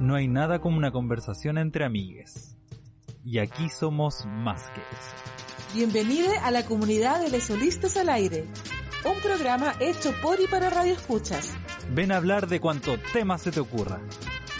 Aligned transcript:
No 0.00 0.16
hay 0.16 0.28
nada 0.28 0.60
como 0.60 0.76
una 0.76 0.90
conversación 0.90 1.56
entre 1.58 1.84
amigues. 1.84 2.56
Y 3.24 3.38
aquí 3.38 3.68
somos 3.68 4.26
más 4.26 4.62
que 4.70 4.80
eso. 4.80 5.74
Bienvenido 5.74 6.30
a 6.42 6.50
la 6.50 6.64
comunidad 6.64 7.26
de 7.30 7.40
Solistas 7.40 7.96
al 7.96 8.08
Aire, 8.08 8.44
un 9.04 9.20
programa 9.22 9.74
hecho 9.80 10.12
por 10.22 10.40
y 10.40 10.46
para 10.46 10.70
Radio 10.70 10.94
Escuchas, 10.94 11.54
Ven 11.92 12.12
a 12.12 12.16
hablar 12.16 12.46
de 12.48 12.60
cuanto 12.60 12.96
tema 13.12 13.38
se 13.38 13.50
te 13.52 13.60
ocurra. 13.60 14.00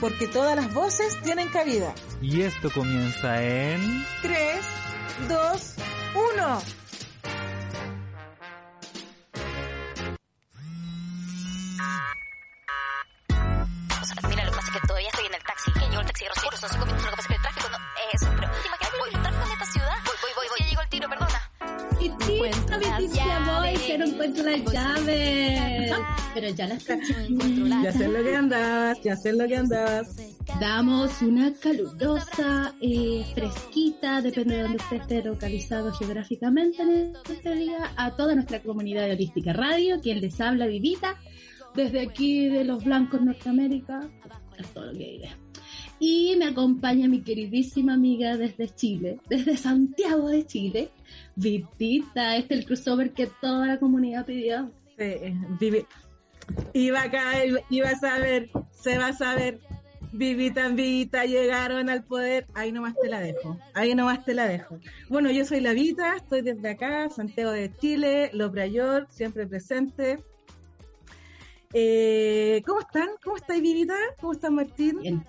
porque 0.00 0.26
todas 0.28 0.56
las 0.56 0.72
voces 0.74 1.20
tienen 1.22 1.48
cabida. 1.48 1.94
Y 2.20 2.42
esto 2.42 2.70
comienza 2.70 3.42
en... 3.42 4.04
3, 4.22 4.38
2, 5.28 5.74
1. 6.36 6.58
Pasa 14.64 14.76
es 14.76 14.80
que 14.80 14.86
todavía 14.88 15.08
estoy 15.08 15.26
en 15.26 15.34
el 15.34 15.42
taxi. 15.42 15.72
Que 15.72 15.80
llegó 15.80 16.00
el 16.00 16.06
taxi 16.06 16.24
recién. 16.24 16.44
Por 16.44 16.54
eso, 16.54 16.68
cinco 16.68 16.86
minutos. 16.86 17.04
Lo 17.04 17.10
que 17.10 17.16
pasa 17.16 17.22
es 17.22 17.28
que 17.28 17.34
el 17.34 17.42
tráfico 17.42 17.68
no... 17.68 17.78
Eso, 18.12 18.26
pero... 18.34 18.48
¿Te 18.54 18.68
imaginas 18.68 18.92
voy 18.98 19.10
el 19.14 19.22
tráfico 19.22 19.44
en 19.44 19.52
esta 19.52 19.66
ciudad? 19.66 19.98
Voy, 20.04 20.16
voy, 20.22 20.32
voy, 20.36 20.46
voy. 20.48 20.58
Ya 20.60 20.66
llegó 20.68 20.82
el 20.82 20.88
tiro, 20.88 21.08
perdona. 21.08 21.40
Titita, 21.98 22.78
mi 22.78 23.08
tita, 23.08 23.60
voy, 23.60 23.74
que 23.74 23.98
no 23.98 24.04
encuentro 24.04 24.44
las 24.44 24.72
llaves. 24.72 25.92
Pero 26.34 26.48
ya 26.48 26.66
las 26.66 26.84
Ya 26.84 27.92
sé 27.92 28.08
lo 28.08 28.22
que 28.24 28.36
andas, 28.36 29.02
ya 29.02 29.16
sé 29.16 29.32
lo 29.32 29.46
que 29.46 29.56
andas. 29.56 30.16
Damos 30.60 31.22
una 31.22 31.52
calurosa, 31.54 32.74
eh, 32.80 33.24
fresquita, 33.34 34.20
depende 34.20 34.56
de 34.56 34.62
donde 34.62 34.76
usted 34.76 34.96
esté 34.96 35.22
localizado 35.22 35.92
geográficamente 35.92 36.82
en 36.82 37.12
este 37.28 37.54
día, 37.54 37.92
a 37.96 38.14
toda 38.14 38.34
nuestra 38.34 38.60
comunidad 38.62 39.06
de 39.06 39.12
Holística 39.12 39.52
Radio, 39.52 40.00
quien 40.00 40.20
les 40.20 40.40
habla 40.40 40.66
Vivita, 40.66 41.16
desde 41.74 42.00
aquí 42.00 42.48
de 42.48 42.64
los 42.64 42.84
Blancos 42.84 43.22
Norteamérica, 43.22 44.08
es 44.62 44.68
todo 44.74 44.86
lo 44.86 44.92
que 44.92 44.98
diré. 44.98 45.30
Y 46.00 46.34
me 46.38 46.46
acompaña 46.46 47.08
mi 47.08 47.22
queridísima 47.22 47.94
amiga 47.94 48.36
desde 48.36 48.68
Chile, 48.68 49.18
desde 49.28 49.56
Santiago 49.56 50.28
de 50.28 50.44
Chile, 50.44 50.90
Vitita, 51.36 52.36
este 52.36 52.54
es 52.54 52.60
el 52.60 52.66
crossover 52.66 53.12
que 53.12 53.28
toda 53.40 53.66
la 53.66 53.78
comunidad 53.78 54.26
pidió. 54.26 54.70
Sí, 54.98 55.04
vivi- 55.60 55.86
Iba 56.74 57.02
a 57.02 57.32
iba 57.70 57.88
a 57.88 57.98
saber, 57.98 58.50
se 58.72 58.98
va 58.98 59.08
a 59.08 59.12
saber. 59.12 59.60
Vivita 60.12 60.66
en 60.66 60.76
Vita 60.76 61.24
llegaron 61.24 61.88
al 61.88 62.04
poder. 62.04 62.46
Ahí 62.54 62.70
nomás 62.70 62.94
te 63.00 63.08
la 63.08 63.18
dejo. 63.20 63.58
Ahí 63.72 63.94
nomás 63.94 64.24
te 64.24 64.34
la 64.34 64.46
dejo. 64.46 64.78
Bueno, 65.08 65.30
yo 65.30 65.44
soy 65.44 65.60
la 65.60 65.72
Vita, 65.72 66.14
estoy 66.16 66.42
desde 66.42 66.68
acá, 66.68 67.08
Santiago 67.10 67.50
de 67.50 67.74
Chile, 67.80 68.30
Los 68.32 68.52
Brayor, 68.52 69.08
siempre 69.10 69.46
presente. 69.46 70.22
Eh, 71.76 72.62
¿Cómo 72.64 72.80
están? 72.80 73.08
¿Cómo 73.22 73.36
estáis, 73.36 73.60
Vivita? 73.60 73.96
¿Cómo 74.20 74.32
estás, 74.32 74.50
Martín? 74.52 75.00
Bien. 75.00 75.26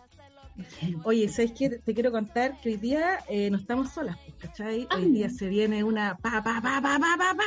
Oye, 1.03 1.27
¿sabes 1.27 1.51
qué? 1.51 1.69
Te 1.69 1.93
quiero 1.93 2.11
contar 2.11 2.61
que 2.61 2.69
hoy 2.69 2.77
día 2.77 3.19
eh, 3.27 3.49
no 3.49 3.57
estamos 3.57 3.89
solas, 3.89 4.17
¿cachai? 4.37 4.87
Hoy 4.95 5.11
día 5.11 5.29
se 5.29 5.47
viene 5.49 5.83
una 5.83 6.15
pa, 6.17 6.43
pa, 6.43 6.61
pa, 6.61 6.81
pa, 6.81 6.99
pa, 6.99 7.17
pa, 7.17 7.35
pa. 7.35 7.43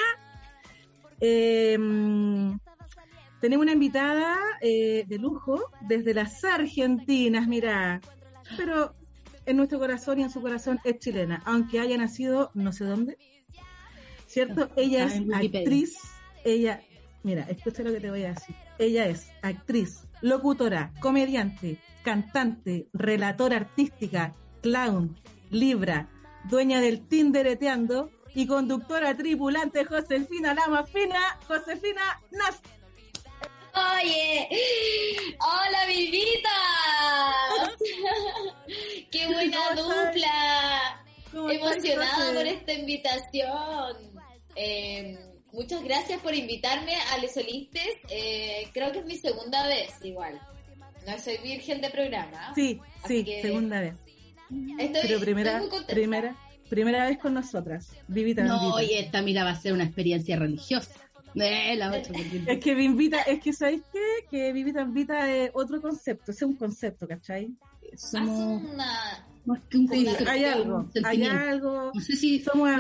Eh, 1.20 1.78
tenemos 3.41 3.62
una 3.62 3.72
invitada 3.72 4.37
eh, 4.60 5.04
de 5.06 5.19
lujo 5.19 5.70
desde 5.82 6.12
las 6.12 6.44
Argentinas, 6.44 7.47
mira. 7.47 8.00
Pero 8.56 8.94
en 9.47 9.56
nuestro 9.56 9.78
corazón 9.78 10.19
y 10.19 10.25
en 10.25 10.31
su 10.31 10.41
corazón 10.42 10.81
es 10.84 10.98
chilena, 10.98 11.41
aunque 11.47 11.81
haya 11.81 11.97
nacido 11.97 12.50
no 12.54 12.72
sé 12.72 12.84
dónde. 12.84 13.16
¿Cierto? 14.26 14.69
Ella 14.76 15.06
es 15.06 15.22
actriz, 15.32 15.97
ella, 16.44 16.82
mira, 17.23 17.47
escucha 17.49 17.83
lo 17.83 17.93
que 17.93 18.01
te 18.01 18.11
voy 18.11 18.25
a 18.25 18.34
decir. 18.34 18.55
Ella 18.79 19.06
es 19.06 19.31
actriz, 19.43 20.06
locutora, 20.21 20.93
comediante, 21.01 21.79
cantante, 22.03 22.89
relatora 22.93 23.56
artística, 23.56 24.34
clown, 24.62 25.17
libra, 25.51 26.09
dueña 26.45 26.81
del 26.81 27.06
Tindereteando 27.06 28.11
y 28.34 28.47
conductora 28.47 29.17
tripulante 29.17 29.84
Josefina 29.84 30.55
Lama 30.55 30.84
Fina, 30.84 31.39
Josefina 31.47 32.21
Nas. 32.31 32.61
Oye, 33.75 34.49
hola 35.41 35.87
Vivita. 35.87 36.49
Qué 39.11 39.27
buena 39.27 39.71
dupla. 39.75 41.05
¿Cómo 41.31 41.50
estás, 41.50 41.77
Emocionada 41.77 42.35
por 42.35 42.47
esta 42.47 42.73
invitación. 42.73 43.97
Eh, 44.56 45.28
muchas 45.53 45.82
gracias 45.84 46.20
por 46.20 46.34
invitarme 46.34 46.94
a 47.12 47.19
Les 47.19 47.34
Solistes. 47.34 47.88
Eh, 48.10 48.69
creo 48.72 48.92
que 48.92 49.00
es 49.00 49.06
mi 49.06 49.16
segunda 49.16 49.66
vez 49.66 49.91
igual. 50.03 50.41
No 51.06 51.19
soy 51.19 51.38
virgen 51.42 51.81
de 51.81 51.91
programa. 51.91 52.53
Sí, 52.54 52.81
sí, 53.06 53.25
que 53.25 53.42
segunda 53.42 53.81
vez. 53.81 53.94
Estoy, 54.78 55.00
Pero 55.03 55.20
primera, 55.20 55.50
estoy 55.50 55.60
muy 55.62 55.70
contenta. 55.70 55.94
primera, 55.94 56.37
primera 56.69 57.06
vez 57.06 57.19
con 57.19 57.34
nosotras. 57.34 57.92
Vivita, 58.08 58.42
No, 58.44 58.75
oye, 58.75 59.00
esta 59.00 59.22
mira 59.22 59.44
va 59.44 59.50
a 59.50 59.60
ser 59.60 59.72
una 59.72 59.84
experiencia 59.84 60.37
religiosa. 60.37 60.91
Eh, 61.34 61.76
la 61.76 61.88
otra, 61.88 62.12
Es 62.47 62.58
que 62.58 62.75
Vivita, 62.75 63.22
es 63.22 63.41
que 63.41 63.53
¿sabéis 63.53 63.82
qué? 63.92 64.26
Que 64.31 64.53
Vivita 64.53 64.84
Vita 64.84 65.31
es 65.32 65.50
otro 65.54 65.81
concepto, 65.81 66.32
es 66.32 66.42
un 66.42 66.56
concepto, 66.56 67.06
¿cachai? 67.06 67.50
Somos 67.97 68.62
una... 68.62 69.26
más 69.44 69.60
que 69.70 69.78
un 69.78 69.88
Sí, 69.88 70.04
concepto, 70.04 70.31
hay 70.31 70.44
algo, 70.44 70.88
hay 71.04 71.25
algo, 71.25 71.92
No 71.94 72.00
sé 72.00 72.16
si 72.16 72.41
somos, 72.41 72.70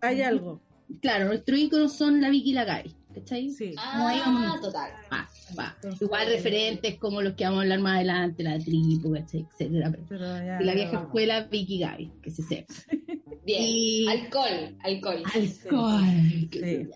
hay 0.00 0.22
algo, 0.22 0.60
Claro, 1.00 1.26
nuestros 1.26 1.58
íconos 1.58 1.96
son 1.96 2.20
la 2.20 2.30
Vicky 2.30 2.50
y 2.50 2.54
la 2.54 2.64
Gaby, 2.64 2.94
¿cachai? 3.16 3.50
sí. 3.50 3.72
No 3.74 4.06
hay 4.08 4.20
Ah, 4.24 4.52
un- 4.54 4.60
total. 4.60 4.90
Va, 5.12 5.28
va. 5.58 5.76
Igual 6.00 6.28
referentes 6.28 6.96
como 6.98 7.20
los 7.22 7.34
que 7.34 7.44
vamos 7.44 7.58
a 7.58 7.62
hablar 7.62 7.80
más 7.80 7.96
adelante, 7.96 8.42
la 8.42 8.58
tribu, 8.58 9.12
¿cachai? 9.14 9.46
etcétera. 9.52 9.90
Pero 9.90 10.04
Pero 10.08 10.24
ya, 10.24 10.58
de 10.58 10.64
la 10.64 10.74
vieja 10.74 11.00
escuela, 11.00 11.42
Vicky 11.50 11.74
y 11.76 11.78
Gaby, 11.80 12.10
que 12.22 12.30
se 12.30 12.42
sepa. 12.42 12.74
Bien. 13.46 13.62
Y- 13.64 14.06
Alcohol, 14.08 14.76
alcohol. 14.82 15.22
Alcohol. 15.34 16.02
Sí. 16.50 16.88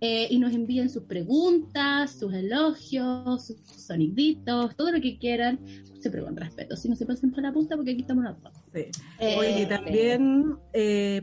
eh, 0.00 0.26
y 0.30 0.38
nos 0.38 0.52
envíen 0.52 0.88
sus 0.90 1.04
preguntas, 1.04 2.12
sus 2.18 2.32
elogios, 2.34 3.46
sus 3.46 3.56
soniditos, 3.66 4.76
todo 4.76 4.92
lo 4.92 5.00
que 5.00 5.18
quieran. 5.18 5.58
Siempre 6.00 6.22
con 6.22 6.36
respeto. 6.36 6.76
Si 6.76 6.88
no 6.88 6.94
se 6.96 7.04
pasen 7.06 7.30
por 7.32 7.42
la 7.42 7.52
punta, 7.52 7.74
porque 7.76 7.90
aquí 7.92 8.02
estamos 8.02 8.24
las 8.24 8.40
dos. 8.42 8.52
Sí. 8.72 8.84
Eh, 9.18 9.36
Oye, 9.38 9.62
y 9.62 9.66
también 9.66 10.54
eh, 10.72 11.22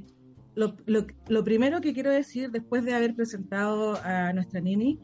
lo, 0.55 0.75
lo- 0.85 1.07
lo 1.29 1.43
primero 1.43 1.79
que 1.81 1.93
quiero 1.93 2.11
decir 2.11 2.51
después 2.51 2.83
de 2.83 2.93
haber 2.93 3.15
presentado 3.15 3.97
a 4.03 4.33
nuestra 4.33 4.59
Nini 4.59 4.99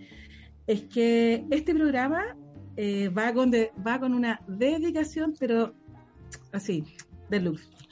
es 0.68 0.82
que 0.84 1.46
este 1.52 1.74
programa 1.74 2.36
eh, 2.78 3.10
va, 3.10 3.34
con 3.34 3.50
de- 3.52 3.72
va 3.86 4.00
con 4.00 4.14
una 4.14 4.42
dedicación, 4.48 5.34
pero 5.40 5.74
así. 6.52 6.84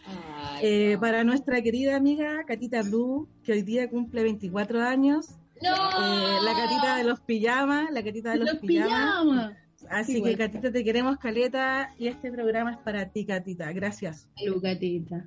Ay, 0.05 0.59
Eh, 0.63 0.91
no. 0.95 0.99
para 0.99 1.23
nuestra 1.23 1.61
querida 1.61 1.95
amiga 1.95 2.43
Catita 2.45 2.81
Blue, 2.83 3.27
que 3.43 3.53
hoy 3.53 3.61
día 3.61 3.89
cumple 3.89 4.23
24 4.23 4.81
años, 4.81 5.37
¡No! 5.61 5.75
eh, 5.75 6.37
la 6.43 6.53
Catita 6.53 6.95
de 6.97 7.03
los 7.03 7.19
pijamas, 7.21 7.91
la 7.91 8.03
Catita 8.03 8.31
de 8.31 8.37
los, 8.37 8.49
Los 8.53 8.59
pijamas. 8.59 9.21
pijamas. 9.23 9.53
Así 9.89 10.17
Igual. 10.17 10.31
que 10.31 10.37
Catita, 10.37 10.71
te 10.71 10.83
queremos 10.83 11.17
caleta 11.17 11.93
y 11.97 12.07
este 12.07 12.31
programa 12.31 12.71
es 12.73 12.77
para 12.79 13.09
ti, 13.09 13.25
Catita. 13.25 13.71
Gracias. 13.71 14.27
Salud, 14.37 14.61
gatita. 14.61 15.25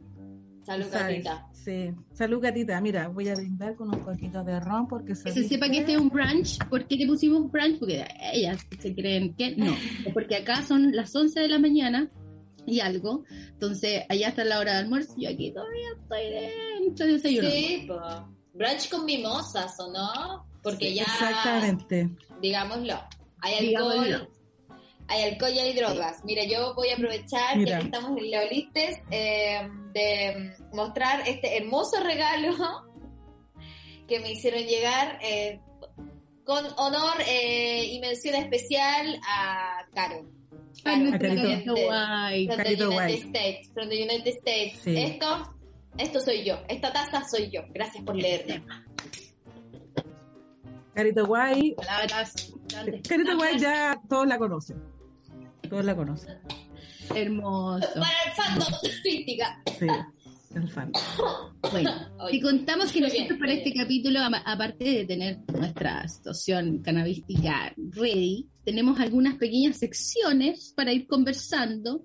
Salud, 0.65 0.87
¿Sabes? 0.91 1.25
Catita. 1.25 1.49
Sí. 1.53 1.91
Salud, 2.13 2.41
Catita. 2.41 2.81
Mira, 2.81 3.09
voy 3.09 3.29
a 3.29 3.35
brindar 3.35 3.75
con 3.77 3.89
un 3.95 4.05
poquito 4.05 4.45
de 4.45 4.61
ron 4.61 4.87
porque 4.89 5.15
Que 5.15 5.33
se 5.33 5.45
sepa 5.49 5.69
que 5.71 5.79
este 5.79 5.95
es 5.95 5.99
un 6.01 6.11
brunch. 6.11 6.59
¿Por 6.69 6.87
qué 6.87 6.97
le 6.97 7.07
pusimos 7.07 7.51
brunch? 7.51 7.79
Porque 7.79 8.05
ellas 8.33 8.65
se 8.79 8.95
creen 8.95 9.35
que 9.35 9.57
no. 9.57 9.75
Porque 10.13 10.37
acá 10.37 10.63
son 10.63 10.93
las 10.93 11.15
11 11.17 11.41
de 11.41 11.49
la 11.49 11.59
mañana 11.59 12.11
y 12.67 12.79
algo. 12.81 13.25
Entonces, 13.55 14.03
allá 14.09 14.29
está 14.29 14.45
la 14.45 14.61
hora 14.61 14.75
de 14.75 14.79
almuerzo 14.81 15.15
y 15.17 15.25
yo 15.25 15.31
aquí 15.31 15.51
todavía 15.53 15.89
estoy 16.01 16.85
dentro 16.85 17.07
de 17.07 17.13
desayuno. 17.15 17.51
Sí, 17.51 17.85
po. 17.89 18.29
Brunch 18.55 18.89
con 18.91 19.05
mimosas, 19.05 19.79
¿o 19.81 19.91
no? 19.91 20.47
Porque 20.63 20.95
ya, 20.95 21.03
Exactamente. 21.05 22.09
digámoslo. 22.41 23.01
Hay 23.41 23.67
Digámoslo. 23.67 24.01
alcohol, 24.03 24.29
hay 25.09 25.23
alcohol 25.25 25.51
y 25.53 25.59
hay 25.59 25.73
drogas. 25.75 26.25
Mira, 26.25 26.45
yo 26.45 26.75
voy 26.75 26.91
a 26.91 26.95
aprovechar, 26.95 27.57
Mira. 27.57 27.71
ya 27.73 27.79
que 27.81 27.85
estamos 27.87 28.17
en 28.19 28.31
Leolistes, 28.31 28.99
eh, 29.11 29.69
de 29.93 30.55
mostrar 30.73 31.27
este 31.29 31.57
hermoso 31.57 32.01
regalo 32.03 32.55
que 34.09 34.21
me 34.21 34.33
hicieron 34.33 34.63
llegar 34.63 35.19
eh, 35.23 35.61
con 36.45 36.65
honor 36.77 37.15
eh, 37.27 37.85
y 37.91 37.99
mención 38.01 38.37
especial 38.37 39.19
a 39.27 39.85
Caro. 39.93 40.25
Ay, 40.85 41.01
nuestro 41.01 41.29
Carito. 41.29 41.49
Carito 41.49 41.75
guay. 41.75 42.47
From 42.47 42.57
the 42.57 42.63
Carito 42.65 42.89
United. 42.91 43.29
States. 43.29 43.71
From 43.75 43.89
the 43.89 44.03
United 44.03 44.35
States. 44.39 44.81
Sí. 44.83 44.97
Esto, 44.97 45.55
esto 45.99 46.21
soy 46.21 46.45
yo. 46.45 46.59
Esta 46.69 46.93
taza 46.93 47.23
soy 47.29 47.51
yo. 47.51 47.63
Gracias 47.73 48.05
por 48.05 48.17
leerme. 48.17 48.65
Carito 50.95 51.27
Guay. 51.27 51.75
Palabras. 51.75 52.53
Carito 53.09 53.37
Guay 53.37 53.59
ya 53.59 54.01
todos 54.09 54.27
la 54.27 54.39
conocen. 54.39 54.83
Todos 55.69 55.85
la 55.85 55.97
conocen. 55.97 56.39
Hermoso. 57.15 57.89
Para 57.95 58.11
el 58.27 58.33
fandom 58.35 58.73
crítica. 59.03 59.63
Sí. 59.79 59.87
Bueno, 60.53 60.93
Oye, 62.21 62.37
y 62.37 62.41
contamos 62.41 62.93
que 62.93 63.01
nosotros 63.01 63.29
bien, 63.29 63.39
para 63.39 63.53
este 63.53 63.71
bien. 63.71 63.85
capítulo, 63.85 64.21
aparte 64.45 64.85
de 64.85 65.05
tener 65.07 65.39
nuestra 65.51 66.07
situación 66.07 66.83
canabística 66.83 67.75
ready, 67.77 68.49
tenemos 68.65 69.01
algunas 69.01 69.37
pequeñas 69.37 69.79
secciones 69.79 70.75
para 70.77 70.93
ir 70.93 71.07
conversando. 71.07 72.05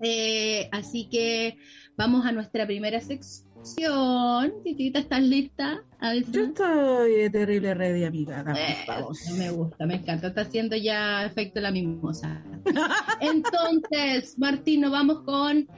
Eh, 0.00 0.68
así 0.72 1.08
que 1.08 1.56
vamos 1.96 2.26
a 2.26 2.32
nuestra 2.32 2.66
primera 2.66 3.00
sección. 3.00 4.52
Titita, 4.64 4.98
¿estás 4.98 5.22
lista? 5.22 5.82
A 6.00 6.12
ver 6.12 6.24
si- 6.24 6.32
Yo 6.32 6.42
estoy 6.44 7.30
terrible 7.30 7.74
ready, 7.74 8.04
amiga. 8.04 8.42
Dame, 8.42 8.72
Eh, 8.72 8.76
vamos. 8.88 9.18
me 9.38 9.50
gusta, 9.50 9.86
me 9.86 9.94
encanta. 9.96 10.28
Está 10.28 10.40
haciendo 10.42 10.76
ya 10.76 11.24
efecto 11.24 11.60
la 11.60 11.70
mimosa. 11.70 12.42
Entonces, 13.20 14.38
Martín, 14.38 14.80
nos 14.82 14.90
vamos 14.92 15.20
con 15.20 15.68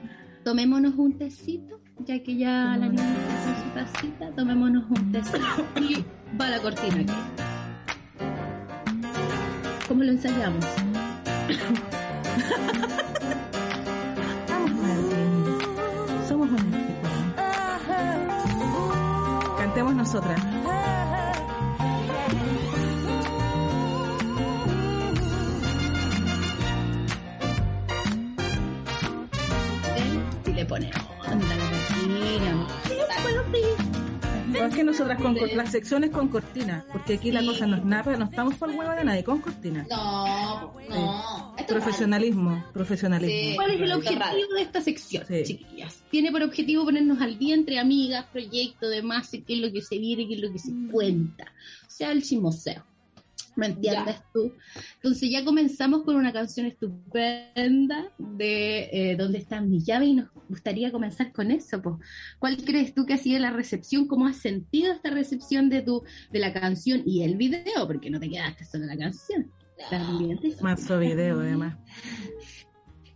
tomémonos 0.43 0.95
un 0.95 1.17
tecito, 1.17 1.79
ya 1.99 2.21
que 2.23 2.35
ya 2.37 2.75
la 2.79 2.87
niña 2.89 3.13
está 3.13 3.63
su 3.63 3.69
tacita, 3.99 4.31
tomémonos 4.35 4.85
un 4.89 5.11
tecito. 5.11 5.37
Y 5.79 6.03
va 6.39 6.49
la 6.49 6.59
cortina 6.59 7.01
aquí. 7.01 7.13
¿Cómo 9.87 10.03
lo 10.03 10.11
ensayamos? 10.11 10.65
Nosotras. 19.83 20.39
Si 30.45 30.53
le 30.53 30.65
ponemos 30.65 30.95
onda 31.29 31.53
a 31.53 31.57
la 31.57 31.69
cortina. 31.69 32.15
No, 34.59 34.65
es 34.65 34.75
que 34.75 34.83
nosotras 34.83 35.21
con 35.21 35.35
cor- 35.37 35.53
las 35.53 35.71
secciones 35.71 36.09
con 36.11 36.27
cortina, 36.29 36.85
porque 36.91 37.15
aquí 37.15 37.31
la 37.31 37.41
Sí. 37.41 37.47
cosa 37.47 37.67
nos 37.67 37.83
napa, 37.83 38.15
no 38.15 38.25
estamos 38.25 38.55
por 38.55 38.69
huevo 38.69 38.91
de 38.91 39.03
nadie, 39.03 39.23
con 39.23 39.39
cortina. 39.41 39.85
No, 39.89 40.73
no. 40.89 41.55
Profesionalismo, 41.67 42.63
profesionalismo. 42.73 43.49
Sí. 43.51 43.55
¿Cuál 43.55 43.71
es 43.71 43.81
el 43.81 43.91
objetivo 43.91 44.19
raro. 44.21 44.37
de 44.55 44.61
esta 44.61 44.81
sección, 44.81 45.25
Sí. 45.27 45.43
chiquillas? 45.43 46.03
Tiene 46.09 46.31
por 46.31 46.43
objetivo 46.43 46.85
ponernos 46.85 47.21
al 47.21 47.37
día 47.37 47.55
entre 47.55 47.79
amigas, 47.79 48.25
proyectos, 48.31 48.89
demás, 48.89 49.33
y 49.33 49.41
qué 49.41 49.55
es 49.55 49.59
lo 49.61 49.71
que 49.71 49.81
se 49.81 49.97
viene, 49.97 50.27
qué 50.27 50.35
es 50.35 50.39
lo 50.41 50.51
que 50.51 50.59
se 50.59 50.71
cuenta. 50.91 51.45
O 51.87 51.89
sea, 51.89 52.11
el 52.11 52.23
chismoseo. 52.23 52.83
¿Me 53.55 53.67
entiendes 53.67 54.17
tú? 54.33 54.53
Entonces 54.95 55.29
ya 55.31 55.45
comenzamos 55.45 56.03
con 56.03 56.15
una 56.15 56.33
canción 56.33 56.65
estupenda 56.65 58.11
de 58.17 58.89
eh, 58.91 59.15
¿Dónde 59.15 59.37
están 59.37 59.69
mis 59.69 59.85
llaves? 59.85 60.09
Y 60.09 60.13
nos 60.15 60.29
gustaría 60.49 60.91
comenzar 60.91 61.31
con 61.31 61.51
eso. 61.51 61.81
Pues. 61.81 61.95
¿Cuál 62.39 62.57
crees 62.57 62.93
tú 62.93 63.05
que 63.05 63.13
ha 63.13 63.17
sido 63.17 63.39
la 63.39 63.51
recepción? 63.51 64.07
¿Cómo 64.07 64.27
has 64.27 64.37
sentido 64.37 64.91
esta 64.91 65.09
recepción 65.09 65.69
de 65.69 65.81
tu 65.81 66.03
de 66.31 66.39
la 66.39 66.53
canción 66.53 67.03
y 67.05 67.23
el 67.23 67.37
video? 67.37 67.87
Porque 67.87 68.09
no 68.09 68.19
te 68.19 68.29
quedaste 68.29 68.65
solo 68.65 68.83
en 68.83 68.89
la 68.89 68.97
canción. 68.97 69.51
También 69.89 70.39
te 70.39 70.55
Mazo 70.61 70.99
video, 70.99 71.39
además. 71.39 71.77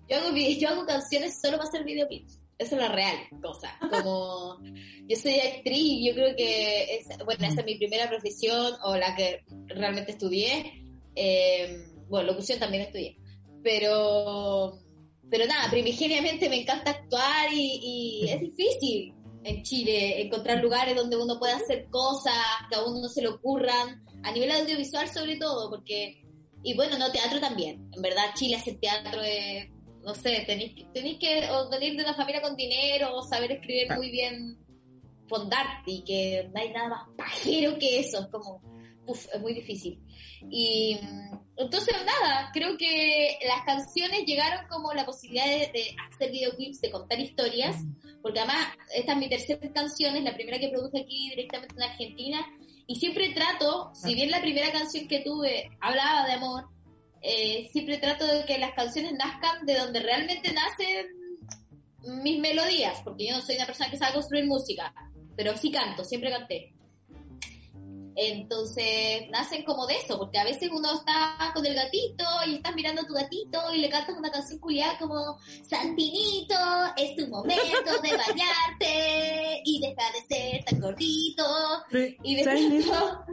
Yo 0.09 0.17
hago, 0.17 0.35
yo 0.35 0.69
hago 0.69 0.85
canciones 0.85 1.39
solo 1.41 1.57
para 1.57 1.69
hacer 1.69 1.83
videoclips. 1.83 2.39
Esa 2.59 2.75
es 2.75 2.81
la 2.81 2.89
real 2.89 3.15
cosa. 3.41 3.73
Como 3.89 4.59
yo 5.07 5.15
soy 5.15 5.39
actriz 5.39 6.05
yo 6.05 6.13
creo 6.13 6.35
que 6.35 6.97
es, 6.97 7.07
bueno, 7.23 7.47
esa 7.47 7.61
es 7.61 7.65
mi 7.65 7.75
primera 7.75 8.09
profesión 8.09 8.73
o 8.83 8.97
la 8.97 9.15
que 9.15 9.45
realmente 9.67 10.11
estudié. 10.11 10.83
Eh, 11.15 11.85
bueno, 12.09 12.31
locución 12.31 12.59
también 12.59 12.83
estudié. 12.83 13.17
Pero, 13.63 14.77
pero 15.31 15.45
nada, 15.45 15.71
primigeniamente 15.71 16.49
me 16.49 16.61
encanta 16.61 16.91
actuar 16.91 17.47
y, 17.53 18.27
es 18.29 18.41
difícil 18.41 19.13
en 19.45 19.63
Chile 19.63 20.21
encontrar 20.21 20.61
lugares 20.61 20.97
donde 20.97 21.15
uno 21.15 21.39
pueda 21.39 21.55
hacer 21.55 21.87
cosas 21.89 22.35
que 22.69 22.75
a 22.75 22.83
uno 22.83 22.99
no 22.99 23.07
se 23.07 23.21
le 23.21 23.29
ocurran, 23.29 24.03
a 24.23 24.31
nivel 24.33 24.51
audiovisual 24.51 25.07
sobre 25.07 25.37
todo, 25.37 25.69
porque, 25.69 26.25
y 26.61 26.75
bueno, 26.75 26.97
no, 26.97 27.09
teatro 27.09 27.39
también. 27.39 27.89
En 27.93 28.01
verdad, 28.01 28.33
Chile 28.35 28.57
hace 28.57 28.73
teatro 28.73 29.21
no 30.03 30.13
sé, 30.15 30.43
tenéis 30.45 30.75
que, 30.75 30.85
tenéis 30.93 31.19
que 31.19 31.49
o 31.51 31.69
venir 31.69 31.95
de 31.95 32.03
una 32.03 32.13
familia 32.13 32.41
con 32.41 32.55
dinero 32.55 33.15
o 33.15 33.23
saber 33.23 33.51
escribir 33.51 33.93
muy 33.95 34.09
bien 34.09 34.57
fondarte 35.27 35.91
y 35.91 36.03
que 36.03 36.49
no 36.53 36.59
hay 36.59 36.71
nada 36.71 36.89
más 36.89 37.07
pajero 37.15 37.77
que 37.77 37.99
eso, 37.99 38.19
es 38.21 38.27
como, 38.27 38.61
uf, 39.05 39.27
es 39.33 39.41
muy 39.41 39.53
difícil. 39.53 40.01
Y 40.49 40.97
mm, 41.01 41.39
entonces 41.57 41.95
nada, 42.05 42.49
creo 42.53 42.77
que 42.77 43.37
las 43.45 43.63
canciones 43.65 44.25
llegaron 44.25 44.65
como 44.67 44.93
la 44.93 45.05
posibilidad 45.05 45.45
de, 45.45 45.71
de 45.71 45.95
hacer 46.11 46.31
videoclips, 46.31 46.81
de 46.81 46.91
contar 46.91 47.19
historias, 47.19 47.75
porque 48.21 48.39
además 48.39 48.67
esta 48.95 49.13
es 49.13 49.17
mi 49.17 49.29
tercera 49.29 49.71
canción, 49.71 50.15
es 50.15 50.23
la 50.23 50.33
primera 50.33 50.59
que 50.59 50.69
produje 50.69 51.01
aquí 51.01 51.29
directamente 51.29 51.75
en 51.75 51.83
Argentina, 51.83 52.45
y 52.87 52.95
siempre 52.95 53.29
trato, 53.35 53.91
si 53.93 54.15
bien 54.15 54.31
la 54.31 54.41
primera 54.41 54.71
canción 54.71 55.07
que 55.07 55.19
tuve 55.19 55.69
hablaba 55.79 56.25
de 56.25 56.33
amor, 56.33 56.65
eh, 57.21 57.69
siempre 57.71 57.97
trato 57.97 58.25
de 58.25 58.45
que 58.45 58.57
las 58.57 58.73
canciones 58.73 59.13
nazcan 59.13 59.65
de 59.65 59.75
donde 59.75 59.99
realmente 59.99 60.51
nacen 60.53 61.07
mis 62.23 62.39
melodías, 62.39 63.01
porque 63.03 63.27
yo 63.27 63.35
no 63.35 63.41
soy 63.41 63.55
una 63.55 63.65
persona 63.65 63.89
que 63.89 63.97
sabe 63.97 64.13
construir 64.13 64.45
música, 64.45 64.93
pero 65.35 65.55
sí 65.57 65.71
canto, 65.71 66.03
siempre 66.03 66.31
canté. 66.31 66.73
Entonces 68.21 69.29
nacen 69.31 69.63
como 69.63 69.87
de 69.87 69.95
eso, 69.95 70.17
porque 70.17 70.37
a 70.37 70.43
veces 70.43 70.69
uno 70.73 70.93
está 70.93 71.51
con 71.53 71.65
el 71.65 71.73
gatito 71.73 72.25
y 72.47 72.55
estás 72.55 72.75
mirando 72.75 73.01
a 73.01 73.05
tu 73.07 73.13
gatito 73.13 73.59
y 73.73 73.79
le 73.79 73.89
cantas 73.89 74.17
una 74.17 74.29
canción 74.29 74.59
culiada 74.59 74.97
como 74.99 75.37
Santinito, 75.63 76.55
es 76.97 77.15
tu 77.15 77.27
momento 77.27 77.91
de 78.03 78.17
bañarte 78.17 79.61
y 79.63 79.79
deja 79.79 80.11
de 80.11 80.35
ser 80.35 80.65
tan 80.65 80.81
gordito. 80.81 81.45
Pero, 81.89 82.15
Y 82.23 82.35
de 82.35 82.43
pronto, 82.43 83.25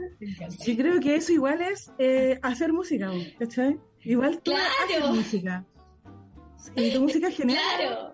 Yo 0.65 0.77
creo 0.77 0.99
que 1.01 1.15
eso 1.15 1.33
igual 1.33 1.61
es 1.61 1.91
eh, 1.99 2.39
hacer 2.41 2.71
música, 2.71 3.11
¿cachai? 3.39 3.77
Igual 4.03 4.41
Claro. 4.41 4.63
haces 4.85 5.09
música. 5.09 5.65
Y 6.75 6.91
tu 6.91 7.01
música 7.01 7.27
es 7.27 7.35
genial. 7.35 8.11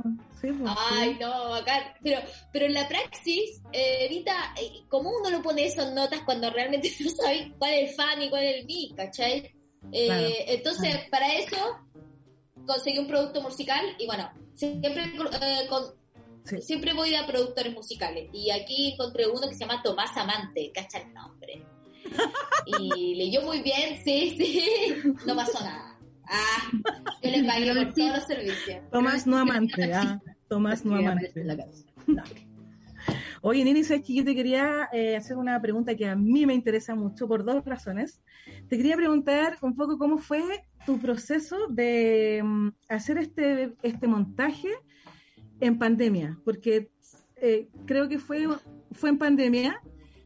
Ay, 0.92 1.18
no, 1.20 1.50
bacán. 1.52 1.84
Pero, 2.02 2.20
pero 2.52 2.66
en 2.66 2.74
la 2.74 2.88
praxis, 2.88 3.62
eh, 3.72 4.00
ahorita, 4.04 4.54
eh, 4.62 4.84
¿cómo 4.90 5.10
uno 5.20 5.30
lo 5.30 5.42
pone 5.42 5.66
esas 5.66 5.94
notas 5.94 6.22
cuando 6.26 6.50
realmente 6.50 6.92
no 7.00 7.10
sabe 7.10 7.54
cuál 7.58 7.74
es 7.74 7.90
el 7.90 7.96
fan 7.96 8.22
y 8.22 8.30
cuál 8.30 8.44
es 8.44 8.56
el 8.60 8.66
mi, 8.66 8.94
¿cachai? 8.96 9.54
Eh, 9.92 10.06
Claro, 10.08 10.28
entonces, 10.48 10.90
claro. 10.96 11.08
para 11.12 11.34
eso, 11.34 11.58
conseguí 12.66 12.98
un 13.00 13.08
producto 13.08 13.42
musical 13.42 13.84
y 14.00 14.06
bueno, 14.06 14.30
siempre, 14.54 15.04
eh, 15.42 15.68
con- 15.70 16.02
Sí. 16.46 16.62
siempre 16.62 16.92
voy 16.94 17.16
a 17.16 17.26
productores 17.26 17.74
musicales. 17.74 18.30
Y 18.34 18.52
aquí 18.52 18.92
encontré 18.92 19.26
uno 19.28 19.48
que 19.48 19.54
se 19.56 19.62
llama 19.62 19.82
Tomás 19.82 20.12
Amante, 20.18 20.72
cacha 20.74 20.98
el 21.00 21.14
nombre. 21.14 21.66
Y 22.66 23.16
leyó 23.16 23.42
muy 23.44 23.62
bien, 23.62 24.02
sí, 24.04 24.36
sí, 24.38 24.68
no 25.26 25.36
pasó 25.38 25.62
nada. 25.64 25.98
Ah, 26.26 26.70
yo 27.22 27.32
le 27.32 27.44
pagué 27.46 27.74
por 27.74 27.94
todos 27.94 28.10
los 28.18 28.24
servicios. 28.26 28.78
Tomás 28.92 29.26
no 29.26 29.38
amante, 29.38 29.94
ah. 29.94 30.20
Tomás 30.48 30.86
no 30.86 30.96
amante. 30.96 31.32
en 31.36 31.48
la 31.48 31.58
canción. 31.58 31.88
Oye, 33.42 33.64
Nini, 33.66 33.84
sabes 33.84 34.06
que 34.06 34.14
yo 34.14 34.24
te 34.24 34.36
quería 34.36 34.88
eh, 34.94 35.18
hacer 35.18 35.36
una 35.36 35.62
pregunta 35.62 35.96
que 35.96 36.08
a 36.08 36.16
mí 36.16 36.46
me 36.46 36.54
interesa 36.54 36.96
mucho 36.96 37.28
por 37.28 37.44
dos 37.44 37.66
razones. 37.66 38.22
Te 38.70 38.78
quería 38.78 38.96
preguntar 38.96 39.58
un 39.62 39.76
poco 39.76 39.98
cómo 39.98 40.18
fue 40.18 40.66
tu 40.86 40.98
proceso 41.00 41.68
de 41.68 42.42
mm, 42.44 42.70
hacer 42.88 43.18
este, 43.18 43.74
este 43.82 44.08
montaje 44.08 44.70
en 45.60 45.78
pandemia, 45.78 46.40
porque 46.46 46.90
eh, 47.36 47.68
creo 47.86 48.08
que 48.08 48.20
fue, 48.20 48.48
fue 48.92 49.10
en 49.10 49.18
pandemia, 49.18 49.82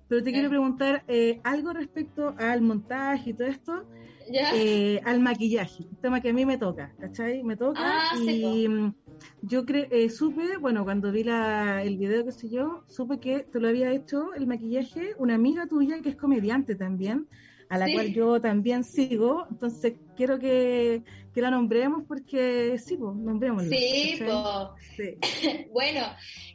pero 0.08 0.24
te 0.24 0.32
quiero 0.32 0.48
Eh. 0.48 0.50
preguntar 0.50 1.04
eh, 1.08 1.40
algo 1.44 1.74
respecto 1.74 2.34
al 2.38 2.62
montaje 2.62 3.32
y 3.32 3.34
todo 3.34 3.48
esto, 3.48 3.84
¿Ya? 4.32 4.52
eh, 4.54 5.00
al 5.06 5.20
maquillaje, 5.22 5.84
un 5.90 5.96
tema 6.02 6.22
que 6.22 6.30
a 6.30 6.34
mí 6.34 6.46
me 6.46 6.58
toca, 6.58 6.94
¿cachai? 7.00 7.44
Me 7.44 7.56
toca 7.56 7.82
Ah, 7.84 8.16
sí, 8.18 8.44
y 8.64 8.68
mm, 8.68 8.94
yo 9.44 9.66
cre 9.66 9.88
eh, 9.92 10.10
supe, 10.10 10.58
bueno, 10.58 10.84
cuando 10.84 11.12
vi 11.12 11.24
la, 11.24 11.82
el 11.84 11.98
video, 11.98 12.26
qué 12.26 12.32
sé 12.32 12.50
yo, 12.50 12.84
supe 12.88 13.20
que 13.20 13.40
te 13.44 13.60
lo 13.60 13.68
había 13.70 13.92
hecho 13.92 14.34
el 14.34 14.46
maquillaje 14.48 15.14
una 15.18 15.36
amiga 15.36 15.66
tuya 15.68 16.02
que 16.02 16.10
es 16.10 16.16
comediante 16.16 16.76
también, 16.76 17.28
a 17.70 17.78
la 17.78 17.88
Sí. 17.88 17.94
cual 17.94 18.14
yo 18.14 18.40
también 18.42 18.84
sigo. 18.86 19.46
Entonces 19.52 19.94
quiero 20.16 20.40
que, 20.40 21.04
que 21.34 21.42
la 21.42 21.52
nombremos 21.52 22.04
porque 22.08 22.78
sí, 22.80 22.96
pues, 22.98 23.16
nombrémosla. 23.16 23.70
Sí, 23.76 24.20
po. 24.26 24.76
Sí. 24.96 25.18
Bueno, 25.74 26.02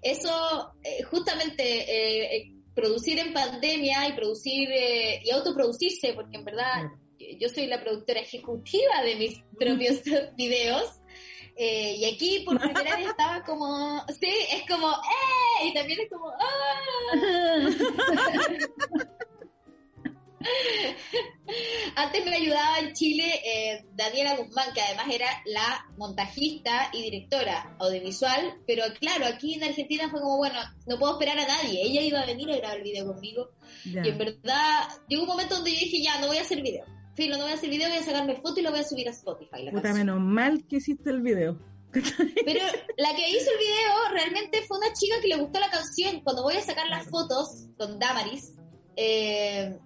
eso 0.02 0.74
justamente 1.10 2.61
producir 2.74 3.18
en 3.18 3.32
pandemia 3.32 4.08
y 4.08 4.12
producir 4.12 4.68
eh, 4.70 5.20
y 5.24 5.30
autoproducirse, 5.30 6.12
porque 6.14 6.36
en 6.36 6.44
verdad 6.44 6.90
yo 7.38 7.48
soy 7.48 7.66
la 7.66 7.80
productora 7.80 8.20
ejecutiva 8.20 9.02
de 9.04 9.16
mis 9.16 9.42
propios 9.58 10.02
videos. 10.36 11.00
eh, 11.56 11.96
y 11.98 12.04
aquí 12.06 12.40
por 12.44 12.58
primera 12.60 12.96
vez 12.96 13.08
estaba 13.08 13.42
como, 13.44 14.04
sí, 14.20 14.32
es 14.52 14.62
como, 14.68 14.88
¡eh! 14.90 15.68
Y 15.68 15.74
también 15.74 16.00
es 16.00 16.10
como, 16.10 16.30
¡ah! 16.30 16.42
Antes 21.96 22.24
me 22.24 22.36
ayudaba 22.36 22.78
en 22.80 22.92
Chile 22.94 23.40
eh, 23.44 23.84
Daniela 23.94 24.36
Guzmán, 24.36 24.72
que 24.74 24.80
además 24.80 25.06
era 25.10 25.26
la 25.46 25.86
montajista 25.96 26.90
y 26.92 27.02
directora 27.02 27.76
audiovisual, 27.78 28.58
pero 28.66 28.84
claro, 28.98 29.26
aquí 29.26 29.54
en 29.54 29.64
Argentina 29.64 30.08
fue 30.10 30.20
como, 30.20 30.36
bueno, 30.38 30.58
no 30.86 30.98
puedo 30.98 31.12
esperar 31.14 31.38
a 31.38 31.46
nadie, 31.46 31.82
ella 31.82 32.00
iba 32.02 32.20
a 32.20 32.26
venir 32.26 32.50
a 32.50 32.56
grabar 32.56 32.78
el 32.78 32.82
video 32.84 33.06
conmigo, 33.06 33.50
Ya. 33.84 34.04
y 34.04 34.08
en 34.10 34.18
verdad 34.18 34.88
llegó 35.08 35.22
un 35.22 35.28
momento 35.28 35.54
donde 35.56 35.72
yo 35.72 35.78
dije, 35.80 36.02
ya, 36.02 36.18
no 36.20 36.28
voy 36.28 36.38
a 36.38 36.42
hacer 36.42 36.62
video, 36.62 36.84
filo, 37.14 37.36
no 37.36 37.44
voy 37.44 37.52
a 37.52 37.56
hacer 37.56 37.70
video, 37.70 37.88
voy 37.88 37.98
a 37.98 38.02
sacarme 38.02 38.36
foto 38.36 38.60
y 38.60 38.62
lo 38.62 38.70
voy 38.70 38.80
a 38.80 38.84
subir 38.84 39.08
a 39.08 39.12
Spotify. 39.12 39.64
la 39.64 39.70
Puta, 39.72 39.82
canción. 39.82 40.06
menos 40.06 40.20
mal 40.20 40.64
que 40.68 40.76
hiciste 40.76 41.10
el 41.10 41.20
video. 41.22 41.58
Pero 41.92 42.60
la 42.96 43.14
que 43.14 43.28
hizo 43.28 43.50
el 43.50 43.58
video 43.58 44.08
realmente 44.12 44.62
fue 44.66 44.78
una 44.78 44.92
chica 44.94 45.16
que 45.20 45.28
le 45.28 45.36
gustó 45.36 45.60
la 45.60 45.68
canción. 45.68 46.22
Cuando 46.22 46.42
voy 46.42 46.54
a 46.56 46.62
sacar 46.62 46.86
las 46.88 47.06
fotos 47.10 47.66
con 47.76 47.98
Damaris, 47.98 48.54
eh, 48.96 49.78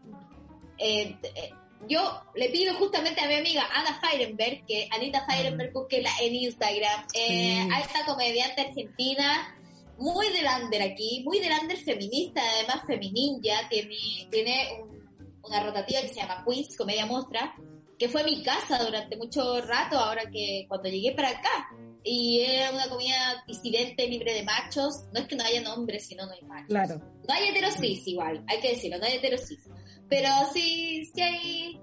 eh, 0.79 1.17
eh, 1.23 1.51
yo 1.89 2.23
le 2.35 2.49
pido 2.49 2.75
justamente 2.75 3.21
a 3.21 3.29
mi 3.29 3.35
amiga 3.35 3.67
Ana 3.73 4.01
Feirenberg, 4.01 4.65
que 4.67 4.89
Anita 4.91 5.25
Feirenberg, 5.27 5.73
búsquela 5.73 6.11
en 6.21 6.35
Instagram, 6.35 7.07
eh, 7.15 7.63
Sí. 7.65 7.69
a 7.73 7.81
esta 7.81 8.05
comediante 8.07 8.63
argentina, 8.63 9.55
muy 9.99 10.29
de 10.33 10.43
lander 10.43 10.83
aquí, 10.83 11.23
muy 11.25 11.39
de 11.41 11.49
lander 11.49 11.77
feminista, 11.79 12.43
además 12.55 12.83
femininja, 12.87 13.69
tiene, 13.71 13.97
tiene 14.31 14.69
un- 14.83 14.97
una 15.45 15.63
rotativa 15.63 16.01
que 16.01 16.09
se 16.09 16.17
llama 16.17 16.43
Quiz, 16.45 16.77
Comedia 16.77 17.07
Mostra, 17.07 17.55
que 17.99 18.09
fue 18.09 18.25
mi 18.25 18.43
casa 18.43 18.83
durante 18.85 19.17
mucho 19.17 19.61
rato, 19.63 19.99
ahora 19.99 20.29
que 20.31 20.67
cuando 20.69 20.89
llegué 20.89 21.13
para 21.13 21.31
acá. 21.31 21.69
Y 22.05 22.41
era 22.41 22.71
una 22.73 22.89
comida 22.89 23.43
disidente, 23.49 24.07
libre 24.07 24.35
de 24.35 24.43
machos. 24.45 25.05
No 25.13 25.21
es 25.21 25.27
que 25.27 25.35
no 25.35 25.43
haya 25.45 25.73
hombres, 25.73 26.07
sino 26.07 26.27
no 26.27 26.33
hay 26.33 26.43
machos. 26.43 26.69
Claro. 26.69 26.99
No 27.27 27.35
hay 27.35 27.49
heterosis 27.49 28.07
igual, 28.07 28.45
hay 28.49 28.61
que 28.61 28.71
decirlo, 28.71 28.99
no 28.99 29.07
hay 29.07 29.15
heterosis. 29.15 29.59
Pero 30.09 30.29
sí, 30.53 31.05
sí 31.15 31.21
hay 31.21 31.81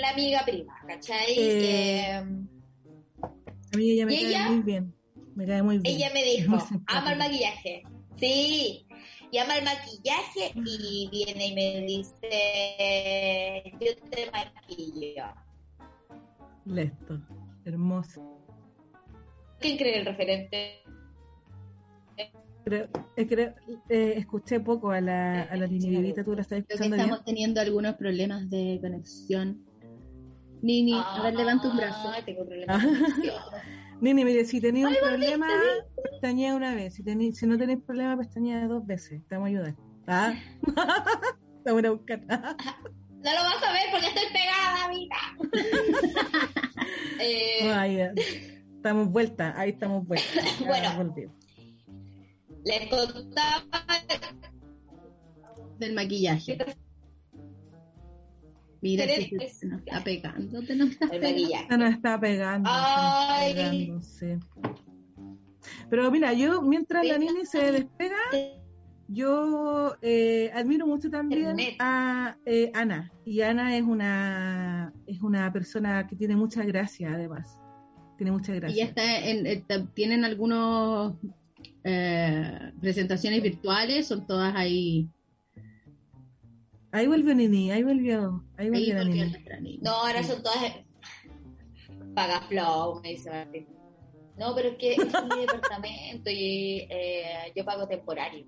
la, 0.00 0.10
amiga 0.10 0.42
prima, 0.44 0.74
¿cachai? 0.86 1.32
Eh, 1.36 2.08
Eh, 2.08 2.14
A 3.72 3.76
mí 3.76 3.90
ella 3.90 4.06
me 4.06 4.14
¿Y 4.14 4.18
cae 4.20 4.28
ella? 4.28 4.48
muy 4.50 4.62
bien. 4.62 4.94
Me 5.34 5.46
cae 5.46 5.62
muy 5.62 5.78
bien. 5.78 5.96
ella 5.96 6.10
me 6.12 6.24
dijo, 6.24 6.56
ama 6.86 7.12
el 7.12 7.18
maquillaje. 7.18 7.82
Sí, 8.16 8.86
y 9.30 9.38
ama 9.38 9.56
el 9.58 9.64
maquillaje 9.64 10.52
y 10.66 11.08
viene 11.10 11.46
y 11.46 11.54
me 11.54 11.80
dice, 11.86 13.72
yo 13.80 13.96
te 14.10 14.30
maquillo. 14.30 15.24
Listo. 16.66 17.20
Hermoso. 17.64 18.22
¿Quién 19.60 19.76
cree 19.76 19.98
el 19.98 20.06
referente? 20.06 20.82
Creo, 22.70 22.88
creo- 23.28 23.54
eh, 23.88 24.14
escuché 24.16 24.60
poco 24.60 24.90
a 24.92 25.00
la, 25.00 25.42
a 25.42 25.56
la 25.56 25.66
Nini 25.66 25.88
Vivita, 25.90 26.22
tú 26.24 26.34
la 26.34 26.42
estás 26.42 26.58
Creo 26.58 26.66
que 26.66 26.72
escuchando 26.74 26.96
bien. 26.96 27.06
estamos 27.06 27.24
teniendo 27.24 27.60
algunos 27.60 27.94
problemas 27.96 28.48
de 28.48 28.78
conexión. 28.80 29.64
Nini, 30.62 30.92
a 30.94 31.22
ver, 31.22 31.34
levanta 31.34 31.68
un 31.70 31.76
brazo. 31.76 32.10
Ay, 32.10 32.22
tengo 32.24 32.46
problemas 32.46 32.82
Ah. 32.84 33.62
Nini, 34.00 34.24
mire, 34.24 34.44
si 34.44 34.60
tenéis 34.60 34.86
un 34.86 34.94
problema, 35.00 35.46
pestañea 36.10 36.54
una 36.54 36.74
vez. 36.74 36.94
Si, 36.94 37.02
tení- 37.02 37.32
si 37.32 37.46
no 37.46 37.58
tenéis 37.58 37.80
problema, 37.84 38.16
pestañea 38.16 38.66
dos 38.66 38.86
veces. 38.86 39.20
Te 39.28 39.34
vamos 39.34 39.48
a 39.48 39.50
ayudar. 39.50 39.74
¿Ah? 40.06 40.32
Te 41.64 41.72
voy 41.72 41.84
a 41.84 41.90
buscar. 41.90 42.20
No 43.22 43.30
lo 43.34 43.36
vas 43.42 43.62
a 43.62 43.72
ver 43.74 43.82
porque 43.92 44.06
estoy 44.06 44.32
pegada, 44.32 44.88
vida. 44.88 45.16
eh. 47.20 48.12
Estamos 48.76 49.10
vuelta, 49.10 49.52
ahí 49.60 49.70
estamos 49.72 50.06
vuelta. 50.06 50.24
Ya 50.58 50.66
Bueno. 50.96 51.14
Les 52.64 52.88
contaba 52.88 53.64
Del 55.78 55.94
maquillaje. 55.94 56.58
Mira, 58.82 59.04
si 59.06 59.28
se, 59.28 59.48
se 59.48 59.66
nos 59.66 59.80
está 59.80 60.02
pegando, 60.02 60.62
te 60.62 60.74
nos 60.74 60.90
está 60.90 61.06
pegando. 61.08 61.28
maquillaje. 61.28 61.66
Se 61.68 61.76
nos 61.78 61.90
está 61.94 62.20
pegando. 62.20 62.70
se 62.70 62.74
nos 62.76 62.82
Ay. 62.86 63.50
está 63.50 63.70
pegando, 63.70 64.02
sí. 64.02 64.26
Pero 65.90 66.10
mira, 66.10 66.32
yo 66.32 66.62
mientras 66.62 67.06
la 67.06 67.18
Nini 67.18 67.44
se 67.44 67.72
despega, 67.72 68.16
yo 69.08 69.96
eh, 70.00 70.50
admiro 70.54 70.86
mucho 70.86 71.10
también 71.10 71.56
a 71.78 72.36
eh, 72.46 72.70
Ana. 72.74 73.12
Y 73.24 73.40
Ana 73.42 73.76
es 73.76 73.82
una 73.82 74.92
es 75.06 75.20
una 75.20 75.52
persona 75.52 76.06
que 76.06 76.16
tiene 76.16 76.36
mucha 76.36 76.64
gracia, 76.64 77.12
además. 77.12 77.58
Tiene 78.16 78.32
mucha 78.32 78.52
Y 78.52 78.54
ya 78.54 78.60
gracia. 78.60 78.84
está 78.84 79.18
en, 79.18 79.46
eh, 79.46 79.64
tienen 79.94 80.24
algunos 80.24 81.16
eh, 81.84 82.72
presentaciones 82.80 83.42
virtuales, 83.42 84.06
son 84.08 84.26
todas 84.26 84.54
ahí. 84.54 85.08
Ahí 86.92 87.06
volvió 87.06 87.34
Nini, 87.34 87.70
ahí 87.70 87.82
volvió. 87.82 88.44
Ahí 88.56 88.66
ahí 88.66 88.70
volvió 88.70 88.94
la 88.94 89.04
volvió 89.04 89.24
Nini. 89.60 89.78
No, 89.82 89.90
ahora 89.92 90.22
son 90.24 90.42
todas 90.42 90.58
paga 92.14 92.40
flow, 92.42 93.00
me 93.00 93.10
dice 93.10 93.30
Martín. 93.30 93.68
No, 94.36 94.54
pero 94.54 94.70
es 94.70 94.76
que 94.76 94.92
es 94.94 94.98
mi 94.98 95.40
departamento 95.42 96.30
y 96.30 96.86
eh, 96.90 97.52
yo 97.54 97.64
pago 97.64 97.86
temporario. 97.86 98.46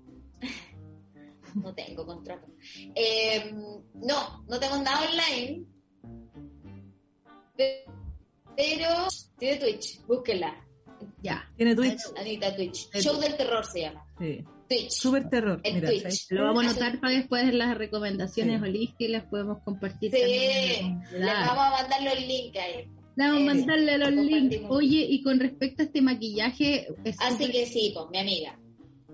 No 1.55 1.73
tengo 1.73 2.05
contrato. 2.05 2.47
Eh, 2.95 3.53
no, 3.93 4.43
no 4.47 4.59
tengo 4.59 4.77
nada 4.77 5.07
online. 5.09 5.65
Pe- 7.55 7.85
Pero 8.57 9.07
tiene 9.37 9.57
Twitch, 9.57 10.03
búsquenla. 10.07 10.62
Ya. 11.21 11.49
Tiene 11.57 11.75
Twitch. 11.75 12.01
Anita 12.17 12.55
Twitch. 12.55 12.89
Show 12.99 13.19
del 13.19 13.35
terror 13.35 13.65
se 13.65 13.81
llama. 13.81 14.05
Sí. 14.19 14.43
Twitch. 14.69 14.89
Super 14.91 15.29
terror. 15.29 15.61
Mira, 15.63 15.89
Twitch. 15.89 16.27
Lo 16.31 16.43
vamos 16.45 16.65
a 16.65 16.69
anotar 16.69 16.99
para 16.99 17.13
después 17.13 17.43
en 17.43 17.57
las 17.57 17.77
recomendaciones 17.77 18.59
Sí. 18.61 18.67
holísticas 18.67 19.09
las 19.11 19.23
podemos 19.25 19.59
compartir 19.63 20.11
Sí, 20.11 20.21
comunidad. 21.11 21.45
vamos 21.47 21.63
a 21.65 21.69
mandar 21.81 22.03
los 22.03 22.19
links 22.27 22.57
ahí. 22.59 22.87
Vamos 23.15 23.37
a 23.41 23.45
mandarle 23.45 23.97
los 23.99 24.11
links. 24.11 24.57
Oye, 24.69 25.05
y 25.09 25.21
con 25.21 25.39
respecto 25.39 25.83
a 25.83 25.85
este 25.85 26.01
maquillaje, 26.01 26.87
es 27.03 27.15
Así 27.19 27.51
que 27.51 27.65
sí, 27.67 27.91
pues, 27.93 28.07
mi 28.11 28.17
amiga. 28.19 28.57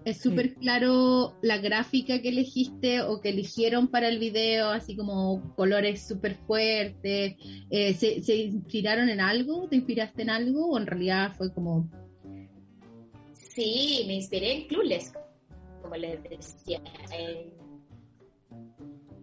Es 0.05 0.21
súper 0.21 0.55
claro 0.55 1.35
la 1.41 1.57
gráfica 1.57 2.21
que 2.21 2.29
elegiste 2.29 3.01
o 3.01 3.21
que 3.21 3.29
eligieron 3.29 3.87
para 3.87 4.07
el 4.07 4.19
video, 4.19 4.69
así 4.69 4.95
como 4.95 5.53
colores 5.55 6.07
súper 6.07 6.35
fuertes. 6.35 7.35
Eh, 7.69 7.93
¿se, 7.93 8.21
¿Se 8.23 8.35
inspiraron 8.35 9.09
en 9.09 9.19
algo? 9.19 9.67
¿Te 9.67 9.75
inspiraste 9.75 10.21
en 10.21 10.29
algo? 10.29 10.71
¿O 10.71 10.77
en 10.77 10.87
realidad 10.87 11.33
fue 11.37 11.53
como 11.53 11.89
Sí, 13.59 14.05
me 14.07 14.13
inspiré 14.13 14.53
en 14.53 14.67
Clueless, 14.67 15.11
como 15.81 15.95
les 15.95 16.23
decía. 16.23 16.81
En, 17.11 17.57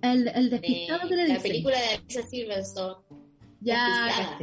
el, 0.02 0.28
el 0.28 0.50
despistado 0.50 1.08
que 1.08 1.16
le 1.16 1.28
la 1.28 1.40
película 1.40 1.76
de 1.80 2.00
Lisa 2.06 2.22
Silverstone. 2.22 2.96
Ya, 3.60 4.38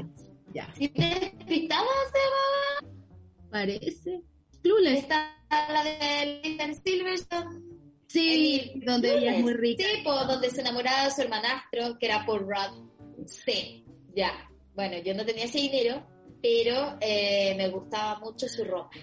ya, 0.53 0.73
¿Sí 0.73 0.87
Despistada 0.87 1.85
se 2.11 3.49
parece. 3.51 4.21
Clueless. 4.63 4.99
Está 4.99 5.35
la 5.69 5.83
de 5.83 6.41
Lisa 6.43 6.73
Silverstone. 6.83 7.61
Sí, 8.07 8.81
donde 8.85 9.17
ella 9.17 9.35
es 9.35 9.41
muy 9.41 9.53
rica. 9.53 9.83
Sí, 9.83 10.01
po, 10.03 10.13
donde 10.25 10.49
se 10.49 10.61
enamoraba 10.61 11.05
de 11.05 11.11
su 11.11 11.21
hermanastro, 11.21 11.97
que 11.99 12.05
era 12.05 12.25
Paul 12.25 12.41
Rudd. 12.41 13.25
Sí, 13.27 13.85
ya. 14.15 14.31
Bueno, 14.75 14.97
yo 15.03 15.13
no 15.13 15.25
tenía 15.25 15.45
ese 15.45 15.59
dinero, 15.59 16.05
pero 16.41 16.97
eh, 17.01 17.53
me 17.57 17.69
gustaba 17.69 18.19
mucho 18.19 18.47
su 18.47 18.63
ropa 18.63 18.97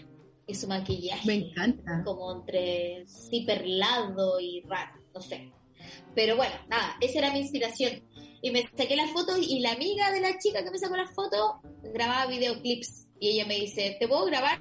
y 0.46 0.54
su 0.54 0.66
maquillaje. 0.66 1.26
Me 1.26 1.34
encanta. 1.34 2.02
como 2.04 2.32
entre 2.32 3.04
sí 3.06 3.42
perlado 3.44 4.40
y 4.40 4.62
raro, 4.62 5.00
no 5.14 5.20
sé. 5.20 5.52
Pero 6.14 6.36
bueno, 6.36 6.54
nada, 6.68 6.96
esa 7.00 7.18
era 7.18 7.32
mi 7.32 7.40
inspiración. 7.40 8.02
Y 8.42 8.50
me 8.50 8.62
saqué 8.62 8.96
las 8.96 9.10
fotos 9.10 9.38
y 9.40 9.60
la 9.60 9.72
amiga 9.72 10.10
de 10.12 10.20
la 10.20 10.38
chica 10.38 10.64
que 10.64 10.70
me 10.70 10.78
sacó 10.78 10.96
las 10.96 11.14
fotos 11.14 11.56
grababa 11.82 12.30
videoclips. 12.30 13.08
Y 13.20 13.30
ella 13.30 13.46
me 13.46 13.56
dice, 13.56 13.96
¿te 14.00 14.08
puedo 14.08 14.24
grabar? 14.24 14.60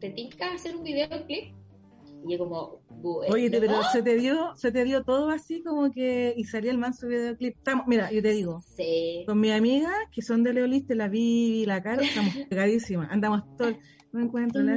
¿Te 0.00 0.10
tinca 0.10 0.52
hacer 0.52 0.76
un 0.76 0.84
videoclip? 0.84 1.54
Y 2.28 2.32
yo 2.32 2.38
como, 2.38 2.80
bueno. 2.90 3.32
Oye, 3.34 3.48
te- 3.50 3.60
pero 3.60 3.82
se 3.92 4.02
te 4.02 4.16
dio, 4.16 4.54
se 4.56 4.72
te 4.72 4.84
dio 4.84 5.04
todo 5.04 5.30
así 5.30 5.62
como 5.62 5.90
que, 5.92 6.34
y 6.36 6.44
salía 6.44 6.70
el 6.72 6.78
manso 6.78 7.06
videoclip. 7.06 7.56
Estamos, 7.56 7.86
mira, 7.86 8.10
yo 8.10 8.20
te 8.22 8.30
digo, 8.30 8.60
Sí. 8.76 9.22
con 9.26 9.38
mis 9.40 9.52
amigas 9.52 9.92
que 10.10 10.22
son 10.22 10.42
de 10.42 10.52
Leoliste, 10.54 10.94
la 10.96 11.08
Vivi, 11.08 11.66
la 11.66 11.82
Caro, 11.82 12.02
estamos 12.02 12.34
pegadísimas, 12.50 13.10
andamos 13.10 13.42
todo, 13.56 13.76
no 14.12 14.22
encuentro 14.22 14.62
la 14.62 14.72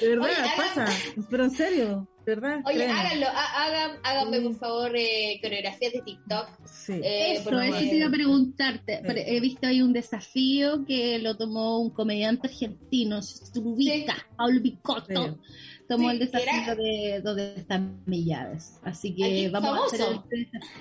de 0.00 0.08
verdad, 0.08 0.24
Oye, 0.24 0.32
hagan- 0.34 0.50
pasa, 0.56 0.86
pero 1.30 1.44
en 1.44 1.50
serio, 1.50 2.08
de 2.24 2.34
verdad. 2.34 2.60
Oye, 2.64 2.76
créeme. 2.76 2.92
háganlo, 2.92 3.26
hagan, 3.28 3.90
háganme 4.04 4.36
Sí. 4.38 4.42
por 4.44 4.54
favor 4.56 4.92
eh, 4.96 5.38
coreografías 5.42 5.92
de 5.92 6.00
TikTok. 6.02 6.48
Sí. 6.66 6.92
Eh, 7.02 7.32
Eso, 7.38 7.60
eso 7.60 7.78
te 7.78 7.96
iba 7.96 8.06
a 8.06 8.10
preguntarte. 8.10 9.00
Sí. 9.04 9.12
He 9.26 9.40
visto 9.40 9.66
ahí 9.66 9.82
un 9.82 9.92
desafío 9.92 10.84
que 10.84 11.18
lo 11.18 11.36
tomó 11.36 11.80
un 11.80 11.90
comediante 11.90 12.46
argentino, 12.48 13.20
Strubica, 13.22 14.14
Paul 14.36 14.60
Bicotto. 14.60 15.24
Sí. 15.24 15.82
Tomó 15.88 16.10
Sí, 16.10 16.14
el 16.16 16.18
desafío 16.20 16.52
era- 16.52 16.74
de 16.74 17.20
dónde 17.24 17.54
están 17.56 18.02
mis 18.06 18.26
llaves. 18.26 18.78
Así 18.82 19.14
que 19.14 19.24
Aquí, 19.24 19.48
vamos 19.48 19.78
a 19.78 19.84
hacer 19.86 20.00
el 20.30 20.44
desafío. 20.44 20.80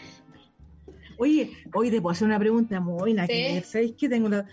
Oye, 1.18 1.52
hoy 1.74 1.90
te 1.92 2.02
puedo 2.02 2.12
hacer 2.12 2.28
una 2.28 2.40
pregunta 2.40 2.80
muy 2.80 3.16
Sí. 3.28 3.62
¿Sabéis 3.64 3.94
que 3.94 4.10
tengo 4.10 4.28
la... 4.30 4.46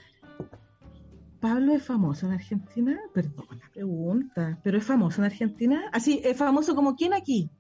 ¿Pablo 1.43 1.75
es 1.75 1.83
famoso 1.83 2.27
en 2.27 2.33
Argentina? 2.33 2.99
Perdón 3.13 3.47
la 3.61 3.69
pregunta, 3.71 4.59
pero 4.65 4.79
es 4.79 4.85
famoso 4.85 5.21
en 5.21 5.27
Argentina. 5.27 5.91
Así, 5.93 6.21
es 6.25 6.37
famoso 6.37 6.75
como 6.75 6.95
quién 6.97 7.13
aquí. 7.13 7.51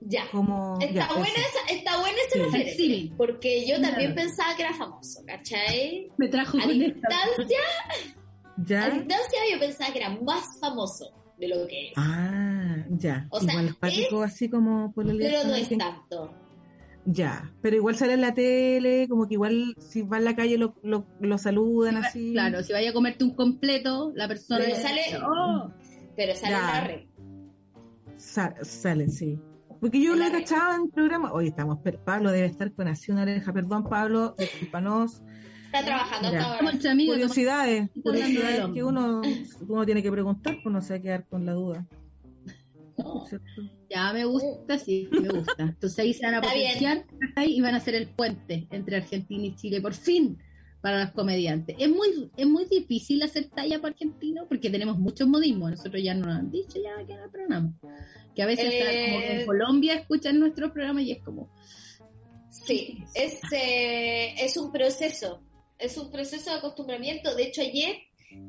Ya. 0.00 0.24
Como. 0.30 0.76
Está 0.80 0.92
ya, 0.92 1.08
buena 1.14 1.26
esa, 1.28 1.72
está 1.74 1.98
buena 2.00 2.16
esa 2.26 2.32
Sí. 2.34 2.38
referencia. 2.40 2.76
Sí. 2.76 3.12
Porque 3.16 3.66
yo 3.66 3.80
también 3.80 4.12
Claro. 4.12 4.14
pensaba 4.28 4.56
que 4.56 4.62
era 4.62 4.74
famoso, 4.74 5.20
¿cachai? 5.26 6.08
Me 6.18 6.28
trajo 6.28 6.58
A 6.58 6.62
con 6.62 6.70
esta. 6.70 6.84
distancia, 7.08 7.58
a 8.44 8.62
¿Ya? 8.64 8.90
distancia 8.90 9.38
yo 9.52 9.58
pensaba 9.60 9.92
que 9.92 9.98
era 10.00 10.10
más 10.20 10.44
famoso 10.60 11.12
de 11.38 11.48
lo 11.48 11.66
que 11.66 11.88
es. 11.88 11.92
Ah, 11.96 12.76
ya. 12.90 13.26
O 13.30 13.40
sea, 13.40 13.52
igual 13.54 13.76
es 13.82 14.12
así 14.24 14.48
como 14.50 14.92
por 14.92 15.08
el 15.08 15.16
pero 15.16 15.44
no 15.44 15.54
es 15.54 15.68
tanto. 15.70 16.34
Ya, 17.08 17.52
pero 17.62 17.76
igual 17.76 17.94
sale 17.94 18.14
en 18.14 18.20
la 18.20 18.34
tele, 18.34 19.06
como 19.08 19.28
que 19.28 19.34
igual 19.34 19.76
si 19.78 20.02
va 20.02 20.18
en 20.18 20.24
la 20.24 20.34
calle 20.34 20.58
lo, 20.58 20.74
lo, 20.82 21.06
lo 21.20 21.38
saludan 21.38 21.98
así. 21.98 22.32
Claro, 22.32 22.64
si 22.64 22.72
vaya 22.72 22.90
a 22.90 22.92
comerte 22.92 23.22
un 23.22 23.34
completo, 23.34 24.10
la 24.16 24.26
persona. 24.26 24.64
Pero 24.64 24.76
sale, 24.76 25.00
Oh, 25.24 25.70
pero 26.16 26.34
sale 26.34 26.50
Ya. 26.52 26.60
la 26.60 26.80
red. 26.84 27.00
Sa- 28.16 28.54
sale, 28.62 29.08
sí. 29.08 29.38
Porque 29.80 30.02
yo 30.02 30.16
lo 30.16 30.24
he 30.24 30.32
cachado 30.32 30.74
en 30.74 30.90
programa. 30.90 31.32
Hoy 31.32 31.48
estamos, 31.48 31.78
pero 31.84 32.02
Pablo 32.02 32.32
debe 32.32 32.46
estar 32.48 32.72
con 32.72 32.88
así 32.88 33.12
una 33.12 33.22
oreja. 33.22 33.52
Perdón, 33.52 33.84
Pablo, 33.84 34.34
discúlpanos. 34.36 35.22
Está 35.66 35.84
trabajando 35.84 36.30
como 36.30 36.40
ahora. 36.42 36.90
amigos. 36.90 37.14
Curiosidades, 37.14 37.90
curiosidades 38.02 38.66
que 38.72 38.82
uno, 38.82 39.20
uno 39.68 39.84
tiene 39.84 40.02
que 40.02 40.10
preguntar, 40.10 40.56
pues 40.62 40.72
no 40.72 40.80
se 40.80 40.94
va 40.94 40.98
a 40.98 41.02
quedar 41.02 41.26
con 41.26 41.44
la 41.46 41.52
duda. 41.52 41.86
No. 42.98 43.26
Ya 43.90 44.12
me 44.12 44.24
gusta, 44.24 44.78
sí, 44.78 45.08
me 45.10 45.28
gusta. 45.28 45.54
Entonces 45.58 45.98
ahí 45.98 46.14
se 46.14 46.24
van 46.24 46.34
a 46.34 46.38
Está 46.38 46.50
potenciar 46.50 47.04
y 47.46 47.60
van 47.60 47.74
a 47.74 47.80
ser 47.80 47.94
el 47.94 48.08
puente 48.08 48.66
entre 48.70 48.96
Argentina 48.96 49.44
y 49.44 49.54
Chile, 49.56 49.80
por 49.80 49.94
fin, 49.94 50.38
para 50.80 51.04
los 51.04 51.12
comediantes. 51.12 51.76
Es 51.78 51.88
muy, 51.88 52.30
es 52.36 52.46
muy 52.46 52.64
difícil 52.66 53.22
hacer 53.22 53.48
talla 53.50 53.80
para 53.80 53.92
argentino 53.92 54.46
porque 54.48 54.70
tenemos 54.70 54.98
muchos 54.98 55.28
modismos. 55.28 55.72
Nosotros 55.72 56.02
ya 56.02 56.14
nos 56.14 56.28
han 56.28 56.50
dicho 56.50 56.78
ya 56.82 57.04
que 57.04 57.12
en 57.12 57.20
el 57.20 57.30
programa. 57.30 57.72
Que 58.34 58.42
a 58.42 58.46
veces 58.46 58.66
está 58.66 58.86
como 58.86 59.20
que 59.20 59.26
Eh, 59.26 59.40
en 59.40 59.46
Colombia 59.46 59.94
escuchan 59.94 60.38
nuestro 60.38 60.72
programa 60.72 61.02
y 61.02 61.12
es 61.12 61.22
como, 61.22 61.50
Sí, 62.64 62.98
es, 63.14 63.40
eh, 63.52 64.34
es 64.38 64.56
un 64.56 64.72
proceso, 64.72 65.42
es 65.78 65.96
un 65.98 66.10
proceso 66.10 66.50
de 66.50 66.56
acostumbramiento. 66.56 67.34
De 67.34 67.44
hecho, 67.44 67.60
ayer 67.60 67.96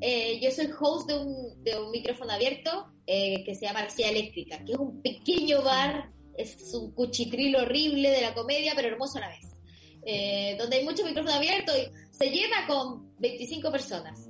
eh, 0.01 0.39
yo 0.41 0.51
soy 0.51 0.69
host 0.79 1.09
de 1.09 1.17
un, 1.17 1.63
de 1.63 1.79
un 1.79 1.91
micrófono 1.91 2.31
abierto 2.31 2.91
eh, 3.05 3.43
que 3.43 3.55
se 3.55 3.65
llama 3.65 3.81
Arcilla 3.81 4.09
Eléctrica, 4.09 4.63
que 4.63 4.73
es 4.73 4.77
un 4.77 5.01
pequeño 5.01 5.63
bar, 5.63 6.11
es 6.37 6.73
un 6.73 6.91
cuchitril 6.91 7.55
horrible 7.55 8.09
de 8.11 8.21
la 8.21 8.33
comedia, 8.33 8.73
pero 8.75 8.89
hermoso 8.89 9.17
a 9.17 9.21
la 9.21 9.29
vez. 9.29 9.45
Eh, 10.05 10.55
donde 10.57 10.77
hay 10.77 10.85
mucho 10.85 11.03
micrófono 11.03 11.35
abierto 11.35 11.73
y 11.75 11.91
se 12.11 12.29
llena 12.29 12.65
con 12.67 13.17
25 13.19 13.71
personas. 13.71 14.29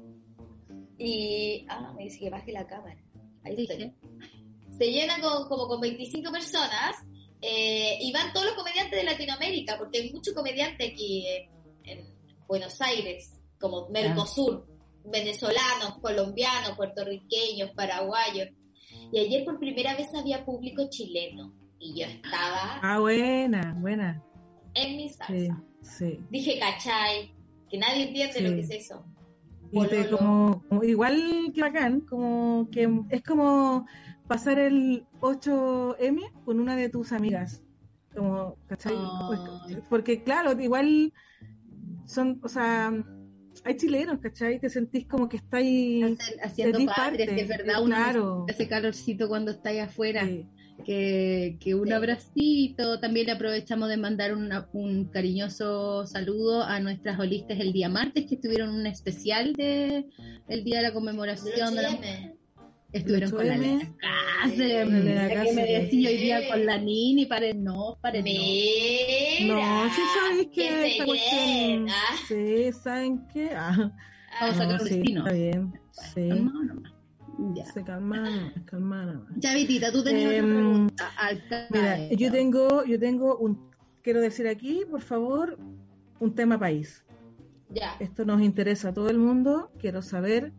Y, 0.97 1.65
ah, 1.69 1.93
me 1.95 2.05
dice 2.05 2.19
que 2.19 2.29
baje 2.29 2.51
la 2.51 2.65
cámara. 2.65 2.99
Ahí 3.43 3.55
estoy 3.55 3.93
se 4.77 4.91
llena 4.91 5.19
con, 5.19 5.47
como 5.47 5.67
con 5.67 5.81
25 5.81 6.31
personas 6.31 6.95
y 7.39 8.11
van 8.11 8.33
todos 8.33 8.47
los 8.47 8.55
comediantes 8.55 8.99
de 8.99 9.03
Latinoamérica, 9.03 9.77
porque 9.77 9.99
hay 9.99 10.11
muchos 10.11 10.33
comediantes 10.33 10.91
aquí 10.91 11.25
en, 11.27 11.49
en 11.83 12.17
Buenos 12.47 12.79
Aires, 12.81 13.39
como 13.59 13.89
Mercosur, 13.89 14.76
venezolanos, 15.11 15.97
colombianos, 16.01 16.75
puertorriqueños, 16.75 17.71
paraguayos. 17.75 18.49
Y 19.11 19.19
ayer 19.19 19.45
por 19.45 19.59
primera 19.59 19.95
vez 19.95 20.07
había 20.15 20.43
público 20.45 20.87
chileno 20.89 21.53
y 21.79 21.99
yo 21.99 22.07
estaba 22.07 22.79
Ah, 22.81 22.99
buena, 22.99 23.75
buena. 23.79 24.21
en 24.73 24.97
mi 24.97 25.09
Sí, 25.09 25.15
salsa. 25.15 25.63
sí. 25.81 26.19
Dije, 26.29 26.59
¿cachai? 26.59 27.33
Que 27.69 27.77
nadie 27.77 28.07
entiende 28.07 28.33
Sí. 28.33 28.43
lo 28.43 28.49
que 28.51 28.59
es 28.61 28.69
eso. 28.71 29.05
Y 29.71 29.85
te 29.87 30.03
Pololo. 30.05 30.61
como, 30.69 30.83
igual 30.83 31.51
que 31.53 31.61
bacán, 31.61 32.01
como 32.01 32.69
que 32.71 32.87
es 33.09 33.21
como 33.23 33.85
pasar 34.27 34.59
el 34.59 35.05
8M 35.19 36.21
con 36.45 36.59
una 36.59 36.75
de 36.75 36.89
tus 36.89 37.11
amigas. 37.11 37.61
Como, 38.15 38.55
¿cachai? 38.67 38.95
Pues, 39.27 39.77
porque 39.89 40.23
claro, 40.23 40.59
igual 40.61 41.13
son, 42.05 42.39
o 42.43 42.47
sea, 42.49 42.91
hay 43.63 43.75
chilenos, 43.77 44.19
¿cachai? 44.19 44.59
Te 44.59 44.69
sentís 44.69 45.05
como 45.07 45.27
que 45.29 45.37
estáis 45.37 46.17
haciendo 46.43 46.77
patria, 46.85 46.95
parte, 46.95 47.25
que 47.35 47.41
es 47.41 47.47
verdad, 47.47 47.81
uno 47.81 47.95
claro. 47.95 48.45
ese 48.47 48.67
calorcito 48.67 49.27
cuando 49.27 49.51
estáis 49.51 49.81
afuera. 49.81 50.25
Sí. 50.25 50.45
que, 50.85 51.57
que 51.59 51.73
un 51.73 51.87
Sí. 51.87 51.93
abracito. 51.93 52.99
También 52.99 53.25
le 53.25 53.31
aprovechamos 53.31 53.89
de 53.89 53.97
mandar 53.97 54.35
una- 54.35 54.69
un 54.73 55.05
cariñoso 55.05 56.05
saludo 56.05 56.61
a 56.61 56.79
nuestras 56.79 57.19
holistas 57.19 57.59
el 57.59 57.73
día 57.73 57.89
martes 57.89 58.27
que 58.27 58.35
estuvieron 58.35 58.69
en 58.69 58.75
un 58.81 58.85
especial 58.85 59.53
de 59.53 60.05
el 60.47 60.63
día 60.63 60.77
de 60.77 60.83
la 60.83 60.93
conmemoración 60.93 61.73
de 61.75 61.81
la 61.81 61.99
Estuvieron 62.93 63.31
con 63.31 63.47
la 63.47 63.55
8M. 63.57 63.63
Elena 63.65 65.29
Cáceres, 65.29 65.47
que 65.49 65.53
me 65.55 65.65
decía 65.65 66.09
hoy 66.09 66.17
día 66.17 66.47
con 66.47 66.65
la 66.65 66.77
Nini, 66.77 67.25
paren 67.25 67.63
no, 67.63 67.97
paren 67.99 68.23
no. 68.23 68.31
No, 69.45 69.89
sí 69.89 70.01
sabéis 70.19 70.47
que 70.47 70.53
¿qué 70.53 70.67
esta 70.67 70.81
se 70.81 70.93
creen? 70.93 71.05
cuestión- 71.05 71.89
Ah, 71.89 72.15
Sí, 72.27 72.71
¿saben 72.83 73.27
qué? 73.27 73.51
Ah, 73.55 73.91
Vamos 74.41 74.59
a 74.59 74.65
no, 74.65 74.71
sacar 74.71 74.87
sí, 74.87 74.95
destino. 74.95 75.19
está 75.21 75.33
bien. 75.33 75.79
Sí. 76.13 76.29
Ya. 77.53 77.65
se 77.65 77.83
calman, 77.83 78.51
calman. 78.65 79.27
Chavitita, 79.39 79.91
tú 79.91 80.03
tenías 80.03 80.31
Em, 80.33 80.45
una 80.45 80.55
pregunta 80.55 81.11
al 81.17 81.43
Mira, 81.69 82.09
yo 82.09 82.31
tengo, 82.31 82.83
yo 82.83 82.99
tengo 82.99 83.37
un, 83.37 83.69
quiero 84.01 84.21
decir 84.21 84.47
aquí, 84.47 84.83
por 84.89 85.01
favor, 85.01 85.57
un 86.19 86.33
tema 86.33 86.57
país. 86.59 87.03
ya. 87.69 87.95
Esto 87.99 88.25
nos 88.25 88.41
interesa 88.41 88.89
a 88.89 88.93
todo 88.93 89.09
el 89.09 89.19
mundo. 89.19 89.69
Quiero 89.79 90.01
saber 90.01 90.51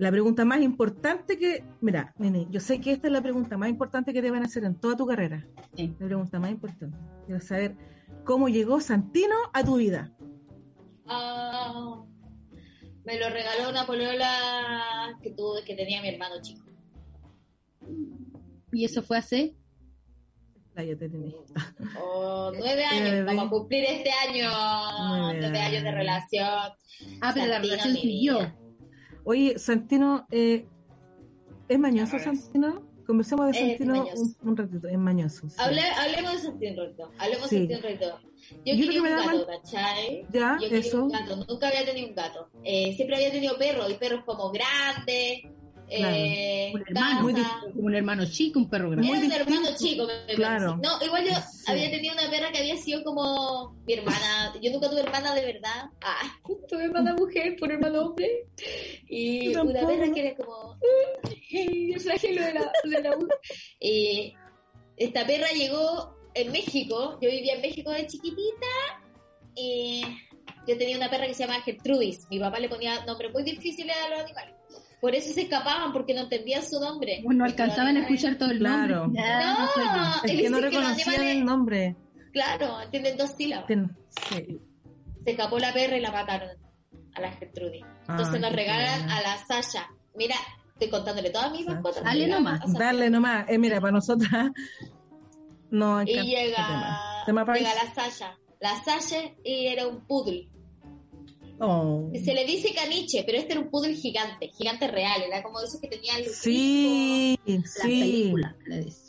la 0.00 0.10
pregunta 0.10 0.44
más 0.44 0.60
importante 0.62 1.38
que, 1.38 1.62
mira, 1.80 2.14
Nini, 2.18 2.46
yo 2.50 2.58
sé 2.60 2.80
que 2.80 2.92
esta 2.92 3.06
es 3.08 3.12
la 3.12 3.22
pregunta 3.22 3.56
más 3.58 3.68
importante 3.68 4.12
que 4.12 4.22
te 4.22 4.30
van 4.30 4.42
a 4.42 4.46
hacer 4.46 4.64
en 4.64 4.74
toda 4.74 4.96
tu 4.96 5.06
carrera. 5.06 5.46
Sí. 5.76 5.94
La 5.98 6.06
pregunta 6.06 6.38
más 6.40 6.50
importante. 6.50 6.96
Quiero 7.26 7.40
saber 7.40 7.76
cómo 8.24 8.48
llegó 8.48 8.80
Santino 8.80 9.34
a 9.52 9.62
tu 9.64 9.76
vida. 9.76 10.12
Ah, 11.06 12.02
me 13.04 13.18
lo 13.18 13.28
regaló 13.30 13.70
una 13.70 13.86
polola 13.86 15.18
que 15.22 15.32
tuve, 15.32 15.64
que 15.64 15.74
tenía 15.74 16.00
mi 16.02 16.08
hermano 16.08 16.36
chico. 16.40 16.64
Y 18.72 18.84
eso 18.84 19.02
fue 19.02 19.18
hace. 19.18 19.54
Oh, 22.00 22.52
nueve 22.58 22.82
Eh, 22.82 22.86
años, 22.86 23.10
bebé. 23.10 23.22
vamos 23.24 23.46
a 23.46 23.50
cumplir 23.50 23.84
este 23.84 24.10
año 24.10 24.48
Nueve 25.38 25.58
años 25.58 25.82
de 25.82 25.90
relación. 25.90 26.48
Ah, 27.20 27.32
pero 27.34 27.46
la 27.46 27.58
relación 27.58 27.94
siguió. 27.96 28.38
Oye, 29.24 29.58
Santino, 29.58 30.26
eh, 30.30 30.66
¿es 31.68 31.78
mañoso. 31.78 32.18
Santino? 32.18 32.88
Conversemos 33.06 33.46
de 33.46 33.50
Es 33.52 33.58
Santino 33.58 34.04
un, 34.04 34.36
un 34.50 34.56
ratito. 34.56 34.86
Es 34.88 34.98
mañoso. 34.98 35.48
sí. 35.48 35.56
Hable- 35.58 35.82
hablemos 35.98 36.32
de 36.34 36.38
Santino 36.38 36.82
un 36.82 36.88
rato. 36.90 37.10
Hablemos 37.18 37.48
Sí. 37.48 37.66
de 37.66 37.80
Santino. 37.80 38.18
Yo, 38.50 38.56
Yo 38.64 38.72
quería 38.74 38.90
que 38.90 38.98
un 38.98 39.04
me 39.04 39.10
da 39.10 39.24
gato, 39.26 39.46
¿cachai? 39.46 40.26
Ya, 40.32 40.58
Yo 40.60 40.66
eso. 40.68 41.04
un 41.04 41.10
gato. 41.10 41.36
Nunca 41.48 41.68
había 41.68 41.84
tenido 41.84 42.08
un 42.08 42.14
gato. 42.14 42.48
Eh, 42.64 42.94
siempre 42.94 43.16
había 43.16 43.30
tenido 43.32 43.56
perros 43.58 43.90
y 43.90 43.94
perros 43.94 44.24
como 44.24 44.50
grandes. 44.50 45.42
Eh, 45.92 46.70
Un 46.72 46.82
hermano, 46.86 47.20
muy 47.22 47.34
un 47.74 47.94
hermano 47.96 48.24
chico, 48.26 48.58
un 48.60 48.70
perro 48.70 48.90
grande. 48.90 49.08
Era 49.08 49.18
un 49.26 49.32
hermano 49.32 49.68
chico, 49.76 50.06
me- 50.06 50.34
Claro. 50.34 50.76
parece. 50.80 50.88
No, 50.98 51.04
igual 51.04 51.24
yo 51.24 51.34
Sí. 51.34 51.64
había 51.66 51.90
tenido 51.90 52.14
una 52.14 52.30
perra 52.30 52.52
que 52.52 52.58
había 52.58 52.76
sido 52.76 53.02
como 53.02 53.76
mi 53.86 53.94
hermana. 53.94 54.54
Yo 54.62 54.70
nunca 54.70 54.88
tuve 54.88 55.00
hermana 55.00 55.34
de 55.34 55.44
verdad. 55.46 55.86
Ah, 56.02 56.38
tuve 56.68 56.84
hermana 56.84 57.14
mujer 57.14 57.56
por 57.58 57.72
hermano 57.72 58.02
hombre. 58.02 58.46
Y 59.08 59.48
una 59.48 59.64
perra 59.64 60.12
que 60.14 60.20
era 60.28 60.36
como 60.36 60.76
"Ay, 61.52 61.92
el 61.92 62.00
flagelo 62.00 62.42
de 62.44 62.54
la, 62.54 62.72
de 62.84 63.02
la 63.02 63.16
mujer". 63.16 63.38
Y 63.80 64.32
esta 64.96 65.26
perra 65.26 65.48
llegó 65.56 66.14
en 66.34 66.52
México. 66.52 67.18
Yo 67.20 67.28
vivía 67.30 67.54
en 67.54 67.62
México 67.62 67.90
de 67.90 68.06
chiquitita. 68.06 68.66
Y 69.56 70.02
yo 70.68 70.78
tenía 70.78 70.96
una 70.96 71.10
perra 71.10 71.26
que 71.26 71.34
se 71.34 71.44
llama 71.44 71.60
Gertrudis. 71.62 72.28
Mi 72.30 72.38
papá 72.38 72.60
le 72.60 72.68
ponía 72.68 73.04
nombres 73.04 73.32
muy 73.32 73.42
difíciles 73.42 73.96
a 73.96 74.08
los 74.10 74.20
animales. 74.20 74.54
Por 75.00 75.14
eso 75.14 75.32
se 75.32 75.42
escapaban, 75.42 75.92
porque 75.92 76.12
no 76.14 76.22
entendían 76.22 76.62
su 76.62 76.78
nombre. 76.80 77.22
No 77.24 77.44
alcanzaban 77.44 77.96
a 77.96 78.00
escuchar 78.00 78.36
todo 78.36 78.50
el 78.50 78.58
Claro. 78.58 79.02
nombre. 79.04 79.22
Ya, 79.22 79.52
No, 79.54 79.66
yo. 79.76 80.32
Es 80.32 80.40
que 80.42 80.50
no 80.50 80.60
reconocían 80.60 81.08
animales- 81.08 81.36
el 81.36 81.44
nombre. 81.44 81.96
Claro, 82.32 82.80
entienden 82.82 83.16
dos 83.16 83.30
sílabas. 83.36 83.66
Ten- 83.66 83.96
sí. 84.28 84.60
Se 85.24 85.30
escapó 85.32 85.58
la 85.58 85.72
perra 85.72 85.96
y 85.96 86.00
la 86.00 86.12
mataron 86.12 86.50
a 87.14 87.20
la 87.20 87.30
Gertrudis. 87.32 87.84
Entonces 88.08 88.34
Ay, 88.34 88.40
nos 88.40 88.52
regalan 88.52 89.10
a 89.10 89.20
la 89.22 89.38
Sasha. 89.46 89.88
Mira, 90.14 90.36
estoy 90.74 90.88
contándole 90.90 91.30
todas 91.30 91.50
mis 91.52 91.66
mascotas. 91.66 92.04
Dale 92.04 92.26
nomás, 92.28 92.60
Darle 92.72 93.10
nomás. 93.10 93.46
Eh, 93.48 93.58
mira, 93.58 93.80
para 93.80 93.92
nosotras. 93.92 94.50
No, 95.70 96.02
Y 96.02 96.06
llega, 96.06 96.56
tema. 96.66 97.00
Tema 97.26 97.44
país. 97.46 97.62
llega 97.62 97.84
la 97.84 97.94
Sasha. 97.94 98.36
La 98.60 98.74
Sasha 98.82 99.18
y 99.44 99.66
era 99.68 99.86
un 99.86 100.04
poodle. 100.06 100.48
Oh. 101.60 102.10
Se 102.24 102.32
le 102.32 102.44
dice 102.46 102.72
caniche, 102.74 103.22
pero 103.26 103.36
este 103.38 103.52
era 103.52 103.60
un 103.60 103.70
poodle 103.70 103.94
gigante, 103.94 104.48
gigante 104.56 104.88
real. 104.88 105.22
Era 105.22 105.42
como 105.42 105.60
de 105.60 105.66
esos 105.66 105.80
que 105.80 105.88
tenían 105.88 106.16
el 106.18 106.26
Sí, 106.30 107.38
Las 107.46 107.72
sí. 107.74 107.80
películas. 108.00 108.54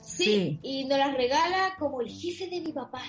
Sí, 0.03 0.23
Sí. 0.25 0.59
y 0.61 0.83
nos 0.85 0.97
las 0.97 1.13
regala 1.15 1.75
como 1.79 2.01
el 2.01 2.09
jefe 2.09 2.47
de 2.49 2.59
mi 2.61 2.73
papá, 2.73 3.03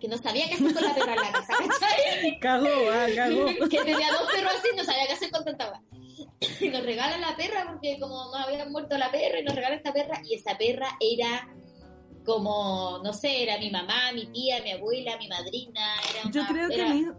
que 0.00 0.08
no 0.08 0.16
sabía 0.18 0.46
qué 0.48 0.54
hacer 0.54 0.74
con 0.74 0.82
la 0.82 0.94
perra 0.94 1.14
en 1.14 1.20
la 1.22 1.32
casa, 1.32 1.52
¿cachai? 1.56 2.38
Cagó, 2.40 2.66
ah, 2.92 3.06
cagó. 3.14 3.46
que 3.68 3.78
tenía 3.78 4.10
dos 4.12 4.28
perros 4.32 4.52
así, 4.58 4.68
no 4.76 4.82
sabía 4.84 5.06
qué 5.06 5.12
hacer 5.12 5.30
con 5.30 5.44
tanta. 5.44 5.80
Y 6.60 6.68
nos 6.68 6.82
regala 6.84 7.16
la 7.18 7.36
perra 7.36 7.66
porque 7.70 7.98
como 8.00 8.24
nos 8.24 8.46
habían 8.46 8.72
muerto 8.72 8.98
la 8.98 9.10
perra 9.10 9.40
y 9.40 9.44
nos 9.44 9.54
regala 9.54 9.76
esta 9.76 9.92
perra 9.92 10.20
y 10.24 10.34
esa 10.34 10.56
perra 10.58 10.88
era 11.00 11.48
como, 12.24 13.00
no 13.04 13.12
sé, 13.12 13.42
era 13.42 13.58
mi 13.58 13.70
mamá, 13.70 14.12
mi 14.12 14.26
tía, 14.26 14.62
mi 14.62 14.72
abuela, 14.72 15.16
mi 15.18 15.28
madrina. 15.28 15.94
Era 16.12 16.30
Yo 16.30 16.40
una- 16.40 16.48
creo 16.50 16.68
que 16.68 16.74
era- 16.74 17.16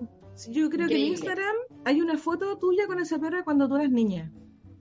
yo 0.50 0.70
creo 0.70 0.88
que 0.88 0.96
en. 0.96 1.08
Instagram 1.08 1.56
hay 1.86 2.02
una 2.02 2.17
foto 2.17 2.58
tuya 2.58 2.88
con 2.88 3.00
esa 3.00 3.20
perra 3.20 3.44
cuando 3.44 3.67
tú 3.67 3.76
eras 3.76 3.91
niña. 3.91 4.32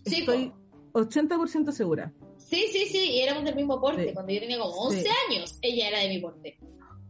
Sí, 0.05 0.21
Estoy 0.21 0.53
80% 0.93 1.73
segura. 1.73 2.13
Sí, 2.39 2.67
sí, 2.73 2.87
sí, 2.87 3.11
y 3.13 3.21
éramos 3.21 3.45
del 3.45 3.55
mismo 3.55 3.81
porte. 3.81 4.09
Sí. 4.09 4.15
Cuando 4.15 4.33
yo 4.33 4.41
tenía 4.41 4.59
como 4.59 4.73
11 4.73 5.03
Sí. 5.03 5.09
años, 5.29 5.59
ella 5.63 5.89
era 5.89 5.99
de 6.01 6.09
mi 6.09 6.19
porte. 6.19 6.59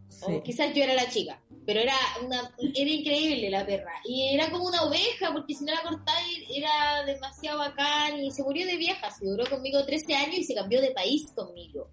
Sí. 0.09 0.25
O 0.27 0.43
quizás 0.43 0.73
yo 0.75 0.83
era 0.83 0.93
la 0.93 1.09
chica, 1.09 1.41
pero 1.65 1.79
era 1.79 1.95
una 2.23 2.53
era 2.75 2.89
increíble 2.89 3.49
la 3.49 3.65
perra. 3.65 3.93
Y 4.05 4.33
era 4.33 4.51
como 4.51 4.65
una 4.65 4.83
oveja, 4.83 5.31
porque 5.33 5.55
si 5.55 5.63
no 5.65 5.71
la 5.73 5.81
cortáis 5.81 6.43
era 6.53 7.03
demasiado 7.05 7.59
bacán 7.59 8.19
y 8.19 8.29
se 8.31 8.43
murió 8.43 8.67
de 8.67 8.77
vieja. 8.77 9.09
Se 9.09 9.25
duró 9.25 9.45
conmigo 9.49 9.83
13 9.85 10.13
años 10.15 10.35
y 10.39 10.43
se 10.43 10.53
cambió 10.53 10.81
de 10.81 10.91
país 10.91 11.31
conmigo. 11.35 11.89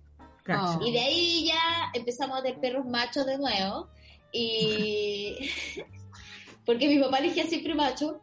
Oh. 0.51 0.81
Y 0.85 0.93
de 0.93 1.01
ahí 1.01 1.47
ya 1.47 1.91
empezamos 1.95 2.39
a 2.39 2.43
tener 2.43 2.61
perros 2.61 2.87
machos 2.87 3.25
de 3.27 3.39
nuevo. 3.39 3.89
Y. 4.33 5.37
porque 6.69 6.87
mi 6.87 6.99
papá 6.99 7.17
elegía 7.17 7.47
siempre 7.47 7.75
macho. 7.75 8.21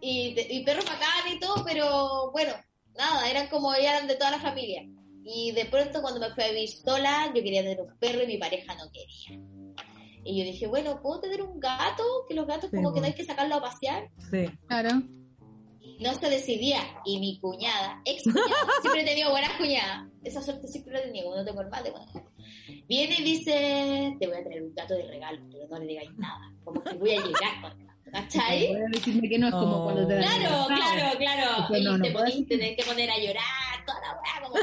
Y, 0.00 0.34
y 0.48 0.64
perros 0.64 0.86
bacán 0.86 1.30
y 1.30 1.38
todo, 1.38 1.62
pero 1.62 2.32
bueno, 2.32 2.54
nada, 2.96 3.30
eran 3.30 3.48
como 3.48 3.74
eran 3.74 4.06
de 4.06 4.14
toda 4.14 4.30
la 4.30 4.40
familia. 4.40 4.82
Y 5.22 5.52
de 5.52 5.66
pronto 5.66 6.00
cuando 6.00 6.18
me 6.18 6.30
fui 6.30 6.42
a 6.42 6.48
vivir 6.48 6.70
sola, 6.70 7.26
yo 7.26 7.42
quería 7.42 7.60
tener 7.60 7.82
un 7.82 7.94
perro 7.98 8.22
y 8.22 8.28
mi 8.28 8.38
pareja 8.38 8.74
no 8.76 8.90
quería. 8.90 9.44
Y 10.24 10.38
yo 10.38 10.44
dije, 10.50 10.66
bueno, 10.68 11.02
¿puedo 11.02 11.20
tener 11.20 11.42
un 11.42 11.60
gato? 11.60 12.02
Que 12.26 12.34
los 12.34 12.46
gatos 12.46 12.70
Sí, 12.70 12.76
como 12.76 12.94
que 12.94 13.00
no 13.00 13.06
hay 13.08 13.12
que 13.12 13.26
sacarlo 13.26 13.56
a 13.56 13.60
pasear. 13.60 14.08
Sí. 14.30 14.46
Claro. 14.68 15.02
Y 15.78 16.02
no 16.02 16.14
se 16.14 16.30
decidía. 16.30 16.80
Y 17.04 17.20
mi 17.20 17.38
cuñada, 17.40 18.00
ex 18.06 18.22
cuñada, 18.24 18.72
siempre 18.80 19.02
he 19.02 19.04
tenido 19.04 19.30
buenas 19.32 19.52
cuñadas. 19.58 20.08
Esa 20.24 20.40
suerte 20.40 20.66
siempre 20.66 20.94
la 20.94 21.00
he 21.00 21.02
tenido, 21.08 21.36
no 21.36 21.44
tengo 21.44 21.60
el 21.60 21.68
mal 21.68 21.84
de 21.84 21.90
buena. 21.90 22.10
Viene 22.88 23.16
y 23.18 23.22
dice, 23.22 24.16
te 24.20 24.26
voy 24.26 24.36
a 24.36 24.44
traer 24.44 24.62
un 24.62 24.74
gato 24.74 24.94
de 24.94 25.06
regalo, 25.08 25.40
pero 25.50 25.66
no 25.68 25.78
le 25.78 25.86
digáis 25.86 26.10
nada. 26.18 26.52
Como 26.64 26.82
que 26.82 26.94
voy 26.96 27.10
a 27.12 27.24
llegar 27.24 27.60
con. 27.60 27.92
¿Cachai? 28.12 28.68
Puede 28.68 28.88
decirme 28.90 29.26
que 29.28 29.38
no 29.38 29.46
es 29.48 29.52
como 29.54 29.76
Oh. 29.76 29.84
cuando 29.84 30.06
te 30.06 30.18
Claro, 30.18 30.66
claro, 30.66 31.18
claro. 31.18 31.64
Pues 31.68 31.82
no, 31.82 31.94
y 31.96 31.98
no 31.98 32.04
te 32.04 32.44
tenés 32.44 32.76
que 32.76 32.84
poner 32.84 33.10
a 33.10 33.16
llorar, 33.18 33.86
toda 33.86 34.00
la 34.02 34.20
weá, 34.20 34.42
como 34.42 34.54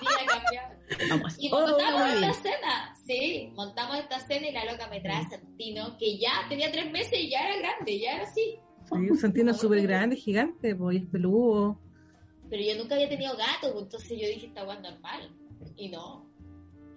vida. 0.00 0.78
Vamos. 1.10 1.36
Y 1.38 1.50
Oh, 1.52 1.60
montamos 1.60 2.00
muy 2.00 2.08
esta 2.08 2.18
bien. 2.18 2.30
escena, 2.30 2.96
sí, 3.06 3.52
montamos 3.54 3.98
esta 3.98 4.16
escena 4.16 4.48
y 4.48 4.52
la 4.52 4.64
loca 4.72 4.86
me 4.88 5.00
trae 5.00 5.18
a 5.22 5.28
Santino, 5.28 5.98
que 5.98 6.16
ya 6.18 6.46
tenía 6.48 6.70
tres 6.72 6.90
meses 6.90 7.18
y 7.18 7.28
ya 7.30 7.40
era 7.46 7.56
grande, 7.58 7.98
ya 8.00 8.12
era 8.14 8.22
así. 8.24 8.58
Sí, 8.88 8.94
un 9.10 9.16
santino 9.18 9.52
súper 9.52 9.82
grande, 9.82 10.16
gigante, 10.16 10.74
pues, 10.74 10.98
es 11.02 11.06
peludo. 11.06 11.78
Pero 12.48 12.62
yo 12.62 12.76
nunca 12.76 12.94
había 12.94 13.08
tenido 13.08 13.36
gato, 13.36 13.70
pues, 13.72 13.82
entonces 13.84 14.10
yo 14.10 14.28
dije, 14.28 14.46
esta 14.46 14.64
weá 14.64 14.76
es 14.76 14.80
normal. 14.82 15.30
Y 15.76 15.88
no. 15.88 16.26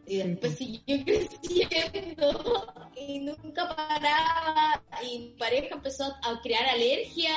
Y 0.07 0.17
después 0.17 0.55
pues. 0.55 0.57
siguió 0.57 1.05
creciendo 1.05 2.65
y 2.95 3.19
nunca 3.19 3.67
paraba. 3.75 4.81
Y 5.03 5.19
mi 5.19 5.29
pareja 5.37 5.75
empezó 5.75 6.05
a 6.05 6.41
crear 6.41 6.65
alergia. 6.67 7.31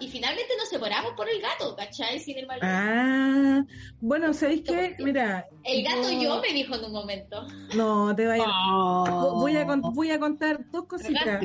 Y 0.00 0.08
finalmente 0.08 0.52
nos 0.58 0.68
separamos 0.68 1.12
por 1.12 1.28
el 1.28 1.40
gato, 1.40 1.76
¿cachai? 1.76 2.18
Sin 2.18 2.36
el 2.36 2.48
malvado. 2.48 2.72
Ah, 2.76 3.64
bueno, 4.00 4.34
¿sabéis 4.34 4.62
qué? 4.62 4.96
Mira. 4.98 5.46
El 5.62 5.84
gato 5.84 6.10
yo- 6.10 6.20
yo 6.20 6.40
me 6.42 6.52
dijo 6.52 6.74
en 6.74 6.84
un 6.86 6.92
momento. 6.92 7.46
No, 7.76 8.14
te 8.14 8.26
vayas. 8.26 8.46
Oh. 8.48 9.36
Voy 9.40 9.56
a, 9.56 9.64
con- 9.64 9.80
voy 9.80 10.10
a 10.10 10.18
contar 10.18 10.68
dos 10.72 10.86
cositas, 10.86 11.40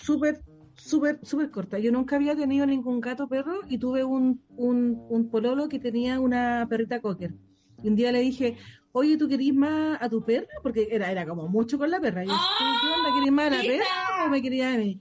súper, 0.00 0.40
súper, 0.74 1.20
súper 1.22 1.50
cortas. 1.50 1.82
Yo 1.82 1.92
nunca 1.92 2.16
había 2.16 2.34
tenido 2.34 2.64
ningún 2.64 2.98
gato 2.98 3.28
perro 3.28 3.60
y 3.68 3.76
tuve 3.76 4.04
un, 4.04 4.42
un, 4.56 5.04
un 5.10 5.28
pololo 5.30 5.68
que 5.68 5.78
tenía 5.78 6.18
una 6.18 6.66
perrita 6.70 7.02
cocker. 7.02 7.34
Y 7.82 7.88
un 7.88 7.94
día 7.96 8.10
le 8.10 8.20
dije, 8.20 8.56
oye, 8.96 9.18
¿tú 9.18 9.28
querís 9.28 9.54
más 9.54 9.98
a 10.00 10.08
tu 10.08 10.24
perra? 10.24 10.48
Porque 10.62 10.88
era, 10.90 11.10
era 11.10 11.26
como 11.26 11.48
mucho 11.48 11.76
con 11.76 11.90
la 11.90 12.00
perra. 12.00 12.24
Y 12.24 12.28
yo, 12.28 12.34
¡Ah! 12.34 12.80
¿qué 12.80 12.88
onda? 12.88 13.14
¿Querís 13.14 13.32
más 13.32 13.46
a 13.46 13.50
la 13.50 13.62
¡Mira! 13.62 13.72
perra 13.74 14.24
o 14.24 14.28
me 14.30 14.42
quería 14.42 14.72
a 14.72 14.78
mí? 14.78 14.98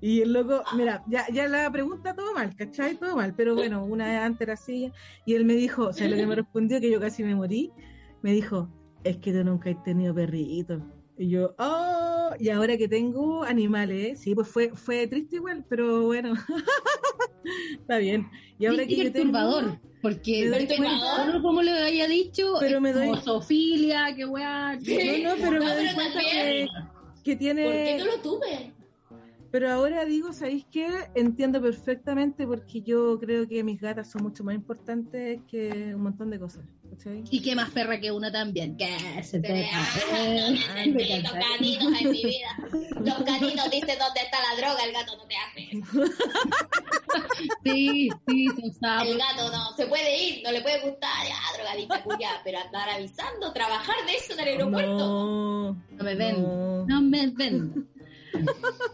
Y 0.00 0.20
el 0.20 0.32
loco, 0.32 0.62
mira, 0.76 1.04
ya, 1.06 1.26
ya 1.32 1.46
la 1.46 1.70
pregunta 1.70 2.14
todo 2.14 2.34
mal, 2.34 2.54
¿cachai? 2.56 2.96
Todo 2.96 3.16
mal, 3.16 3.34
pero 3.34 3.54
bueno, 3.54 3.84
una 3.84 4.06
vez 4.06 4.18
antes 4.18 4.40
era 4.42 4.54
así. 4.54 4.92
Y 5.24 5.34
él 5.34 5.44
me 5.44 5.54
dijo, 5.54 5.86
o 5.86 5.92
sea, 5.92 6.08
lo 6.08 6.16
que 6.16 6.26
me 6.26 6.34
respondió, 6.34 6.80
que 6.80 6.90
yo 6.90 7.00
casi 7.00 7.22
me 7.22 7.34
morí, 7.34 7.72
me 8.20 8.32
dijo, 8.32 8.68
es 9.04 9.16
que 9.18 9.32
tú 9.32 9.44
nunca 9.44 9.70
has 9.70 9.82
tenido 9.84 10.12
perrito. 10.12 10.82
Y 11.16 11.28
yo, 11.30 11.54
oh, 11.58 12.15
y 12.38 12.48
ahora 12.50 12.76
que 12.76 12.88
tengo 12.88 13.42
animales, 13.44 14.20
sí, 14.20 14.34
pues 14.34 14.48
fue, 14.48 14.70
fue 14.74 15.06
triste 15.06 15.36
igual, 15.36 15.64
pero 15.68 16.04
bueno, 16.04 16.34
está 17.80 17.98
bien. 17.98 18.28
Y 18.58 18.66
ahora 18.66 18.84
Triste 18.84 18.94
que 18.94 19.00
y 19.00 19.04
yo 19.06 19.12
tengo, 19.12 19.32
perturbador. 19.32 19.80
Porque 20.02 20.48
Perturbador. 20.50 21.42
como 21.42 21.62
le 21.62 21.72
había 21.72 22.06
dicho, 22.06 22.54
Pero 22.60 22.80
me 22.80 22.92
doy- 22.92 23.08
como 23.08 23.20
zoofilia, 23.20 24.14
que 24.14 24.24
weá. 24.24 24.78
Sí. 24.80 25.22
no, 25.22 25.30
no, 25.30 25.34
pero 25.42 25.58
No, 25.58 25.64
me 25.66 25.74
doy 25.74 25.84
pero 25.84 25.94
cuenta 25.94 26.20
que, 26.20 26.36
también- 26.38 26.68
que 27.24 27.32
¿Por 27.32 27.38
tiene, 27.38 27.64
qué 27.64 27.96
no 27.98 28.06
lo 28.06 28.20
tuve? 28.22 28.72
Pero 29.50 29.70
ahora 29.72 30.04
digo, 30.04 30.32
¿sabéis 30.32 30.66
qué? 30.70 30.88
Entiendo 31.14 31.60
perfectamente 31.62 32.46
porque 32.46 32.82
yo 32.82 33.18
creo 33.18 33.46
que 33.48 33.62
mis 33.64 33.80
gatas 33.80 34.10
son 34.10 34.22
mucho 34.22 34.44
más 34.44 34.54
importantes 34.54 35.40
que 35.48 35.94
un 35.94 36.02
montón 36.02 36.30
de 36.30 36.38
cosas, 36.38 36.64
¿cachai? 36.90 37.24
Y 37.30 37.40
qué 37.42 37.54
más 37.54 37.70
perra 37.70 37.98
que 38.00 38.10
uno 38.12 38.30
también. 38.30 38.76
Que 38.76 39.22
se 39.22 39.40
te 39.40 39.52
me 39.52 39.66
Los 41.22 41.32
gatitos 41.32 42.00
en 42.00 42.10
mi 42.10 42.22
vida. 42.24 42.58
Los 43.00 43.24
gatitos 43.24 43.70
dicen 43.70 43.98
dónde 43.98 44.20
está 44.24 44.38
la 44.42 44.56
droga, 44.60 44.84
el 44.84 44.92
gato 44.92 45.16
no 45.16 45.26
te 45.26 45.34
hace. 45.36 45.70
Sí, 47.64 48.08
sí, 48.28 48.46
son 48.48 48.64
El 48.64 48.74
sapos. 48.74 49.16
gato 49.16 49.50
no, 49.50 49.72
se 49.76 49.86
puede 49.86 50.22
ir, 50.22 50.42
no 50.44 50.52
le 50.52 50.60
puede 50.60 50.80
gustar, 50.88 51.26
ya, 51.26 51.36
drogadita 51.56 52.02
cuya, 52.02 52.30
pero 52.44 52.58
andar 52.58 52.88
avisando, 52.90 53.52
trabajar 53.52 53.96
de 54.06 54.12
eso 54.16 54.32
en 54.34 54.40
el 54.40 54.48
aeropuerto. 54.48 54.98
No, 54.98 55.72
No 55.96 56.04
me 56.04 56.14
ven. 56.14 56.42
no. 56.42 56.86
No 56.86 57.00
me 57.02 57.26
ven. 57.28 57.88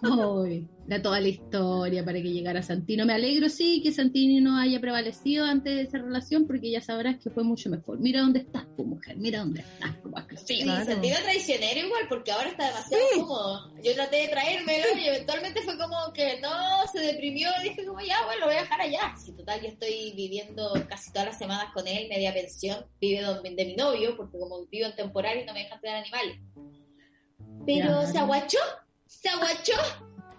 Ay, 0.02 0.66
la 0.88 1.00
toda 1.00 1.20
la 1.20 1.28
historia 1.28 2.04
para 2.04 2.20
que 2.20 2.30
llegara 2.32 2.62
Santino. 2.62 3.06
Me 3.06 3.12
alegro, 3.14 3.48
sí, 3.48 3.80
que 3.82 3.92
Santino 3.92 4.50
no 4.50 4.58
haya 4.58 4.80
prevalecido 4.80 5.44
antes 5.44 5.74
de 5.74 5.82
esa 5.82 5.98
relación, 5.98 6.46
porque 6.46 6.70
ya 6.70 6.80
sabrás 6.80 7.16
que 7.22 7.30
fue 7.30 7.44
mucho 7.44 7.70
mejor. 7.70 8.00
Mira 8.00 8.20
dónde 8.22 8.40
estás, 8.40 8.66
tu 8.76 8.84
mujer, 8.84 9.16
mira 9.16 9.40
dónde 9.40 9.60
estás, 9.60 10.02
tu 10.02 10.12
Sí, 10.44 10.62
Claro. 10.62 10.84
sentido 10.84 11.16
traicionero 11.22 11.86
igual, 11.86 12.02
porque 12.08 12.32
ahora 12.32 12.48
está 12.48 12.66
demasiado 12.68 13.02
Sí. 13.12 13.20
cómodo. 13.20 13.72
Yo 13.82 13.94
traté 13.94 14.16
de 14.22 14.28
traérmelo 14.28 14.84
y 15.00 15.06
eventualmente 15.06 15.62
fue 15.62 15.78
como 15.78 15.96
que 16.12 16.40
no, 16.40 16.50
se 16.92 17.00
deprimió 17.00 17.48
dije 17.62 17.84
como 17.86 18.00
ya, 18.00 18.16
bueno, 18.24 18.40
lo 18.40 18.46
voy 18.46 18.56
a 18.56 18.60
dejar 18.62 18.80
allá. 18.80 19.14
Si 19.16 19.32
total, 19.32 19.60
yo 19.60 19.68
estoy 19.68 20.12
viviendo 20.16 20.72
casi 20.88 21.12
todas 21.12 21.28
las 21.28 21.38
semanas 21.38 21.72
con 21.74 21.86
él, 21.86 22.08
media 22.08 22.32
pensión, 22.34 22.84
vive 23.00 23.22
donde- 23.22 23.54
de 23.54 23.64
mi 23.66 23.76
novio, 23.76 24.16
porque 24.16 24.38
como 24.38 24.66
vivo 24.66 24.86
en 24.86 24.96
temporal 24.96 25.38
y 25.38 25.44
no 25.44 25.52
me 25.52 25.60
dejan 25.64 25.80
tener 25.80 25.96
animales. 25.96 26.38
Pero 27.66 28.02
Ya. 28.02 28.06
se 28.06 28.18
aguachó, 28.18 28.58
se 29.20 29.28
aguachó 29.28 29.72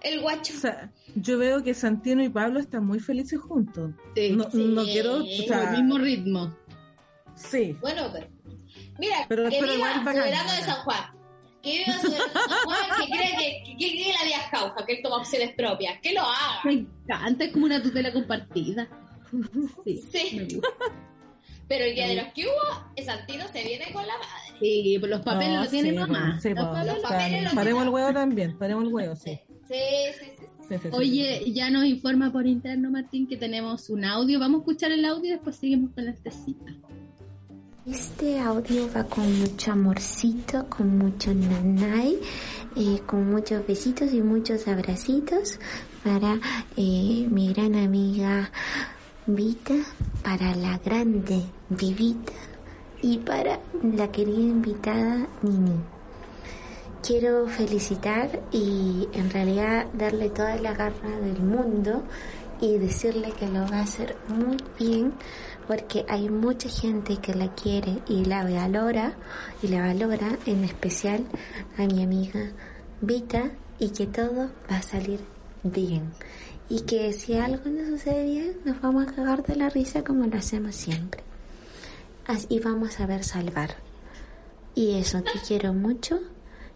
el 0.02 0.20
guacho. 0.22 0.54
O 0.56 0.60
sea, 0.60 0.92
yo 1.16 1.38
veo 1.38 1.64
que 1.64 1.74
Santino 1.74 2.24
y 2.24 2.30
Pablo 2.30 2.60
están 2.60 2.86
muy 2.86 3.00
felices 3.00 3.40
juntos. 3.40 3.92
Sí, 4.16 4.32
No, 4.32 4.50
Sí. 4.52 4.66
no 4.66 4.84
quiero, 4.84 5.14
o 5.16 5.22
el 5.24 5.48
sea, 5.48 5.72
mismo 5.72 5.98
ritmo. 5.98 6.56
sí, 7.36 7.78
Bueno, 7.82 8.10
pero. 8.12 8.28
Mira, 9.00 9.26
Pero- 9.28 9.50
que 9.50 9.58
pero 9.60 9.74
viva 9.74 9.94
Soberano 10.04 10.52
de. 10.54 10.62
San 10.62 10.82
Juan. 10.84 11.04
Que 11.62 11.78
viva 11.80 11.98
Soberano 12.00 12.34
de 12.34 12.40
San 12.40 12.60
Juan, 12.66 12.80
que 13.00 13.12
cree 13.12 13.32
que, 13.38 13.64
que, 13.64 13.78
que 13.78 13.92
cree 13.92 14.14
la 14.14 14.24
vía 14.26 14.40
causa, 14.52 14.86
que 14.86 14.94
él 14.94 15.00
toma 15.02 15.18
opciones 15.18 15.56
propias. 15.56 16.00
Que 16.02 16.14
lo 16.14 16.22
haga. 16.22 16.62
Me 16.66 16.74
encanta, 16.74 17.46
es 17.46 17.52
como 17.54 17.66
una 17.66 17.82
tutela 17.82 18.12
compartida. 18.14 18.88
Sí, 19.84 20.02
Sí. 20.12 20.62
Pero 21.68 21.86
el 21.86 21.96
día 21.96 22.08
de 22.08 22.16
los 22.16 22.34
que 22.34 22.46
hubo, 22.46 22.92
el 22.96 23.06
Santino 23.06 23.46
se 23.52 23.64
viene 23.64 23.86
con 23.94 24.06
la 24.06 24.14
madre. 24.18 24.43
Sí, 24.64 24.98
los 24.98 25.22
papeles 25.22 25.54
No, 25.58 25.64
lo 25.66 25.70
tiene 25.70 25.90
sí, 25.90 25.96
mamá. 25.96 26.30
pues, 26.32 26.44
sí, 26.44 26.50
Los 26.50 26.58
pues, 26.58 26.68
papeles- 26.68 26.94
Los 26.94 27.02
papeles 27.04 27.44
los 27.44 27.54
paremos 27.54 27.84
el 27.84 27.90
huevo 27.90 28.14
también, 28.14 28.58
paremos 28.58 28.84
el 28.86 28.94
huevo, 28.94 29.16
sí. 29.16 29.40
Sí, 29.68 29.76
sí, 30.20 30.26
sí. 30.70 30.78
sí. 30.82 30.88
Oye, 30.94 31.52
ya 31.54 31.70
nos 31.70 31.84
informa 31.86 32.32
por 32.32 32.48
interno 32.48 32.90
Martín 32.90 33.28
que 33.28 33.36
tenemos 33.36 33.90
un 33.90 34.06
audio. 34.06 34.40
Vamos 34.40 34.60
a 34.60 34.62
escuchar 34.62 34.92
el 34.94 35.04
audio 35.04 35.26
y 35.30 35.32
después 35.34 35.58
seguimos 35.58 35.92
con 35.94 36.06
la 36.06 36.14
tecita. 36.14 36.72
Este 37.86 38.40
audio 38.40 38.90
va 38.96 39.04
con 39.04 39.40
mucho 39.40 39.74
amorcito, 39.74 40.70
con 40.70 40.98
mucho 40.98 41.34
nanay, 41.34 42.18
eh, 42.78 43.00
con 43.06 43.30
muchos 43.30 43.68
besitos 43.68 44.14
y 44.14 44.22
muchos 44.22 44.70
abracitos 44.70 45.60
para 46.06 46.40
eh, 46.78 47.28
mi 47.30 47.52
gran 47.52 47.76
amiga 47.76 48.50
Vita, 49.26 49.76
para 50.24 50.56
la 50.56 50.78
grande 50.78 51.42
Vivita 51.70 52.32
y 53.04 53.18
para 53.18 53.60
la 53.84 54.12
querida 54.12 54.40
invitada 54.40 55.28
Nini. 55.42 55.76
Quiero 57.06 57.48
felicitar 57.48 58.42
y 58.52 59.10
en 59.12 59.30
realidad 59.30 59.88
darle 59.94 60.30
toda 60.30 60.56
la 60.56 60.74
garra 60.74 61.20
del 61.20 61.44
mundo 61.44 62.02
y 62.62 62.78
decirle 62.78 63.34
que 63.38 63.48
lo 63.48 63.68
va 63.68 63.80
a 63.80 63.82
hacer 63.82 64.16
muy 64.30 64.56
bien 64.80 65.14
porque 65.68 66.06
hay 66.08 66.30
mucha 66.30 66.70
gente 66.70 67.18
que 67.18 67.34
la 67.34 67.54
quiere 67.54 68.00
y 68.08 68.24
la 68.24 68.46
valora 68.46 69.16
y 69.62 69.68
la 69.68 69.82
valora 69.82 70.38
en 70.46 70.64
especial 70.64 71.26
a 71.78 71.86
mi 71.86 72.04
amiga 72.04 72.52
Vita 73.02 73.52
y 73.80 73.90
que 73.90 74.08
todo 74.08 74.50
va 74.72 74.78
a 74.78 74.82
salir 74.82 75.20
bien 75.64 76.14
y 76.70 76.82
que 76.82 77.12
si 77.12 77.34
algo 77.34 77.70
no 77.70 77.86
sucede 77.86 78.24
bien 78.24 78.58
nos 78.64 78.80
vamos 78.82 79.08
a 79.08 79.12
cagar 79.14 79.44
de 79.44 79.58
la 79.58 79.70
risa 79.70 80.06
como 80.06 80.26
lo 80.26 80.38
hacemos 80.38 80.74
siempre 80.74 81.22
y 82.50 82.60
vamos 82.60 83.00
a 83.00 83.06
ver 83.06 83.24
salvar 83.24 83.76
y 84.76 85.00
eso 85.00 85.22
te 85.22 85.40
quiero 85.48 85.74
mucho 85.74 86.20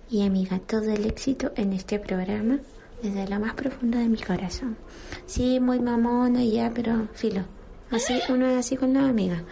y 0.10 0.26
amiga 0.26 0.60
todo 0.60 0.92
el 0.92 1.06
éxito 1.06 1.52
en 1.56 1.74
este 1.74 2.00
programa 2.00 2.60
desde 3.02 3.28
lo 3.28 3.40
más 3.40 3.54
profundo 3.54 3.98
de 3.98 4.08
mi 4.08 4.18
corazón 4.18 4.78
sí 5.26 5.60
muy 5.60 5.80
mamona 5.80 6.44
ya 6.44 6.72
pero 6.74 7.08
filo 7.14 7.46
Así, 7.90 8.20
uno 8.30 8.48
es 8.48 8.58
así 8.58 8.76
con 8.76 8.94
la 8.94 9.08
amiga. 9.08 9.44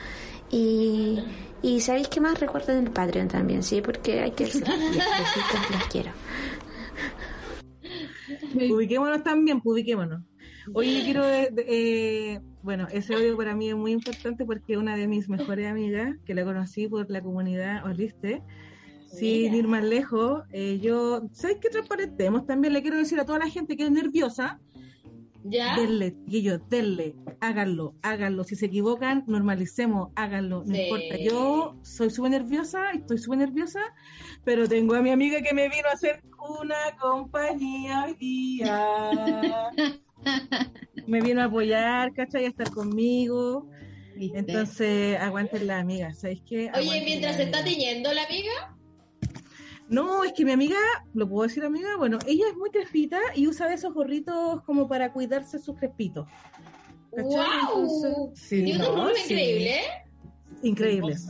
Y, 0.51 1.19
y 1.61 1.79
¿sabéis 1.79 2.09
qué 2.09 2.19
más? 2.19 2.39
Recuerden 2.39 2.85
el 2.85 2.91
Patreon 2.91 3.27
también, 3.27 3.63
¿sí? 3.63 3.81
Porque 3.81 4.21
hay 4.21 4.31
que 4.31 4.45
decir, 4.45 4.63
las 4.67 5.87
quiero. 5.89 6.11
Ubiquémonos 8.73 9.23
también, 9.23 9.61
publiquémonos. 9.61 10.21
Hoy 10.73 11.01
quiero, 11.03 11.23
eh, 11.25 12.41
bueno, 12.65 12.87
ese 12.91 13.13
audio 13.13 13.37
para 13.37 13.55
mí 13.55 13.69
es 13.69 13.75
muy 13.75 13.91
importante 13.91 14.43
porque 14.43 14.75
una 14.75 14.97
de 14.97 15.07
mis 15.07 15.29
mejores 15.29 15.67
amigas, 15.67 16.17
que 16.25 16.33
la 16.33 16.43
conocí 16.43 16.87
por 16.87 17.07
la 17.11 17.21
comunidad 17.21 17.85
Oliste, 17.85 18.41
sin 19.07 19.53
ir 19.53 19.67
más 19.67 19.83
lejos, 19.83 20.41
eh, 20.51 20.79
yo, 20.81 21.29
¿sabes 21.31 21.57
qué 21.61 21.69
transparentemos? 21.69 22.47
También 22.47 22.73
le 22.73 22.81
quiero 22.81 22.97
decir 22.97 23.19
a 23.19 23.25
toda 23.25 23.37
la 23.37 23.49
gente 23.51 23.77
que 23.77 23.83
es 23.83 23.91
nerviosa, 23.91 24.59
¿Ya? 25.47 25.75
Denle, 25.75 26.15
ellos, 26.27 26.59
denle, 26.71 27.15
háganlo, 27.39 27.93
háganlo. 28.01 28.43
Si 28.43 28.55
se 28.55 28.65
equivocan, 28.65 29.23
normalicemos, 29.27 30.09
háganlo, 30.15 30.63
no 30.65 30.75
importa. 30.75 31.17
Yo 31.23 31.75
soy 31.83 32.09
súper 32.09 32.31
nerviosa, 32.31 32.89
estoy 32.93 33.19
súper 33.19 33.37
nerviosa, 33.37 33.81
pero 34.43 34.67
tengo 34.67 34.95
a 34.95 35.03
mi 35.03 35.11
amiga 35.11 35.43
que 35.43 35.53
me 35.53 35.69
vino 35.69 35.87
a 35.87 35.93
hacer 35.93 36.23
una 36.59 36.97
compañía 36.99 38.05
hoy 38.05 38.15
día. 38.15 39.69
me 41.07 41.21
vino 41.21 41.41
a 41.41 41.45
apoyar, 41.45 42.13
¿cachai? 42.13 42.45
A 42.45 42.49
estar 42.49 42.69
conmigo. 42.71 43.69
Entonces, 44.17 45.19
aguanten 45.19 45.67
la 45.67 45.79
amiga, 45.79 46.13
¿sabéis 46.13 46.41
qué? 46.47 46.71
Oye, 46.73 47.01
mientras 47.03 47.35
se 47.35 47.43
está 47.43 47.63
tiñendo 47.63 48.13
la 48.13 48.23
amiga. 48.23 48.75
No, 49.89 50.23
es 50.23 50.33
que 50.33 50.45
mi 50.45 50.51
amiga, 50.51 50.77
¿lo 51.13 51.29
puedo 51.29 51.47
decir 51.47 51.63
amiga? 51.63 51.89
Bueno, 51.97 52.17
ella 52.25 52.45
es 52.49 52.55
muy 52.55 52.71
crespita 52.71 53.19
y 53.35 53.47
usa 53.47 53.67
de 53.67 53.75
esos 53.75 53.93
gorritos 53.93 54.63
como 54.63 54.87
para 54.87 55.11
cuidarse 55.13 55.59
sus 55.59 55.77
crespitos. 55.77 56.27
¡Wow! 57.11 58.31
sí, 58.35 58.73
no, 58.73 59.09
increíble, 59.11 59.75
¿eh? 59.75 59.83
Increíbles, 60.63 61.27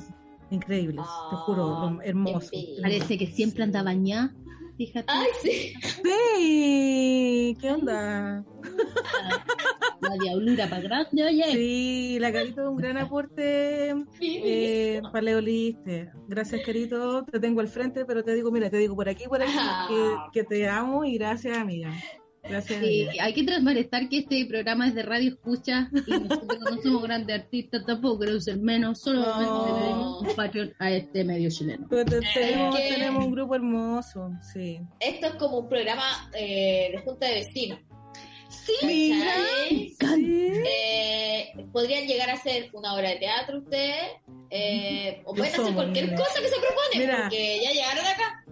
increíbles, 0.50 1.06
te 1.30 1.36
juro, 1.36 2.00
hermoso. 2.02 2.50
Parece 2.82 3.18
que 3.18 3.28
siempre 3.28 3.64
anda 3.64 3.84
bañada. 3.84 4.34
Fíjate. 4.78 5.06
Ay, 5.08 5.28
sí. 5.42 5.74
Sí, 6.04 7.58
¿qué 7.62 7.72
onda? 7.72 8.44
La 10.02 10.18
diablura 10.22 10.70
para 10.70 10.82
grande, 10.82 11.24
oye. 11.24 11.52
Sí, 11.52 12.18
la 12.20 12.32
Carito 12.32 12.64
es 12.64 12.68
un 12.68 12.76
gran 12.78 12.98
aporte 12.98 13.96
eh, 14.22 15.02
para 15.12 15.22
Leoliste. 15.22 16.12
Gracias, 16.28 16.62
Carito. 16.66 17.24
Te 17.24 17.40
tengo 17.40 17.62
al 17.62 17.70
frente, 17.70 18.06
pero 18.06 18.24
te 18.24 18.34
digo, 18.34 18.52
mira, 18.52 18.70
te 18.70 18.78
digo 18.78 18.96
por 18.96 19.08
aquí, 19.08 19.26
por 19.28 19.42
aquí, 19.42 19.52
que, 19.88 20.42
que 20.42 20.44
te 20.44 20.68
amo 20.68 21.06
y 21.06 21.18
gracias, 21.18 21.58
amiga. 21.58 21.94
Gracias. 22.48 22.80
Sí, 22.80 23.08
hay 23.20 23.34
que 23.34 23.44
transparentar 23.44 24.08
que 24.10 24.20
este 24.20 24.46
programa 24.46 24.88
es 24.88 24.96
de 24.96 25.04
radio 25.04 25.30
escucha 25.32 25.90
y 26.06 26.12
nosotros 26.12 26.60
no 26.60 26.82
somos 26.82 27.04
grandes 27.04 27.40
artistas 27.42 27.86
tampoco, 27.86 28.20
queremos 28.20 28.44
ser 28.44 28.58
menos, 28.58 29.00
solo 29.02 29.22
No. 29.22 30.20
un 30.20 30.36
Patreon 30.36 30.74
a 30.80 30.92
este 30.92 31.24
medio 31.24 31.50
chileno. 31.50 31.88
Pero 31.90 32.20
tenemos, 32.34 32.76
tenemos 32.78 33.26
un 33.26 33.32
grupo 33.32 33.56
hermoso, 33.56 34.30
sí. 34.54 34.80
Esto 35.00 35.28
es 35.28 35.34
como 35.36 35.60
un 35.60 35.70
programa 35.70 36.30
eh, 36.34 36.90
de 36.92 36.98
junta 37.04 37.28
de 37.28 37.34
vecinos. 37.36 37.80
Sí, 38.48 39.12
¿cachai? 40.00 40.18
Sí. 40.18 40.62
Eh, 40.66 41.66
podrían 41.74 42.06
llegar 42.08 42.30
a 42.30 42.38
ser 42.38 42.70
una 42.74 42.94
obra 42.94 43.10
de 43.10 43.16
teatro 43.18 43.58
ustedes, 43.60 44.02
eh, 44.50 45.22
o 45.26 45.34
pueden 45.34 45.54
hacer 45.54 45.74
cualquier 45.74 46.06
mira. 46.06 46.18
cosa 46.18 46.40
que 46.42 46.48
se 46.48 46.56
propone, 46.56 47.00
Mira. 47.06 47.22
porque 47.24 47.60
ya 47.64 47.72
llegaron 47.72 48.06
acá. 48.06 48.45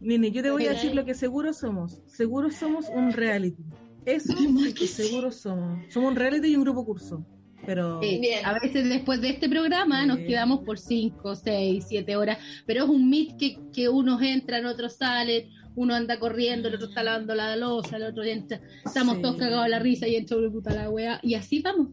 Nini, 0.00 0.30
yo 0.30 0.42
te 0.42 0.50
voy 0.50 0.66
a 0.66 0.70
decir 0.70 0.94
lo 0.94 1.04
que 1.04 1.14
seguro 1.14 1.52
somos. 1.52 2.00
Seguro 2.06 2.50
somos 2.50 2.86
un 2.88 3.12
reality. 3.12 3.62
Eso 4.06 4.32
es 4.66 4.74
que 4.74 4.86
seguro 4.86 5.30
somos. 5.30 5.84
Somos 5.92 6.10
un 6.10 6.16
reality 6.16 6.48
y 6.48 6.56
un 6.56 6.62
grupo 6.62 6.84
curso. 6.84 7.24
Pero 7.66 8.00
Sí. 8.00 8.22
A 8.42 8.54
veces 8.58 8.88
después 8.88 9.20
de 9.20 9.30
este 9.30 9.48
programa 9.48 10.06
nos 10.06 10.18
quedamos 10.18 10.60
por 10.60 10.78
5, 10.78 11.36
6, 11.36 11.84
7 11.86 12.16
horas, 12.16 12.38
pero 12.66 12.84
es 12.84 12.90
un 12.90 13.10
meet 13.10 13.36
que, 13.36 13.58
que 13.72 13.88
unos 13.90 14.22
entran, 14.22 14.64
otros 14.64 14.96
salen, 14.96 15.50
uno 15.76 15.94
anda 15.94 16.18
corriendo, 16.18 16.68
el 16.68 16.76
otro 16.76 16.88
está 16.88 17.02
lavando 17.02 17.34
la 17.34 17.56
losa, 17.56 17.98
el 17.98 18.04
otro 18.04 18.24
entra, 18.24 18.60
estamos 18.84 19.16
Sí. 19.16 19.22
todos 19.22 19.36
cagados 19.36 19.66
a 19.66 19.68
la 19.68 19.78
risa 19.78 20.08
y 20.08 20.16
entra 20.16 20.38
una 20.38 20.50
puta 20.50 20.72
la 20.74 20.88
wea, 20.88 21.20
y 21.22 21.34
así 21.34 21.60
vamos. 21.60 21.88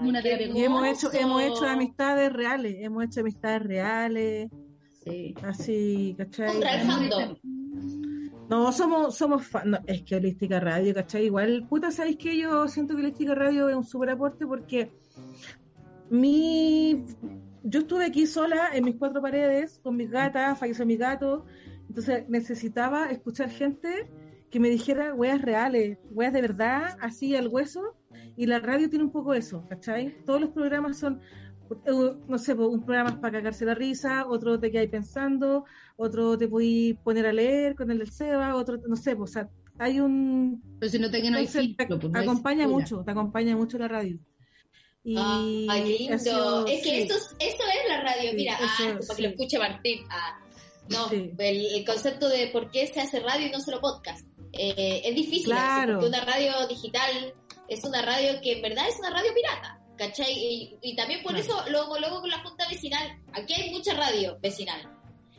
Una 0.00 0.20
y 0.26 0.62
hemos 0.62 0.86
hecho, 0.86 1.12
hemos 1.12 1.42
hecho 1.42 1.64
amistades 1.66 2.32
reales, 2.32 2.76
hemos 2.80 3.04
hecho 3.04 3.20
amistades 3.20 3.62
reales, 3.62 4.50
Sí. 5.04 5.34
así, 5.42 6.14
¿cachai? 6.16 6.56
Un 6.56 6.62
real 6.62 6.86
fandom. 6.86 7.36
No, 8.48 8.70
somos, 8.70 9.16
somos 9.16 9.46
fan, 9.46 9.70
no, 9.70 9.78
es 9.86 10.02
que 10.02 10.16
Holística 10.16 10.60
Radio, 10.60 10.94
¿cachai? 10.94 11.24
Igual, 11.26 11.66
puta, 11.68 11.90
¿sabéis 11.90 12.18
que 12.18 12.36
yo 12.36 12.68
siento 12.68 12.94
que 12.94 13.02
Holística 13.02 13.34
Radio 13.34 13.68
es 13.68 13.76
un 13.76 13.84
súper 13.84 14.10
aporte 14.10 14.46
porque 14.46 14.90
mi 16.10 17.04
yo 17.64 17.80
estuve 17.80 18.06
aquí 18.06 18.26
sola 18.26 18.70
en 18.72 18.84
mis 18.84 18.96
cuatro 18.96 19.22
paredes 19.22 19.78
con 19.82 19.96
mis 19.96 20.10
gatas, 20.10 20.58
falleció 20.58 20.84
mi 20.84 20.96
gato, 20.96 21.46
entonces 21.88 22.28
necesitaba 22.28 23.10
escuchar 23.10 23.50
gente 23.50 24.10
que 24.50 24.60
me 24.60 24.68
dijera 24.68 25.14
weas 25.14 25.40
reales, 25.40 25.98
weas 26.10 26.32
de 26.32 26.42
verdad, 26.42 26.96
así 27.00 27.34
al 27.36 27.48
hueso, 27.48 27.96
y 28.36 28.46
la 28.46 28.58
radio 28.58 28.90
tiene 28.90 29.04
un 29.04 29.12
poco 29.12 29.32
eso, 29.32 29.64
¿cachai? 29.68 30.14
Todos 30.24 30.40
los 30.40 30.50
programas 30.50 30.98
son, 30.98 31.20
no 32.28 32.38
sé, 32.38 32.54
pues, 32.54 32.68
un 32.68 32.84
programa 32.84 33.10
es 33.10 33.16
para 33.16 33.32
cagarse 33.38 33.64
la 33.64 33.74
risa, 33.74 34.26
otro 34.28 34.58
te 34.58 34.70
quedáis 34.70 34.90
pensando, 34.90 35.64
otro 35.96 36.36
te 36.38 36.48
podéis 36.48 36.96
poner 36.98 37.26
a 37.26 37.32
leer 37.32 37.74
con 37.74 37.90
el 37.90 37.98
del 37.98 38.10
Seba, 38.10 38.54
otro, 38.54 38.78
no 38.88 38.96
sé, 38.96 39.16
pues, 39.16 39.30
o 39.30 39.32
sea, 39.32 39.48
hay 39.78 40.00
un... 40.00 40.62
Pero 40.78 40.90
si 40.92 40.98
no 40.98 41.10
te 41.10 41.22
no 41.30 41.36
hay 41.38 41.46
filtro, 41.46 41.98
pues, 41.98 42.12
no 42.12 42.20
acompaña 42.20 42.68
mucho, 42.68 43.02
te 43.04 43.10
acompaña 43.10 43.56
mucho 43.56 43.78
la 43.78 43.88
radio. 43.88 44.18
Y 45.04 45.16
qué 45.66 45.84
lindo. 45.84 46.18
sido- 46.18 46.66
es 46.66 46.82
que 46.82 46.90
sí. 46.90 46.98
eso, 47.02 47.14
es- 47.16 47.36
eso 47.40 47.62
es 47.62 47.88
la 47.88 48.00
radio. 48.02 48.30
Sí, 48.30 48.36
Mira, 48.36 48.56
ah, 48.60 48.98
para 49.06 49.16
que 49.16 49.22
lo 49.22 49.28
escuche 49.30 49.58
Martín. 49.58 49.98
Ah, 50.08 50.38
no, 50.90 51.10
el 51.10 51.84
concepto 51.84 52.28
de 52.28 52.48
por 52.52 52.70
qué 52.70 52.86
se 52.86 53.00
hace 53.00 53.18
radio 53.20 53.48
y 53.48 53.50
no 53.50 53.60
solo 53.60 53.80
podcast. 53.80 54.24
Eh, 54.52 55.02
es 55.04 55.14
difícil, 55.14 55.46
Claro. 55.46 55.94
porque 55.94 56.08
una 56.08 56.24
radio 56.24 56.52
digital 56.68 57.34
es 57.68 57.82
una 57.84 58.02
radio 58.02 58.40
que 58.42 58.52
en 58.52 58.62
verdad 58.62 58.84
es 58.88 58.98
una 59.00 59.10
radio 59.10 59.30
pirata. 59.34 59.81
¿Cachai? 60.02 60.32
Y, 60.32 60.76
y 60.82 60.96
también 60.96 61.22
por 61.22 61.36
eso 61.36 61.62
lo 61.70 61.84
homologo 61.84 62.22
con 62.22 62.30
la 62.30 62.40
Junta 62.40 62.66
Vecinal. 62.68 63.22
Aquí 63.34 63.52
hay 63.54 63.70
mucha 63.70 63.94
radio 63.94 64.36
vecinal. 64.42 64.80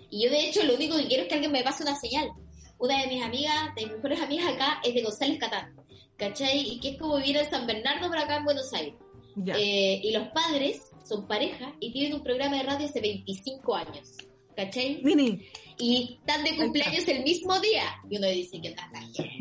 Y 0.10 0.24
yo, 0.24 0.32
de 0.32 0.48
hecho, 0.48 0.64
lo 0.64 0.76
único 0.76 0.96
que 0.96 1.08
quiero 1.08 1.24
es 1.24 1.28
que 1.28 1.36
alguien 1.36 1.52
me 1.52 1.64
pase 1.64 1.84
una 1.84 1.98
señal. 1.98 2.30
Una 2.78 3.02
de 3.02 3.08
mis 3.08 3.22
amigas, 3.22 3.76
de 3.76 3.88
mis 3.88 3.96
mejores 3.96 4.22
amigas 4.22 4.54
acá, 4.54 4.80
es 4.86 4.94
de 4.94 5.04
González 5.04 5.38
Catán. 5.38 5.76
¿Cachai? 6.16 6.60
Y 6.60 6.80
que 6.80 6.92
es 6.92 6.98
como 6.98 7.18
vivir 7.18 7.36
en 7.36 7.50
San 7.50 7.68
Bernardo, 7.68 8.10
pero 8.10 8.22
acá 8.22 8.38
en 8.38 8.46
Buenos 8.46 8.72
Aires. 8.72 8.96
Eh, 9.36 10.00
y 10.02 10.12
los 10.14 10.30
padres 10.30 10.82
son 11.04 11.28
pareja 11.28 11.74
y 11.82 11.92
tienen 11.92 12.14
un 12.14 12.24
programa 12.24 12.56
de 12.56 12.64
radio 12.64 12.88
hace 12.88 13.02
25 13.02 13.76
años. 13.76 14.16
¿Cachai? 14.56 15.02
Nini, 15.04 15.46
Y 15.78 16.20
están 16.22 16.46
de 16.46 16.56
cumpleaños 16.56 17.06
el 17.10 17.24
mismo 17.24 17.60
día. 17.60 17.84
Y 18.10 18.18
uno 18.18 18.28
dice 18.28 18.62
que 18.62 18.70
está 18.70 18.90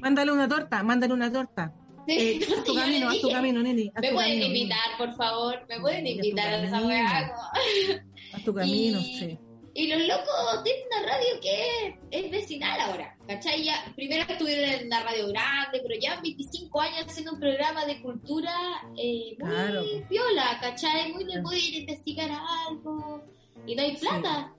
mándale 0.00 0.32
una 0.32 0.48
torta, 0.48 0.82
mándale 0.82 1.14
una 1.14 1.30
torta. 1.30 1.72
Eh, 2.08 2.40
haz 2.58 2.64
tu 2.64 2.74
camino, 2.74 3.08
haz 3.08 3.20
tu 3.20 3.28
camino. 3.30 3.60
Haz 3.60 3.64
Me 4.02 4.12
pueden 4.12 4.14
camino, 4.40 4.46
invitar, 4.46 4.96
por 4.98 5.14
favor. 5.16 5.66
Me 5.68 5.80
pueden 5.80 6.06
invitar 6.06 6.54
a 6.54 6.64
esa 6.64 6.80
weá. 6.86 7.32
Haz 8.32 8.44
tu 8.44 8.54
camino, 8.54 8.98
Y- 9.00 9.18
sí. 9.18 9.38
Y 9.74 9.86
los 9.86 10.06
locos 10.06 10.62
tienen 10.64 10.82
una 10.86 11.12
radio 11.12 11.40
que 11.40 11.96
es, 12.10 12.30
vecinal 12.30 12.78
ahora, 12.78 13.16
¿cachai? 13.26 13.64
Ya, 13.64 13.90
primero 13.96 14.30
estuvieron 14.30 14.68
en 14.68 14.86
una 14.88 15.02
radio 15.02 15.28
grande, 15.28 15.80
pero 15.82 15.98
ya 15.98 16.20
25 16.20 16.78
años 16.78 17.06
haciendo 17.06 17.32
un 17.32 17.40
programa 17.40 17.86
de 17.86 18.02
cultura 18.02 18.52
eh, 18.98 19.34
muy 19.38 19.48
Claro. 19.50 19.82
viola, 20.10 20.58
¿cachai? 20.60 21.12
Muy 21.14 21.24
de 21.24 21.36
a 21.36 21.78
investigar 21.78 22.30
algo 22.68 23.22
y 23.66 23.74
no 23.74 23.82
hay 23.82 23.96
plata. 23.96 24.52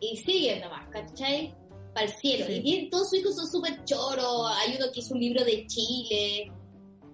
Y 0.00 0.16
siguen 0.16 0.62
nomás, 0.62 0.88
¿cachai? 0.88 1.54
Para 1.92 2.06
el 2.06 2.12
cielo. 2.12 2.46
Sí. 2.46 2.52
Y 2.54 2.60
bien, 2.60 2.90
todos 2.90 3.10
sus 3.10 3.18
hijos 3.18 3.36
son 3.36 3.46
súper 3.50 3.84
choros, 3.84 4.50
hay 4.56 4.76
uno 4.76 4.86
que 4.94 5.00
hizo 5.00 5.12
un 5.12 5.20
libro 5.20 5.44
de 5.44 5.66
Chile. 5.66 6.50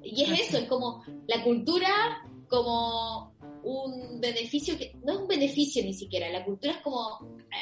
Y 0.02 0.22
es 0.24 0.40
eso, 0.48 0.58
es 0.58 0.64
como 0.68 1.02
la 1.26 1.42
cultura 1.44 1.88
como 2.48 3.34
un 3.62 4.20
beneficio 4.20 4.76
que 4.78 4.92
no 5.04 5.12
es 5.12 5.18
un 5.20 5.28
beneficio 5.28 5.84
ni 5.84 5.94
siquiera, 5.94 6.28
la 6.30 6.44
cultura 6.44 6.72
es 6.72 6.78
como 6.78 7.18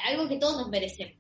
algo 0.09 0.29
que 0.29 0.37
todos 0.37 0.57
nos 0.57 0.68
merecemos. 0.70 1.14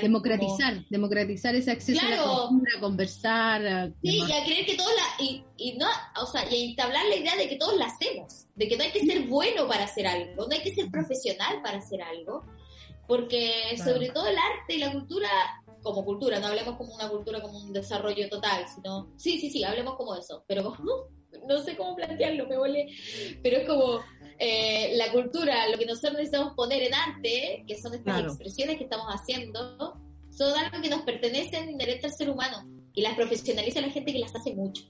Democratizar, 0.00 0.84
democratizar 0.90 1.54
ese 1.54 1.70
acceso 1.70 2.04
a 2.04 2.10
la 2.10 2.16
cultura, 2.20 2.72
a 2.76 2.80
conversar. 2.80 3.64
a- 3.66 3.86
sí, 4.02 4.24
y 4.28 4.32
a 4.32 4.44
creer 4.44 4.66
que 4.66 4.74
todos 4.74 4.90
la 4.92 5.24
y, 5.24 5.44
y 5.56 5.74
no, 5.78 5.86
o 6.20 6.26
sea, 6.26 6.52
y 6.52 6.62
a 6.66 6.70
entablar 6.70 7.04
la 7.08 7.14
idea 7.14 7.36
de 7.36 7.48
que 7.48 7.54
todos 7.56 7.76
la 7.78 7.86
hacemos, 7.86 8.46
de 8.56 8.66
que 8.66 8.76
no 8.76 8.82
hay 8.82 8.90
que 8.90 9.06
ser 9.06 9.22
bueno 9.28 9.68
para 9.68 9.84
hacer 9.84 10.08
algo, 10.08 10.48
no 10.48 10.52
hay 10.52 10.62
que 10.62 10.74
ser 10.74 10.90
profesional 10.90 11.62
para 11.62 11.78
hacer 11.78 12.02
algo, 12.02 12.44
porque 13.06 13.52
Claro. 13.76 13.92
sobre 13.92 14.08
todo 14.10 14.26
el 14.26 14.36
arte 14.36 14.74
y 14.74 14.78
la 14.78 14.92
cultura 14.92 15.28
como 15.84 16.04
cultura, 16.04 16.40
no 16.40 16.48
hablemos 16.48 16.76
como 16.76 16.92
una 16.94 17.08
cultura 17.08 17.40
como 17.40 17.58
un 17.58 17.72
desarrollo 17.72 18.28
total, 18.28 18.64
sino 18.74 19.12
sí, 19.16 19.38
sí, 19.38 19.50
sí, 19.50 19.62
hablemos 19.62 19.94
como 19.94 20.16
eso, 20.16 20.42
pero 20.48 20.64
como, 20.76 20.90
no 21.46 21.58
sé 21.62 21.76
cómo 21.76 21.94
plantearlo, 21.94 22.48
me 22.48 22.58
vuelve, 22.58 22.88
pero 23.42 23.58
es 23.58 23.68
como 23.68 24.00
eh, 24.40 24.96
la 24.96 25.12
cultura, 25.12 25.68
lo 25.68 25.78
que 25.78 25.86
nosotros 25.86 26.14
necesitamos 26.14 26.54
poner 26.54 26.82
en 26.82 26.94
arte, 26.94 27.64
que 27.68 27.80
son 27.80 27.94
estas 27.94 28.14
Claro. 28.16 28.28
expresiones 28.30 28.78
que 28.78 28.84
estamos 28.84 29.06
haciendo, 29.08 29.94
son 30.30 30.58
algo 30.58 30.80
que 30.82 30.88
nos 30.90 31.02
pertenecen 31.02 31.70
inherente 31.70 32.06
al 32.06 32.12
ser 32.14 32.30
humano 32.30 32.66
y 32.92 33.02
las 33.02 33.14
profesionaliza 33.14 33.80
la 33.80 33.90
gente 33.90 34.12
que 34.12 34.18
las 34.18 34.34
hace 34.34 34.52
mucho. 34.54 34.82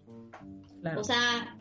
Claro. 0.80 1.00
O 1.00 1.04
sea, 1.04 1.56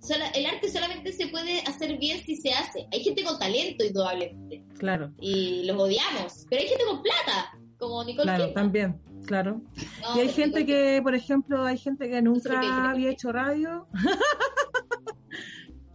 sola- 0.00 0.28
el 0.28 0.46
arte 0.46 0.70
solamente 0.70 1.12
se 1.12 1.26
puede 1.28 1.60
hacer 1.62 1.98
bien 1.98 2.22
si 2.24 2.36
se 2.36 2.52
hace. 2.52 2.86
Hay 2.92 3.02
gente 3.02 3.24
con 3.24 3.38
talento, 3.38 3.84
indudablemente, 3.84 4.62
claro, 4.78 5.12
y 5.20 5.64
los 5.64 5.76
odiamos, 5.80 6.46
pero 6.48 6.62
hay 6.62 6.68
gente 6.68 6.84
con 6.84 7.02
plata, 7.02 7.58
como 7.78 8.04
Nicole 8.04 8.24
claro, 8.24 8.44
Kidman. 8.48 8.54
también, 8.54 9.00
claro. 9.26 9.62
No, 10.02 10.16
y 10.16 10.20
hay 10.20 10.28
gente 10.28 10.60
Nicole 10.60 10.66
que, 10.66 11.02
por 11.02 11.14
ejemplo, 11.14 11.64
hay 11.64 11.78
gente 11.78 12.08
que 12.10 12.20
nunca 12.22 12.90
había 12.90 13.10
hecho 13.10 13.32
radio. 13.32 13.86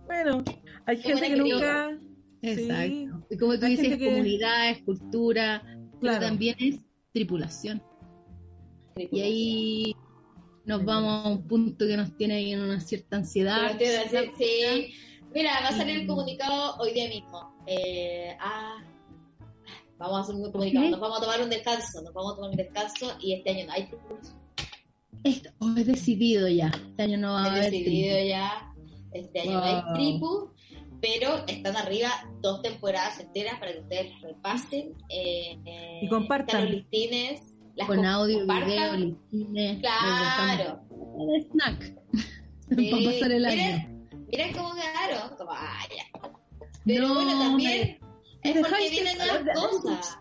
bueno, 0.06 0.44
hay 0.86 0.98
gente 0.98 1.28
que 1.30 1.36
nunca... 1.38 1.98
Exacto. 2.42 3.26
Y 3.30 3.38
como 3.38 3.58
tú 3.58 3.66
Hay 3.66 3.78
dices, 3.78 3.98
que- 3.98 4.06
comunidad, 4.06 4.70
es 4.70 4.82
cultura, 4.84 5.62
pero 5.66 6.00
Claro. 6.00 6.26
también 6.26 6.56
es 6.60 6.80
tripulación. 7.14 7.82
Y 8.98 9.22
ahí 9.22 9.96
nos 10.66 10.84
vamos 10.84 11.26
a 11.26 11.30
un 11.30 11.48
punto 11.48 11.88
que 11.88 11.96
nos 11.98 12.16
tiene 12.18 12.36
ahí 12.36 12.52
en 12.54 12.62
una 12.62 12.80
cierta 12.82 13.16
ansiedad. 13.18 13.74
Decir, 13.76 14.32
sí. 14.38 14.94
Mira, 15.34 15.52
va 15.64 15.70
a 15.70 15.72
salir 15.72 16.02
el 16.02 16.08
comunicado 16.08 16.76
hoy 16.80 16.94
día 16.94 17.08
mismo. 17.08 17.56
Eh, 17.66 18.36
ah, 18.40 18.84
vamos 20.04 20.20
a 20.20 20.22
hacer 20.24 20.36
un 20.36 20.52
comunicado. 20.52 20.86
Ok. 20.86 20.92
Nos 20.92 21.00
vamos 21.00 21.18
a 21.18 21.22
tomar 21.22 21.42
un 21.42 21.50
descanso. 21.50 22.02
Nos 22.02 22.14
vamos 22.14 22.34
a 22.34 22.36
tomar 22.36 22.50
un 22.52 22.56
descanso 22.58 23.18
y 23.22 23.34
este 23.34 23.50
año 23.52 23.66
no 23.68 23.74
hay 23.74 23.84
tripulación. 23.88 24.44
Esto, 25.24 25.50
oh, 25.60 25.74
es 25.78 25.86
decidido 25.88 26.48
ya. 26.50 26.68
Este 26.90 27.04
año 27.04 27.18
no 27.18 27.34
va 27.34 27.44
a 27.44 27.48
He 27.48 27.50
haber 27.52 27.72
decidido 27.72 28.16
tribu. 28.16 28.28
ya. 28.30 28.74
Este 29.14 29.40
año 29.42 29.52
no 29.54 29.64
hay 29.64 29.74
Wow. 29.84 29.94
tripu. 29.94 30.50
Pero 31.02 31.44
están 31.48 31.76
arriba 31.76 32.10
dos 32.42 32.62
temporadas 32.62 33.20
enteras 33.20 33.60
para 33.60 33.74
que 33.74 33.80
ustedes 33.80 34.12
las 34.12 34.22
repasen. 34.22 34.94
Eh, 35.10 35.60
eh, 35.66 36.00
Y 36.02 36.08
compartan. 36.10 36.48
están 36.48 36.64
los 36.64 36.72
listines. 36.72 37.42
Las 37.76 37.88
Con 37.88 38.06
audio, 38.06 38.38
compartan. 38.40 38.68
video, 38.68 38.96
listines. 38.98 39.80
Claro. 39.80 40.80
De 41.28 41.42
snack. 41.52 41.96
Sí. 42.76 42.90
Para 42.90 43.04
pasar 43.04 43.32
el 43.34 43.46
año. 43.46 43.56
Miren, 43.56 44.28
miren 44.32 44.54
cómo 44.54 44.70
quedaron. 44.74 45.38
Como, 45.38 45.52
ah, 45.52 45.80
ya. 45.96 46.30
Pero 46.86 47.08
No, 47.10 47.14
bueno, 47.16 47.40
también 47.40 47.98
me 48.02 48.03
es 48.44 48.58
porque 48.60 48.90
vienen 48.90 49.18
nuevas 49.18 49.44
cosas. 49.56 50.20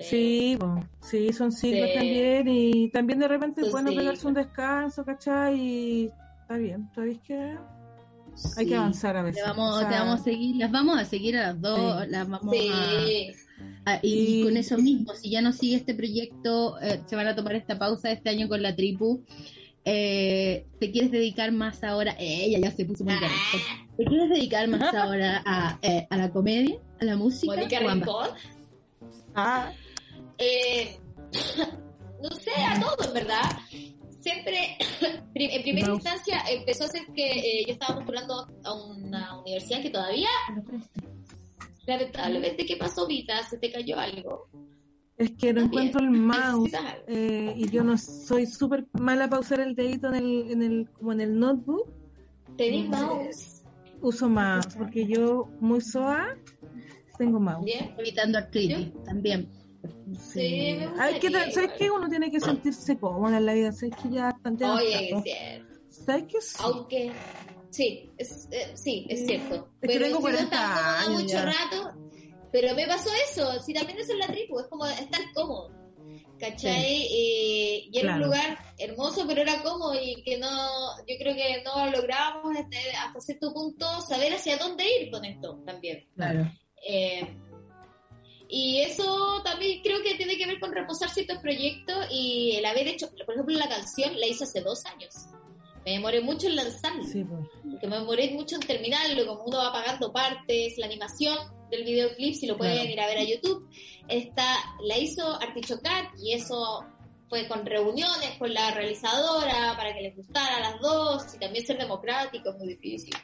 Sí, 0.00 0.56
sí, 1.02 1.32
son 1.32 1.52
siglos 1.52 1.88
Sí. 1.90 1.94
también 1.98 2.48
y 2.48 2.88
también 2.90 3.18
de 3.18 3.28
repente 3.28 3.60
es 3.60 3.70
bueno 3.70 3.90
pegarse 3.94 4.26
un 4.26 4.34
descanso, 4.34 5.04
¿cachai? 5.04 5.58
Y 5.60 6.10
está 6.40 6.56
bien, 6.56 6.88
¿sabéis 6.94 7.18
que 7.20 7.56
hay 8.56 8.66
que 8.66 8.74
avanzar 8.76 9.16
a 9.16 9.20
Te 9.20 9.26
veces? 9.26 9.42
vamos, 9.46 9.76
O 9.76 9.80
sea, 9.80 9.88
te 9.88 9.94
vamos 9.96 10.20
a 10.20 10.24
seguir, 10.24 10.56
las 10.56 10.70
vamos 10.72 10.98
a 10.98 11.04
seguir 11.04 11.36
a 11.36 11.48
las 11.48 11.60
dos, 11.60 12.04
Sí. 12.04 12.10
las 12.10 12.28
vamos 12.28 12.56
Sí. 12.56 12.68
a, 13.84 13.92
a- 13.92 14.00
y, 14.02 14.40
Y- 14.40 14.44
con 14.44 14.56
eso 14.56 14.78
mismo, 14.78 15.14
si 15.14 15.28
ya 15.30 15.42
no 15.42 15.52
sigue 15.52 15.76
este 15.76 15.94
proyecto, 15.94 16.80
eh, 16.80 17.00
se 17.04 17.14
van 17.16 17.26
a 17.26 17.36
tomar 17.36 17.54
esta 17.56 17.78
pausa 17.78 18.10
este 18.10 18.30
año 18.30 18.48
con 18.48 18.62
la 18.62 18.74
tripu. 18.74 19.22
Eh, 19.84 20.66
¿Te 20.78 20.90
quieres 20.92 21.10
dedicar 21.10 21.52
más 21.52 21.82
ahora? 21.84 22.12
Eh, 22.18 22.44
ella 22.46 22.58
ya 22.58 22.70
se 22.70 22.84
puso 22.86 23.04
muy 23.04 23.14
bien. 23.18 23.30
¿Te 24.00 24.06
quieres 24.06 24.30
dedicar 24.30 24.66
más 24.66 24.94
ahora 24.94 25.42
a, 25.44 25.78
eh, 25.82 26.06
a 26.08 26.16
la 26.16 26.30
comedia, 26.30 26.78
a 27.02 27.04
la 27.04 27.16
música? 27.16 27.54
Mónica? 27.54 27.80
Rincón. 27.80 28.28
Ah, 29.34 29.70
Eh, 30.38 30.98
no 32.22 32.30
sé, 32.30 32.50
a 32.66 32.80
todo, 32.80 33.08
en 33.08 33.12
verdad. 33.12 33.42
Siempre, 34.22 34.78
en 35.34 35.62
primera 35.62 35.88
No. 35.88 35.94
instancia, 35.96 36.38
empezó 36.50 36.84
a 36.84 36.88
ser 36.88 37.02
que 37.14 37.30
eh, 37.30 37.64
yo 37.66 37.74
estaba 37.74 37.96
postulando 37.96 38.46
a 38.64 38.72
una 38.72 39.38
universidad 39.40 39.82
que 39.82 39.90
todavía, 39.90 40.30
lamentablemente, 41.86 42.64
¿qué 42.64 42.76
pasó, 42.78 43.06
Vita? 43.06 43.42
¿Se 43.50 43.58
te 43.58 43.70
cayó 43.70 43.98
algo? 43.98 44.48
es 45.18 45.32
que 45.32 45.52
no 45.52 45.60
encuentro 45.60 46.00
el 46.00 46.10
mouse 46.12 46.72
eh, 47.06 47.52
y 47.54 47.68
yo 47.68 47.84
no 47.84 47.98
soy 47.98 48.46
súper 48.46 48.86
mala 48.94 49.28
para 49.28 49.40
usar 49.40 49.60
el 49.60 49.74
dedito 49.74 50.08
en 50.08 50.14
el, 50.14 50.50
en 50.52 50.62
el, 50.62 50.90
como 50.92 51.12
en 51.12 51.20
el 51.20 51.38
notebook. 51.38 51.92
¿Tenés 52.56 52.86
Mm. 52.88 52.90
mouse? 52.90 53.59
Uso 54.02 54.28
más 54.28 54.66
porque 54.76 55.06
yo 55.06 55.48
muy 55.60 55.80
soa 55.80 56.36
tengo 57.18 57.38
mouse. 57.38 57.64
Bien. 57.64 57.94
Evitando 57.98 58.38
artritis, 58.38 58.92
también. 59.04 59.48
Sí, 60.18 60.76
me 60.78 60.88
Hay 61.00 61.18
que, 61.20 61.28
gustaría 61.28 61.52
¿Sabes 61.52 61.70
qué? 61.78 61.90
Uno 61.90 62.08
tiene 62.08 62.30
que 62.30 62.40
sentirse 62.40 62.98
cómodo 62.98 63.34
en 63.34 63.46
la 63.46 63.52
vida. 63.54 63.72
¿Sabes 63.72 63.94
que 64.02 64.10
ya 64.10 64.24
bastante 64.32 64.64
Oye, 64.64 65.14
es 65.14 65.22
cierto. 65.22 65.74
¿Sabes 65.90 66.24
qué? 66.28 66.40
Sí. 66.40 66.56
Aunque, 66.60 67.12
sí, 67.70 68.10
es, 68.16 68.48
eh, 68.50 68.72
sí, 68.74 69.06
es 69.08 69.20
Sí. 69.20 69.26
cierto. 69.26 69.54
Es 69.54 69.60
que 69.62 69.68
pero 69.80 70.04
tengo 70.06 70.06
si 70.06 70.12
uno 70.12 70.20
40 70.20 70.42
está 70.44 70.66
cómodo 70.66 70.98
años 71.10 71.22
mucho 71.22 71.34
ya. 71.34 71.44
rato. 71.44 71.98
Pero 72.52 72.74
me 72.74 72.86
pasó 72.86 73.10
eso, 73.30 73.62
si 73.62 73.72
también 73.74 73.98
eso 73.98 74.12
es 74.12 74.18
la 74.18 74.26
tribu, 74.26 74.58
es 74.58 74.66
como 74.66 74.86
estar 74.86 75.20
cómodo. 75.34 75.70
¿Cachai? 76.40 77.02
Eh, 77.12 77.88
y 77.92 77.98
era 77.98 78.14
un 78.14 78.22
lugar 78.22 78.58
hermoso, 78.78 79.26
pero 79.26 79.42
era 79.42 79.62
cómodo 79.62 79.94
y 80.00 80.22
que 80.22 80.38
no, 80.38 80.48
yo 81.06 81.16
creo 81.18 81.34
que 81.34 81.62
no 81.62 81.86
lográbamos 81.90 82.56
este, 82.56 82.78
hasta 82.96 83.20
cierto 83.20 83.52
punto 83.52 84.00
saber 84.00 84.32
hacia 84.32 84.56
dónde 84.56 84.84
ir 85.00 85.10
con 85.10 85.24
esto 85.24 85.60
también. 85.66 86.08
Claro. 86.16 86.50
Eh, 86.88 87.28
y 88.48 88.80
eso 88.80 89.42
también 89.44 89.80
creo 89.82 90.02
que 90.02 90.14
tiene 90.14 90.36
que 90.36 90.46
ver 90.46 90.58
con 90.58 90.72
reposar 90.72 91.10
ciertos 91.10 91.38
proyectos 91.38 92.06
y 92.10 92.56
el 92.56 92.64
haber 92.64 92.88
hecho, 92.88 93.08
por 93.24 93.34
ejemplo, 93.34 93.56
la 93.56 93.68
canción 93.68 94.18
la 94.18 94.26
hice 94.26 94.44
hace 94.44 94.60
dos 94.62 94.84
años. 94.86 95.14
Me 95.84 95.92
demoré 95.92 96.20
mucho 96.20 96.46
en 96.46 96.56
lanzarla, 96.56 97.04
Sí, 97.04 97.22
pues. 97.24 97.46
porque 97.70 97.86
me 97.86 97.96
demoré 97.98 98.30
mucho 98.30 98.56
en 98.56 98.62
terminarlo, 98.62 99.26
como 99.26 99.44
uno 99.44 99.58
va 99.58 99.72
pagando 99.72 100.12
partes, 100.12 100.76
la 100.78 100.86
animación 100.86 101.38
del 101.70 101.84
videoclip, 101.84 102.34
si 102.34 102.46
lo 102.46 102.56
pueden 102.56 102.74
Claro. 102.74 102.90
ir 102.90 103.00
a 103.00 103.06
ver 103.06 103.18
a 103.18 103.24
YouTube, 103.24 103.68
está, 104.08 104.54
la 104.82 104.98
hizo 104.98 105.40
Artichocat 105.40 106.18
y 106.18 106.32
eso 106.34 106.84
fue 107.28 107.46
con 107.46 107.64
reuniones 107.64 108.36
con 108.38 108.52
la 108.52 108.72
realizadora 108.72 109.74
para 109.76 109.94
que 109.94 110.02
les 110.02 110.16
gustara 110.16 110.56
a 110.56 110.60
las 110.60 110.80
dos 110.80 111.34
y 111.34 111.38
también 111.38 111.64
ser 111.64 111.78
democrático 111.78 112.50
es 112.50 112.56
muy 112.58 112.68
difícil. 112.68 113.14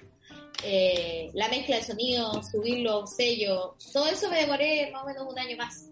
Eh, 0.63 1.29
la 1.35 1.49
mezcla 1.49 1.77
de 1.77 1.83
sonido, 1.83 2.41
subirlo, 2.43 3.07
sello, 3.07 3.77
todo 3.93 4.07
eso 4.07 4.31
me 4.31 4.41
demoré 4.41 4.91
más 4.93 5.03
o 5.03 5.07
menos 5.07 5.27
un 5.29 5.39
año 5.39 5.57
más. 5.57 5.91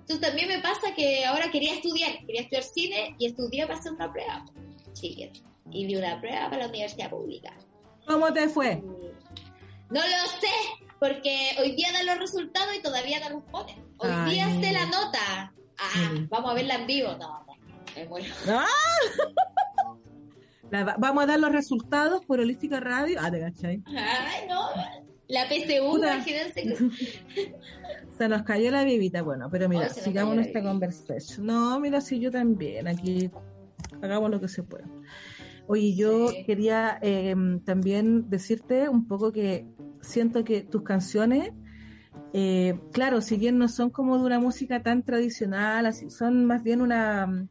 Entonces 0.00 0.20
también 0.20 0.48
me 0.48 0.58
pasa 0.60 0.94
que 0.94 1.24
ahora 1.24 1.50
quería 1.50 1.74
estudiar, 1.74 2.24
quería 2.24 2.42
estudiar 2.42 2.62
cine 2.62 3.16
y 3.18 3.26
estudié 3.26 3.66
para 3.66 3.78
hacer 3.78 3.92
una 3.92 4.10
prueba, 4.12 4.44
chiquis. 4.92 5.42
Y 5.70 5.86
di 5.86 5.96
una 5.96 6.18
prueba 6.20 6.48
para 6.48 6.62
la 6.62 6.68
universidad 6.68 7.10
pública. 7.10 7.52
¿Cómo 8.06 8.32
te 8.32 8.48
fue? 8.48 8.76
No 8.76 10.00
lo 10.00 10.26
sé, 10.40 10.86
porque 11.00 11.50
hoy 11.60 11.72
día 11.76 11.92
dan 11.92 12.06
los 12.06 12.18
resultados 12.18 12.74
y 12.76 12.82
todavía 12.82 13.20
no 13.20 13.30
los 13.36 13.44
ponen. 13.44 13.76
Hoy 13.98 14.10
Ay, 14.12 14.34
día 14.34 14.46
mira. 14.48 14.72
la 14.72 14.86
nota. 14.86 15.54
Ah, 15.78 16.10
Sí. 16.14 16.26
vamos 16.28 16.50
a 16.50 16.54
verla 16.54 16.74
en 16.74 16.86
vivo. 16.86 17.10
No, 17.18 17.44
no, 17.46 17.56
me 17.96 18.04
muero. 18.06 18.34
¡Ah! 18.48 18.66
La 20.70 20.96
vamos 20.98 21.24
a 21.24 21.26
dar 21.26 21.40
los 21.40 21.50
resultados 21.52 22.24
por 22.26 22.40
Holística 22.40 22.78
Radio. 22.80 23.18
Ah, 23.20 23.30
te 23.30 23.40
cachai. 23.40 23.82
Ay, 23.86 24.46
no. 24.48 24.68
La 25.28 25.46
PSU, 25.48 25.90
Puta. 25.92 26.14
imagínense. 26.16 26.62
que- 26.62 27.54
Se 28.18 28.28
nos 28.28 28.42
cayó 28.42 28.70
la 28.70 28.84
bebita. 28.84 29.22
Bueno, 29.22 29.48
pero 29.50 29.68
mira, 29.68 29.88
se 29.88 30.00
sigamos 30.02 30.34
nuestra 30.34 30.62
conversación. 30.62 31.46
No, 31.46 31.78
mira, 31.80 32.00
si 32.00 32.18
yo 32.18 32.30
también. 32.30 32.88
Aquí 32.88 33.30
hagamos 34.02 34.30
lo 34.30 34.40
que 34.40 34.48
se 34.48 34.62
pueda. 34.62 34.84
Oye, 35.68 35.94
yo 35.94 36.28
Sí. 36.28 36.44
quería 36.44 36.98
eh, 37.02 37.34
también 37.64 38.28
decirte 38.28 38.88
un 38.88 39.06
poco 39.06 39.32
que 39.32 39.66
siento 40.02 40.44
que 40.44 40.62
tus 40.62 40.82
canciones 40.82 41.52
eh, 42.32 42.78
claro, 42.92 43.20
si 43.20 43.36
bien 43.36 43.58
no 43.58 43.68
son 43.68 43.90
como 43.90 44.18
de 44.18 44.24
una 44.24 44.38
música 44.38 44.82
tan 44.82 45.02
tradicional, 45.02 45.86
así, 45.86 46.10
son 46.10 46.44
más 46.46 46.62
bien 46.62 46.82
una... 46.82 47.26
mm, 47.26 47.48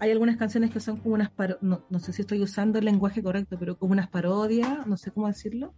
Hay 0.00 0.10
algunas 0.10 0.36
canciones 0.36 0.70
que 0.70 0.80
son 0.80 0.98
como 0.98 1.14
unas 1.14 1.30
parodias, 1.30 1.62
no, 1.62 1.84
no 1.88 1.98
sé 1.98 2.12
si 2.12 2.22
estoy 2.22 2.42
usando 2.42 2.78
el 2.78 2.84
lenguaje 2.84 3.22
correcto, 3.22 3.56
pero 3.58 3.78
como 3.78 3.92
unas 3.92 4.08
parodias, 4.08 4.86
no 4.86 4.96
sé 4.96 5.10
cómo 5.12 5.28
decirlo. 5.28 5.72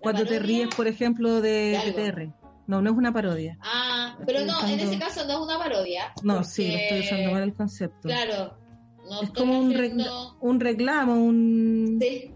Cuando 0.00 0.24
te 0.26 0.38
ríes, 0.38 0.68
por 0.74 0.86
ejemplo, 0.86 1.40
de, 1.40 1.78
De. 1.84 1.92
TR. 1.92 2.32
No, 2.66 2.80
no 2.80 2.90
es 2.90 2.96
una 2.96 3.12
parodia. 3.12 3.58
Ah, 3.60 4.16
pero 4.24 4.38
Estoy 4.40 4.52
no, 4.54 4.68
en 4.68 4.80
ese 4.80 4.98
caso 4.98 5.24
no 5.26 5.32
es 5.32 5.38
una 5.40 5.58
parodia. 5.58 6.12
No, 6.22 6.44
sí, 6.44 6.68
lo 6.70 6.76
estoy 6.76 7.00
usando 7.00 7.32
mal 7.32 7.42
el 7.42 7.54
concepto. 7.54 8.08
Claro. 8.08 8.56
No 9.08 9.22
es 9.22 9.30
como 9.30 9.58
un, 9.58 9.72
haciendo- 9.74 10.04
regla- 10.04 10.36
un 10.40 10.60
reclamo, 10.60 11.14
un... 11.24 11.98
Sí. 12.00 12.32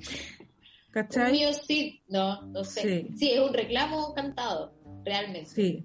¿Cachai? 0.97 1.33
mío 1.33 1.53
sí, 1.53 2.03
no, 2.09 2.41
no 2.47 2.65
sé. 2.65 2.81
Sí. 2.81 3.09
Sí. 3.19 3.31
es 3.33 3.41
un 3.41 3.53
reclamo 3.53 4.15
cantado, 4.15 4.73
realmente. 5.05 5.51
Sí. 5.51 5.85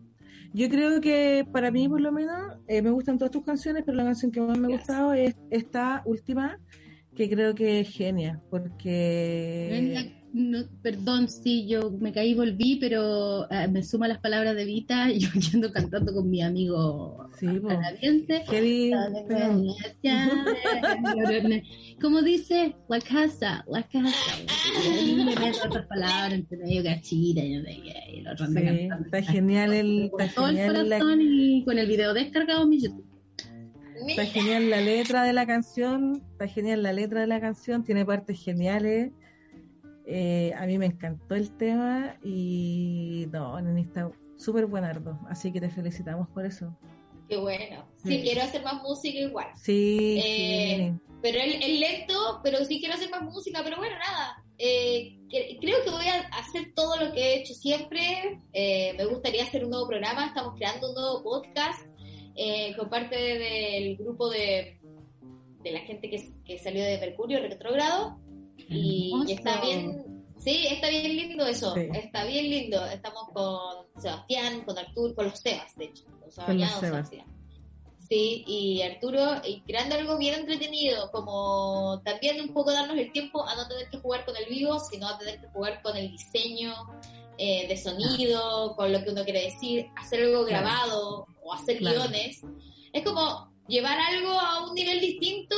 Yo 0.54 0.70
creo 0.70 1.02
que 1.02 1.46
para 1.52 1.70
mí, 1.70 1.90
por 1.90 2.00
lo 2.00 2.14
menos, 2.14 2.58
eh, 2.70 2.82
me 2.82 2.92
gustan 2.92 3.18
todas 3.18 3.32
tus 3.32 3.44
canciones, 3.44 3.84
pero 3.86 3.98
la 3.98 4.06
canción 4.06 4.32
que 4.32 4.40
más 4.40 4.58
me 4.58 4.68
ha 4.74 4.78
gustado 4.78 5.14
es 5.14 5.36
esta 5.50 6.02
última, 6.06 6.62
que 7.14 7.30
creo 7.30 7.54
que 7.54 7.82
es 7.82 7.90
genia, 7.90 8.42
porque... 8.50 10.14
No, 10.34 10.60
perdón, 10.82 11.28
sí, 11.28 11.68
yo 11.68 11.92
me 11.92 12.14
caí 12.14 12.30
y 12.30 12.36
volví, 12.36 12.78
pero 12.78 13.52
eh, 13.52 13.68
me 13.68 13.84
suma 13.84 14.08
las 14.08 14.20
palabras 14.20 14.56
de 14.56 14.64
Vita 14.64 15.12
y 15.12 15.20
yo 15.20 15.30
ando 15.54 15.72
cantando 15.72 16.14
con 16.14 16.30
mi 16.30 16.42
amigo 16.42 17.30
Sí, 17.42 17.48
canadiense. 17.68 18.44
Como 22.00 22.22
dice, 22.22 22.76
la 22.88 23.00
casa, 23.00 23.66
la 23.68 23.82
casa. 23.84 24.38
Y 24.86 25.16
le 25.16 25.36
meto 25.36 25.60
otras 25.66 25.88
palabras 25.88 26.34
entre 26.34 26.58
medio 26.58 26.84
cachita 26.84 27.42
y 27.42 27.56
no 27.58 27.64
sé 27.64 27.82
qué, 28.54 28.90
está 29.06 29.22
genial 29.24 29.74
el, 29.74 30.10
Con 30.12 30.22
está 30.22 30.36
todo 30.36 30.50
el 30.50 30.56
la, 30.56 31.00
corazón 31.00 31.20
y 31.22 31.66
con 31.66 31.80
el 31.80 31.88
video 31.88 32.14
descargado 32.14 32.64
en 32.64 32.70
mi 32.70 32.82
YouTube. 32.82 33.06
está 34.08 34.26
genial 34.26 34.70
la 34.70 34.82
letra 34.82 35.24
de 35.24 35.34
la 35.34 35.48
canción, 35.48 36.22
está 36.34 36.48
genial 36.48 36.84
la 36.84 36.94
letra 36.94 37.22
de 37.22 37.28
la 37.28 37.42
canción, 37.42 37.84
tiene 37.84 38.06
partes 38.06 38.40
geniales. 38.40 39.12
Eh, 40.14 40.54
a 40.58 40.66
mí 40.66 40.78
me 40.78 40.88
encantó 40.88 41.36
el 41.36 41.56
tema 41.56 42.18
y 42.22 43.28
no, 43.32 43.60
Neni 43.62 43.82
está 43.84 44.12
súper 44.36 44.66
buenardo, 44.66 45.18
así 45.30 45.54
que 45.54 45.62
te 45.62 45.70
felicitamos 45.70 46.28
por 46.30 46.46
eso. 46.46 46.76
Qué 47.30 47.38
bueno. 47.38 47.86
Sí, 48.04 48.16
Sí. 48.18 48.22
quiero 48.24 48.42
hacer 48.42 48.62
más 48.64 48.84
música 48.84 49.20
igual. 49.20 49.48
Sí, 49.56 50.20
Eh, 50.22 50.92
sí. 50.94 51.14
Pero 51.22 51.38
es, 51.40 51.80
lento, 51.80 52.42
pero 52.44 52.66
sí 52.66 52.80
quiero 52.80 52.96
hacer 52.96 53.10
más 53.10 53.22
música. 53.24 53.62
Pero 53.64 53.78
bueno, 53.78 53.96
nada. 54.00 54.44
Eh, 54.58 55.18
que- 55.30 55.58
creo 55.62 55.78
que 55.86 55.92
voy 55.92 56.08
a 56.08 56.28
hacer 56.40 56.74
todo 56.76 56.98
lo 56.98 57.14
que 57.14 57.22
he 57.22 57.40
hecho 57.40 57.54
siempre. 57.54 58.40
Eh, 58.52 58.94
me 58.98 59.06
gustaría 59.06 59.44
hacer 59.44 59.64
un 59.64 59.70
nuevo 59.70 59.88
programa. 59.88 60.26
Estamos 60.26 60.56
creando 60.58 60.90
un 60.90 60.96
nuevo 60.96 61.24
podcast 61.24 61.80
eh, 62.36 62.76
con 62.76 62.90
parte 62.90 63.16
del 63.16 63.96
grupo 63.98 64.30
de, 64.30 64.80
de 65.64 65.72
la 65.72 65.80
gente 65.82 66.10
que, 66.10 66.34
que 66.44 66.58
salió 66.58 66.84
de 66.84 66.98
Mercurio 66.98 67.40
Retrógrado. 67.40 68.20
Y, 68.70 69.12
y 69.28 69.32
está 69.34 69.62
bien. 69.62 70.26
Sí, 70.38 70.66
está 70.70 70.90
bien 70.90 71.16
lindo 71.16 71.46
eso. 71.46 71.74
Sí. 71.76 71.88
Está 71.94 72.24
bien 72.26 72.50
lindo. 72.50 72.84
Estamos 72.88 73.30
con 73.34 73.86
Sebastián, 74.02 74.64
con 74.66 74.78
Artur, 74.78 75.14
con 75.16 75.26
los 75.26 75.40
Sebas, 75.40 75.76
de 75.76 75.86
hecho. 75.86 76.04
Los 76.26 76.36
Con 76.36 76.58
los 76.60 76.68
Sebas. 76.70 76.80
Sebastián. 76.80 77.26
Sí, 78.10 78.44
y 78.46 78.82
Arturo, 78.82 79.42
y 79.48 79.62
creando 79.62 79.96
algo 79.96 80.18
bien 80.18 80.34
entretenido, 80.42 81.10
como 81.12 82.02
también 82.04 82.42
un 82.42 82.50
poco 82.54 82.72
darnos 82.74 82.98
el 82.98 83.10
tiempo 83.14 83.46
a 83.48 83.56
no 83.56 83.66
tener 83.70 83.90
que 83.90 84.00
jugar 84.00 84.26
con 84.26 84.36
el 84.36 84.46
vivo, 84.50 84.78
sino 84.80 85.08
a 85.08 85.18
tener 85.18 85.40
que 85.40 85.48
jugar 85.48 85.82
con 85.82 85.96
el 85.96 86.12
diseño 86.12 86.74
eh, 87.38 87.68
de 87.70 87.78
sonido, 87.78 88.76
con 88.76 88.92
lo 88.92 89.02
que 89.04 89.12
uno 89.12 89.24
quiere 89.24 89.44
decir, 89.46 89.88
hacer 89.98 90.24
algo 90.24 90.46
Claro. 90.46 90.66
grabado 90.66 91.28
o 91.42 91.54
hacer 91.54 91.78
Claro. 91.78 92.02
guiones. 92.02 92.42
Es 92.92 93.04
como 93.06 93.50
llevar 93.70 93.98
algo 93.98 94.32
a 94.32 94.68
un 94.68 94.76
nivel 94.76 95.00
distinto, 95.00 95.56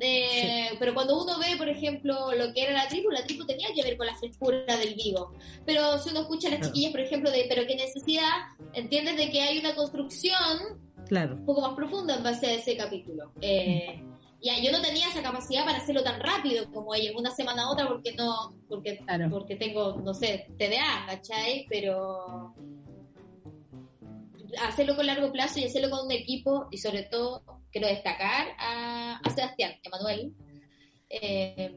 eh, 0.00 0.70
pero 0.78 0.94
cuando 0.94 1.22
uno 1.22 1.38
ve, 1.38 1.56
por 1.56 1.68
ejemplo, 1.68 2.32
lo 2.32 2.52
que 2.52 2.62
era 2.62 2.72
la 2.72 2.88
tribu, 2.88 3.10
la 3.10 3.24
tribu 3.24 3.44
tenía 3.46 3.68
que 3.74 3.82
ver 3.82 3.96
con 3.96 4.06
la 4.06 4.16
frescura 4.16 4.76
del 4.76 4.94
vivo. 4.94 5.32
Pero 5.64 5.98
si 5.98 6.10
uno 6.10 6.20
escucha 6.22 6.48
a 6.48 6.50
las 6.52 6.60
Claro. 6.60 6.72
chiquillas, 6.74 6.92
por 6.92 7.00
ejemplo, 7.00 7.30
de 7.30 7.46
pero 7.48 7.66
qué 7.66 7.76
necesidad, 7.76 8.30
entiendes 8.72 9.16
de 9.16 9.30
que 9.30 9.40
hay 9.42 9.58
una 9.58 9.74
construcción 9.74 10.80
Claro. 11.08 11.34
un 11.34 11.44
poco 11.44 11.60
más 11.60 11.74
profunda 11.74 12.16
en 12.16 12.22
base 12.22 12.46
a 12.46 12.52
ese 12.54 12.76
capítulo. 12.76 13.32
Eh, 13.40 14.02
ya, 14.42 14.58
yo 14.60 14.72
no 14.72 14.82
tenía 14.82 15.08
esa 15.08 15.22
capacidad 15.22 15.64
para 15.64 15.78
hacerlo 15.78 16.02
tan 16.02 16.20
rápido 16.20 16.70
como 16.70 16.94
ella, 16.94 17.12
una 17.16 17.30
semana 17.30 17.62
a 17.64 17.70
otra, 17.70 17.88
porque 17.88 18.12
no, 18.14 18.54
porque, 18.68 18.98
Claro. 18.98 19.28
porque 19.30 19.56
tengo, 19.56 19.96
no 20.04 20.12
sé, 20.12 20.48
TDA, 20.58 21.06
¿cachai? 21.06 21.66
Pero 21.70 22.54
hacerlo 24.62 24.96
con 24.96 25.06
largo 25.06 25.30
plazo 25.32 25.58
y 25.60 25.64
hacerlo 25.64 25.90
con 25.90 26.06
un 26.06 26.12
equipo, 26.12 26.66
y 26.70 26.78
sobre 26.78 27.02
todo 27.04 27.42
quiero 27.72 27.88
destacar 27.88 28.48
a, 28.58 29.20
a 29.22 29.30
Sebastián, 29.30 29.72
Emanuel, 29.82 30.32
eh, 31.10 31.74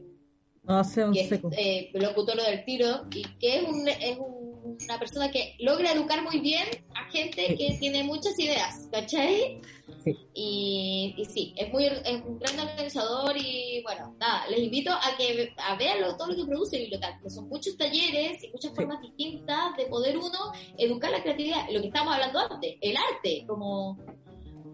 No 0.64 0.80
un 0.80 1.12
que 1.12 1.20
es 1.20 1.32
eh, 1.56 1.90
locutor 1.94 2.40
del 2.42 2.64
tiro 2.64 3.06
y 3.14 3.22
que 3.38 3.56
es, 3.56 3.62
un- 3.68 3.88
es 3.88 4.18
un- 4.18 4.47
una 4.84 4.98
persona 4.98 5.30
que 5.30 5.54
logra 5.58 5.92
educar 5.92 6.22
muy 6.22 6.40
bien 6.40 6.66
a 6.94 7.10
gente 7.10 7.54
que 7.56 7.76
tiene 7.80 8.04
muchas 8.04 8.38
ideas, 8.38 8.88
¿cachai? 8.92 9.60
Sí. 10.04 10.16
Y, 10.34 11.14
y 11.16 11.24
sí, 11.24 11.54
es 11.56 11.72
muy 11.72 11.86
es 11.86 12.22
un 12.26 12.38
gran 12.38 12.58
organizador 12.60 13.36
y 13.36 13.82
bueno, 13.82 14.14
nada, 14.20 14.46
les 14.48 14.60
invito 14.60 14.90
a 14.92 15.16
que 15.16 15.52
a 15.58 15.76
vean 15.76 16.00
lo- 16.00 16.16
todo 16.16 16.28
lo 16.28 16.36
que 16.36 16.44
produce 16.44 16.78
Biblioteca, 16.78 17.18
que 17.22 17.30
son 17.30 17.48
muchos 17.48 17.76
talleres 17.76 18.42
y 18.44 18.48
muchas 18.50 18.70
Sí. 18.70 18.76
formas 18.76 19.00
distintas 19.02 19.76
de 19.76 19.86
poder 19.86 20.16
uno 20.16 20.52
educar 20.76 21.10
la 21.10 21.22
creatividad, 21.22 21.68
lo 21.72 21.80
que 21.80 21.88
estábamos 21.88 22.14
hablando 22.14 22.38
antes, 22.38 22.76
el 22.80 22.96
arte, 22.96 23.44
como, 23.46 23.98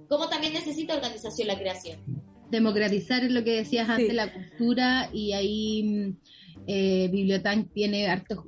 como 0.08 0.28
también 0.28 0.52
necesita 0.52 0.94
organización 0.94 1.48
la 1.48 1.58
creación. 1.58 1.98
democratizar 2.50 3.24
es 3.24 3.32
lo 3.32 3.42
que 3.42 3.52
decías 3.52 3.88
antes, 3.88 4.08
Sí. 4.10 4.14
la 4.14 4.32
cultura, 4.32 5.10
y 5.12 5.32
ahí 5.32 5.82
mm, 5.82 6.16
eh, 6.68 7.08
Bibliotank 7.10 7.72
tiene 7.72 8.06
hartos 8.06 8.44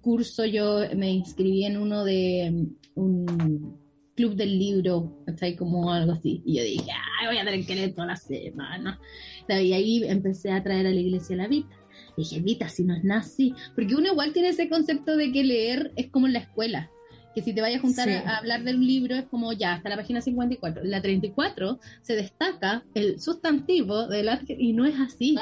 cursos. 0.00 0.50
Yo 0.50 0.80
me 0.96 1.10
inscribí 1.10 1.64
en 1.64 1.76
uno 1.76 2.04
de 2.04 2.50
mm, 2.52 3.00
un 3.00 3.78
club 4.14 4.34
del 4.34 4.58
libro, 4.58 5.22
¿cachai? 5.26 5.56
Como 5.56 5.92
algo 5.92 6.12
así. 6.12 6.42
Y 6.44 6.56
yo 6.58 6.62
dije, 6.62 6.90
ay, 7.20 7.26
voy 7.26 7.38
a 7.38 7.44
tener 7.44 7.66
que 7.66 7.74
leer 7.74 7.94
toda 7.94 8.08
la 8.08 8.16
semana. 8.16 9.00
Y 9.48 9.72
ahí 9.72 10.04
empecé 10.04 10.50
a 10.50 10.62
traer 10.62 10.86
a 10.86 10.90
la 10.90 11.00
iglesia 11.00 11.36
la 11.36 11.48
Vita. 11.48 11.74
Y 12.16 12.22
dije, 12.22 12.40
Vita, 12.40 12.68
si 12.68 12.84
no 12.84 12.94
es 12.94 13.04
nazi. 13.04 13.54
Porque 13.74 13.94
uno 13.94 14.12
igual 14.12 14.32
tiene 14.32 14.48
ese 14.50 14.68
concepto 14.68 15.16
de 15.16 15.32
que 15.32 15.42
leer 15.44 15.92
es 15.96 16.10
como 16.10 16.26
en 16.26 16.34
la 16.34 16.38
escuela. 16.40 16.90
Que 17.34 17.42
si 17.42 17.52
te 17.52 17.60
vayas 17.60 17.80
a 17.80 17.82
juntar 17.82 18.08
Sí. 18.08 18.14
a, 18.14 18.36
hablar 18.36 18.62
de 18.62 18.74
un 18.76 18.86
libro 18.86 19.16
es 19.16 19.24
como 19.24 19.52
ya, 19.52 19.72
hasta 19.74 19.88
la 19.88 19.96
página 19.96 20.20
54. 20.20 20.82
En 20.84 20.90
la 20.92 21.02
34 21.02 21.80
se 22.02 22.14
destaca 22.14 22.84
el 22.94 23.20
sustantivo 23.20 24.06
del 24.06 24.28
y 24.56 24.72
no 24.72 24.86
es 24.86 24.94
así. 25.00 25.34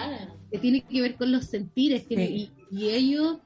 Que 0.50 0.56
tiene 0.58 0.80
que 0.80 1.02
ver 1.02 1.16
con 1.16 1.30
los 1.30 1.44
sentires. 1.44 2.06
tiene- 2.08 2.28
Sí. 2.28 2.50
y, 2.70 2.84
y 2.84 2.88
ellos, 2.90 3.36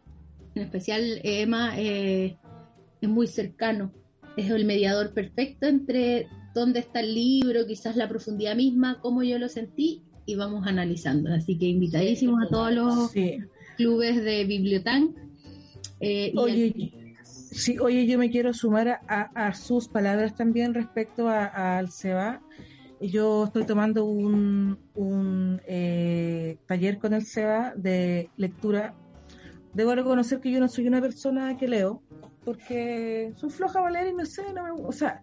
en 0.57 0.63
especial 0.63 1.21
Emma, 1.23 1.79
eh, 1.79 2.37
es 3.01 3.09
muy 3.09 3.27
cercano. 3.27 3.93
Es 4.37 4.51
el 4.51 4.65
mediador 4.65 5.13
perfecto 5.13 5.67
entre 5.67 6.29
dónde 6.55 6.81
está 6.81 7.01
el 7.01 7.15
libro, 7.15 7.67
quizás 7.67 7.97
la 7.97 8.09
profundidad 8.09 8.57
misma, 8.57 8.99
cómo 9.01 9.23
yo 9.23 9.39
lo 9.39 9.49
sentí 9.49 10.03
y 10.25 10.35
vamos 10.35 10.67
analizando. 10.67 11.33
Así 11.33 11.59
que 11.59 11.67
invitadísimos 11.67 12.43
a 12.45 12.49
todos 12.49 12.73
los 12.73 13.11
Sí. 13.11 13.39
clubes 13.77 14.23
de 14.25 14.45
Bibliotank. 14.45 15.17
Eh, 16.01 16.33
y 16.35 16.39
Oye, 16.39 16.93
sí, 17.23 17.79
oye, 17.79 18.07
yo 18.07 18.19
me 18.19 18.31
quiero 18.31 18.53
sumar 18.53 18.89
a, 18.89 19.01
a- 19.09 19.47
a 19.49 19.55
sus 19.55 19.89
palabras 19.89 20.35
también 20.35 20.75
respecto 20.75 21.29
a- 21.29 21.79
al 21.79 21.91
SEBA. 21.91 22.43
Yo 23.01 23.45
estoy 23.45 23.65
tomando 23.67 24.07
un, 24.07 24.79
un 24.95 25.61
eh, 25.67 26.57
taller 26.67 26.99
con 26.99 27.13
el 27.13 27.23
SEBA 27.27 27.75
de 27.77 28.31
lectura. 28.39 28.95
Debo 29.77 29.95
reconocer 29.95 30.41
que 30.41 30.51
yo 30.51 30.59
no 30.59 30.69
soy 30.69 30.89
una 30.89 31.03
persona 31.03 31.55
que 31.59 31.69
leo, 31.69 32.03
porque 32.47 33.35
soy 33.37 33.51
floja 33.51 33.79
para 33.79 33.91
leer 33.91 34.09
y 34.09 34.15
no 34.15 34.25
sé, 34.25 34.51
no 34.55 34.65
me, 34.65 34.71
o 34.71 34.91
sea, 34.91 35.23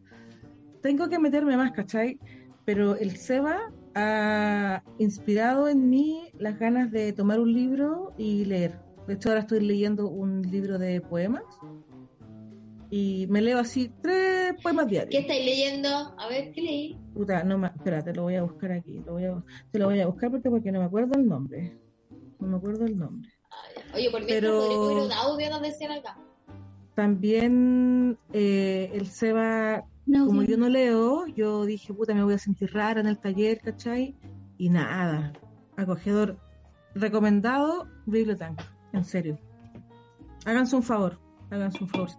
tengo 0.80 1.10
que 1.10 1.18
meterme 1.18 1.58
más, 1.58 1.72
¿cachai? 1.72 2.20
Pero 2.64 2.96
el 2.96 3.18
SEBA 3.18 3.74
ha 3.96 4.84
inspirado 5.00 5.68
en 5.68 5.90
mí 5.90 6.30
las 6.38 6.60
ganas 6.60 6.92
de 6.92 7.14
tomar 7.14 7.40
un 7.40 7.52
libro 7.52 8.14
y 8.16 8.46
leer. 8.46 8.80
De 9.08 9.16
hecho, 9.16 9.30
ahora 9.30 9.42
estoy 9.42 9.62
leyendo 9.62 10.08
un 10.08 10.44
libro 10.44 10.78
de 10.78 11.02
poemas 11.02 11.42
y 12.92 13.26
me 13.32 13.42
leo 13.42 13.58
así 13.58 13.92
tres 14.04 14.54
poemas 14.62 14.86
¿Qué 14.86 14.92
diarios. 14.92 15.22
estáis 15.24 15.46
leyendo? 15.46 15.90
A 15.90 16.28
ver, 16.30 16.52
¿qué 16.52 16.62
leí? 16.62 17.00
Puta, 17.16 17.44
no 17.44 17.58
me, 17.58 17.70
espérate, 17.70 18.14
lo 18.14 18.22
voy 18.22 18.36
a 18.36 18.44
buscar 18.44 18.74
aquí. 18.74 19.02
Lo 19.04 19.14
voy 19.14 19.26
a, 19.26 19.44
te 19.72 19.80
lo 19.80 19.88
voy 19.88 20.00
a 20.00 20.06
buscar 20.06 20.30
porque, 20.30 20.52
porque 20.52 20.72
no 20.72 20.78
me 20.78 20.86
acuerdo 20.86 21.20
el 21.20 21.26
nombre. 21.26 21.76
No 22.40 22.50
me 22.50 22.58
acuerdo 22.58 22.86
el 22.86 22.96
nombre. 22.96 23.33
Oye, 23.94 24.10
por 24.12 24.22
mientras 24.24 24.42
Pero- 24.42 24.60
podríamos 24.60 24.88
oír 24.88 24.98
un 25.06 25.12
audio, 25.12 25.60
decían 25.60 25.92
acá. 25.92 26.18
También 26.96 28.18
eh, 28.34 28.92
el 28.94 29.08
Seba, 29.08 29.84
No, 30.06 30.26
como 30.28 30.42
sí. 30.42 30.48
yo 30.48 30.58
no 30.58 30.70
leo, 30.70 31.26
yo 31.28 31.66
dije, 31.66 31.94
puta, 31.94 32.14
me 32.14 32.24
voy 32.24 32.34
a 32.36 32.38
sentir 32.38 32.72
rara 32.74 33.02
en 33.02 33.08
el 33.08 33.18
taller, 33.20 33.60
¿cachai? 33.62 34.16
Y 34.58 34.70
nada, 34.70 35.34
acogedor. 35.76 36.38
Recomendado, 36.96 37.88
Biblioteca, 38.06 38.56
en 38.94 39.04
serio. 39.04 39.40
Háganse 40.46 40.76
un 40.76 40.84
favor, 40.84 41.20
háganse 41.50 41.84
un 41.84 41.90
favor. 41.90 42.10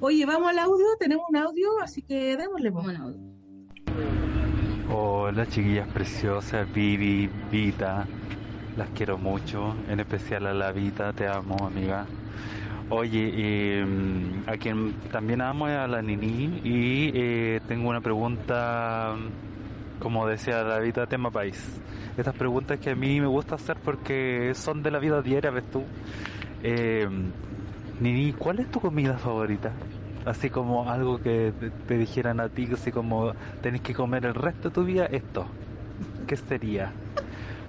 Oye, 0.00 0.24
vamos 0.26 0.48
al 0.48 0.58
audio, 0.58 0.86
tenemos 0.98 1.26
un 1.28 1.36
audio, 1.36 1.68
así 1.80 2.02
que 2.02 2.36
démosle. 2.36 2.70
Vamos 2.70 2.88
al 2.90 2.96
audio. 2.96 3.20
Hola 4.90 5.46
chiquillas 5.46 5.88
preciosas, 5.92 6.70
Vivi, 6.72 7.28
Vita, 7.50 8.06
las 8.76 8.90
quiero 8.90 9.18
mucho, 9.18 9.74
en 9.88 10.00
especial 10.00 10.46
a 10.46 10.54
la 10.54 10.72
Vita, 10.72 11.12
te 11.12 11.26
amo 11.28 11.56
amiga. 11.66 12.06
Oye, 12.90 13.30
eh, 13.34 13.86
a 14.46 14.56
quien 14.56 14.92
también 15.10 15.40
amo 15.40 15.68
es 15.68 15.76
a 15.76 15.86
la 15.86 16.02
Nini 16.02 16.60
y 16.64 17.10
eh, 17.14 17.60
tengo 17.66 17.88
una 17.88 18.00
pregunta, 18.00 19.14
como 20.00 20.26
decía 20.26 20.62
la 20.64 20.80
Vita, 20.80 21.06
tema 21.06 21.30
país. 21.30 21.80
Estas 22.16 22.34
preguntas 22.34 22.78
que 22.78 22.90
a 22.90 22.94
mí 22.94 23.20
me 23.20 23.26
gusta 23.26 23.54
hacer 23.54 23.76
porque 23.82 24.52
son 24.54 24.82
de 24.82 24.90
la 24.90 24.98
vida 24.98 25.22
diaria, 25.22 25.50
ves 25.50 25.64
tú. 25.70 25.84
Eh, 26.62 27.08
Nini, 28.00 28.32
¿cuál 28.32 28.58
es 28.58 28.70
tu 28.70 28.80
comida 28.80 29.16
favorita? 29.18 29.72
Así 30.26 30.50
como 30.50 30.90
algo 30.90 31.18
que 31.18 31.52
te, 31.58 31.70
te 31.70 31.98
dijeran 31.98 32.40
a 32.40 32.48
ti, 32.48 32.68
así 32.72 32.90
como 32.90 33.34
tenés 33.60 33.82
que 33.82 33.94
comer 33.94 34.26
el 34.26 34.34
resto 34.34 34.68
de 34.68 34.74
tu 34.74 34.84
vida 34.84 35.06
esto. 35.06 35.46
¿Qué 36.26 36.36
sería? 36.36 36.92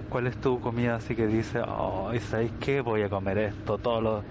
¿Cuál 0.09 0.27
es 0.27 0.37
tu 0.39 0.59
comida 0.61 0.95
así 0.95 1.15
que 1.15 1.27
dice, 1.27 1.59
oh, 1.59 2.11
¿sabéis 2.29 2.51
qué? 2.59 2.81
Voy 2.81 3.01
a 3.01 3.09
comer 3.09 3.37
esto, 3.37 3.77
todo 3.77 4.01
lo... 4.01 4.23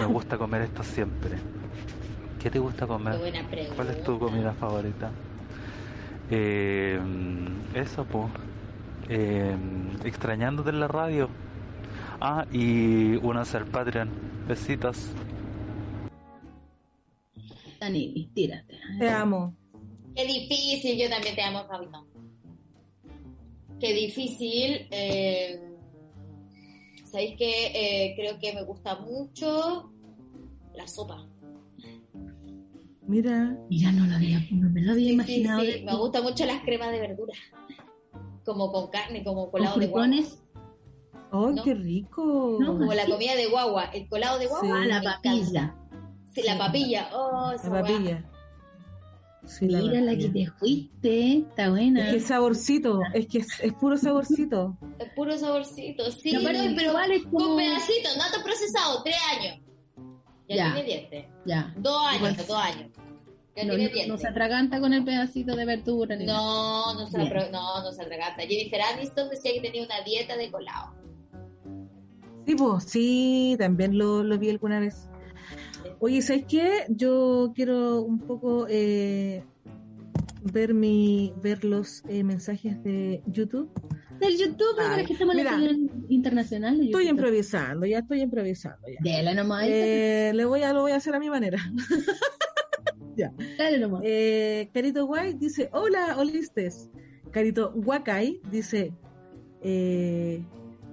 Me 0.00 0.06
gusta 0.06 0.36
comer 0.36 0.62
esto 0.62 0.82
siempre. 0.82 1.36
¿Qué 2.40 2.50
te 2.50 2.58
gusta 2.58 2.80
Qué 2.86 2.92
comer? 2.92 3.18
buena 3.18 3.46
pregunta. 3.48 3.76
¿Cuál 3.76 3.88
es 3.90 4.02
tu 4.04 4.18
comida 4.18 4.52
favorita? 4.52 5.10
Eh, 6.30 6.98
eso, 7.74 8.04
pues. 8.04 8.26
Eh, 9.08 9.56
extrañándote 10.04 10.70
en 10.70 10.80
la 10.80 10.88
radio. 10.88 11.28
Ah, 12.20 12.44
y 12.52 13.16
únanse 13.16 13.56
al 13.56 13.66
Patreon. 13.66 14.10
Besitos. 14.48 15.10
Dani, 17.80 18.28
tírate. 18.34 18.78
Te 18.98 19.08
amo. 19.10 19.54
Qué 20.14 20.24
difícil, 20.26 20.98
yo 20.98 21.08
también 21.08 21.34
te 21.34 21.42
amo, 21.42 21.64
Fabito. 21.66 22.06
Qué 23.82 23.92
difícil. 23.94 24.86
Eh, 24.92 25.60
¿Sabéis 27.04 27.36
que 27.36 27.50
eh, 27.74 28.14
creo 28.16 28.38
que 28.38 28.52
me 28.52 28.62
gusta 28.62 28.94
mucho 29.00 29.90
la 30.72 30.86
sopa? 30.86 31.26
Mira, 33.08 33.58
Mira, 33.68 33.90
no 33.90 34.06
lo 34.06 34.14
había, 34.14 34.38
no 34.52 34.70
me 34.70 34.82
lo 34.82 34.92
había 34.92 35.06
Sí, 35.08 35.12
imaginado. 35.14 35.62
sí, 35.62 35.82
Me 35.84 35.96
gustan 35.96 36.22
mucho 36.22 36.46
las 36.46 36.62
cremas 36.62 36.92
de 36.92 37.00
verdura. 37.00 37.34
Como 38.44 38.70
con 38.70 38.88
carne, 38.88 39.24
como 39.24 39.50
Con 39.50 39.60
colado 39.60 39.80
de 39.80 39.86
guagua. 39.88 40.16
¡ay, 41.32 41.54
¿No? 41.54 41.64
qué 41.64 41.74
rico! 41.74 42.58
No, 42.60 42.78
Como 42.78 42.94
la 42.94 43.04
comida 43.06 43.34
de 43.34 43.46
guagua. 43.48 43.86
El 43.86 44.08
colado 44.08 44.38
de 44.38 44.46
guagua. 44.46 44.68
Sí. 44.68 44.72
Ah, 44.72 44.86
la 44.86 45.02
papilla. 45.02 45.76
Sí, 46.32 46.42
la 46.44 46.56
papilla. 46.56 47.10
Oh, 47.12 47.50
La 47.50 47.68
guagua. 47.68 47.80
papilla. 47.82 48.30
Sí, 49.44 49.68
la 49.68 49.80
Mira 49.80 50.00
la 50.00 50.16
que 50.16 50.28
te 50.28 50.46
fuiste. 50.46 51.38
Está 51.38 51.70
buena. 51.70 52.06
Es 52.08 52.14
que 52.14 52.20
saborcito, 52.20 53.00
es 53.12 53.26
que 53.26 53.38
es, 53.38 53.48
es 53.60 53.72
puro 53.74 53.96
saborcito. 53.96 54.76
Es 54.98 55.08
puro 55.14 55.36
saborcito. 55.36 56.10
Sí, 56.12 56.32
no, 56.32 56.40
pero 56.44 56.62
igual 56.80 57.10
es 57.10 57.24
como- 57.24 57.38
con 57.48 57.56
pedacitos, 57.56 58.16
no 58.16 58.22
tan 58.32 58.42
procesado. 58.44 59.02
Tres 59.02 59.16
años. 59.36 59.58
Ya, 60.48 60.56
Ya. 60.56 60.72
tiene 60.74 60.88
dientes. 60.88 61.26
Ya. 61.44 61.74
Dos 61.76 62.00
años, 62.06 62.16
Igual. 62.30 62.36
dos 62.46 62.56
años. 62.56 62.90
Ya 63.56 63.64
No, 63.64 63.74
tiene 63.74 63.88
no, 63.88 63.94
dientes. 63.94 64.08
no 64.08 64.16
se 64.18 64.28
atraganta 64.28 64.80
con 64.80 64.92
el 64.94 65.04
pedacito 65.04 65.56
de 65.56 65.64
verdura. 65.64 66.16
ni. 66.16 66.24
No, 66.24 66.94
no 66.94 67.06
se, 67.08 67.18
apro- 67.18 67.50
no, 67.50 67.82
no 67.82 67.92
se 67.92 68.02
atraganta. 68.02 68.42
Jennifer 68.42 68.80
Aniston 68.80 69.28
decía 69.28 69.52
que 69.54 69.60
tenía 69.60 69.82
una 69.84 70.00
dieta 70.02 70.36
de 70.36 70.50
colado. 70.50 70.94
Sí, 72.46 72.54
pues, 72.56 72.84
sí, 72.84 73.56
también 73.58 73.98
lo, 73.98 74.22
lo 74.22 74.38
vi 74.38 74.50
alguna 74.50 74.80
vez. 74.80 75.08
Oye, 76.04 76.20
¿sabes 76.20 76.46
qué? 76.48 76.84
Yo 76.88 77.52
quiero 77.54 78.02
un 78.02 78.18
poco 78.18 78.66
eh, 78.68 79.44
ver 80.52 80.74
mi 80.74 81.32
ver 81.40 81.64
los 81.64 82.02
eh, 82.08 82.24
mensajes 82.24 82.82
de 82.82 83.22
YouTube. 83.26 83.70
Del 84.18 84.36
YouTube, 84.36 84.74
Ay, 84.80 84.86
ahora 84.90 85.04
que 85.04 85.12
estamos 85.12 85.36
en 85.36 85.44
la 85.44 85.76
internacional. 86.08 86.76
de 86.76 86.86
Estoy 86.86 87.06
improvisando, 87.06 87.86
ya 87.86 88.00
estoy 88.00 88.20
improvisando. 88.20 88.80
Ya. 89.04 89.14
Dale 89.14 89.36
nomás. 89.36 89.64
Eh, 89.68 90.32
le 90.34 90.44
voy 90.44 90.64
a, 90.64 90.72
lo 90.72 90.80
voy 90.80 90.90
a 90.90 90.96
hacer 90.96 91.14
a 91.14 91.20
mi 91.20 91.30
manera. 91.30 91.58
Dale 93.56 93.78
nomás. 93.78 94.02
Eh, 94.04 94.70
Carito 94.74 95.06
White 95.06 95.38
dice, 95.38 95.70
hola, 95.72 96.16
olistes. 96.18 96.90
Carito 97.30 97.74
Wakai 97.76 98.40
dice, 98.50 98.92
eh, 99.62 100.44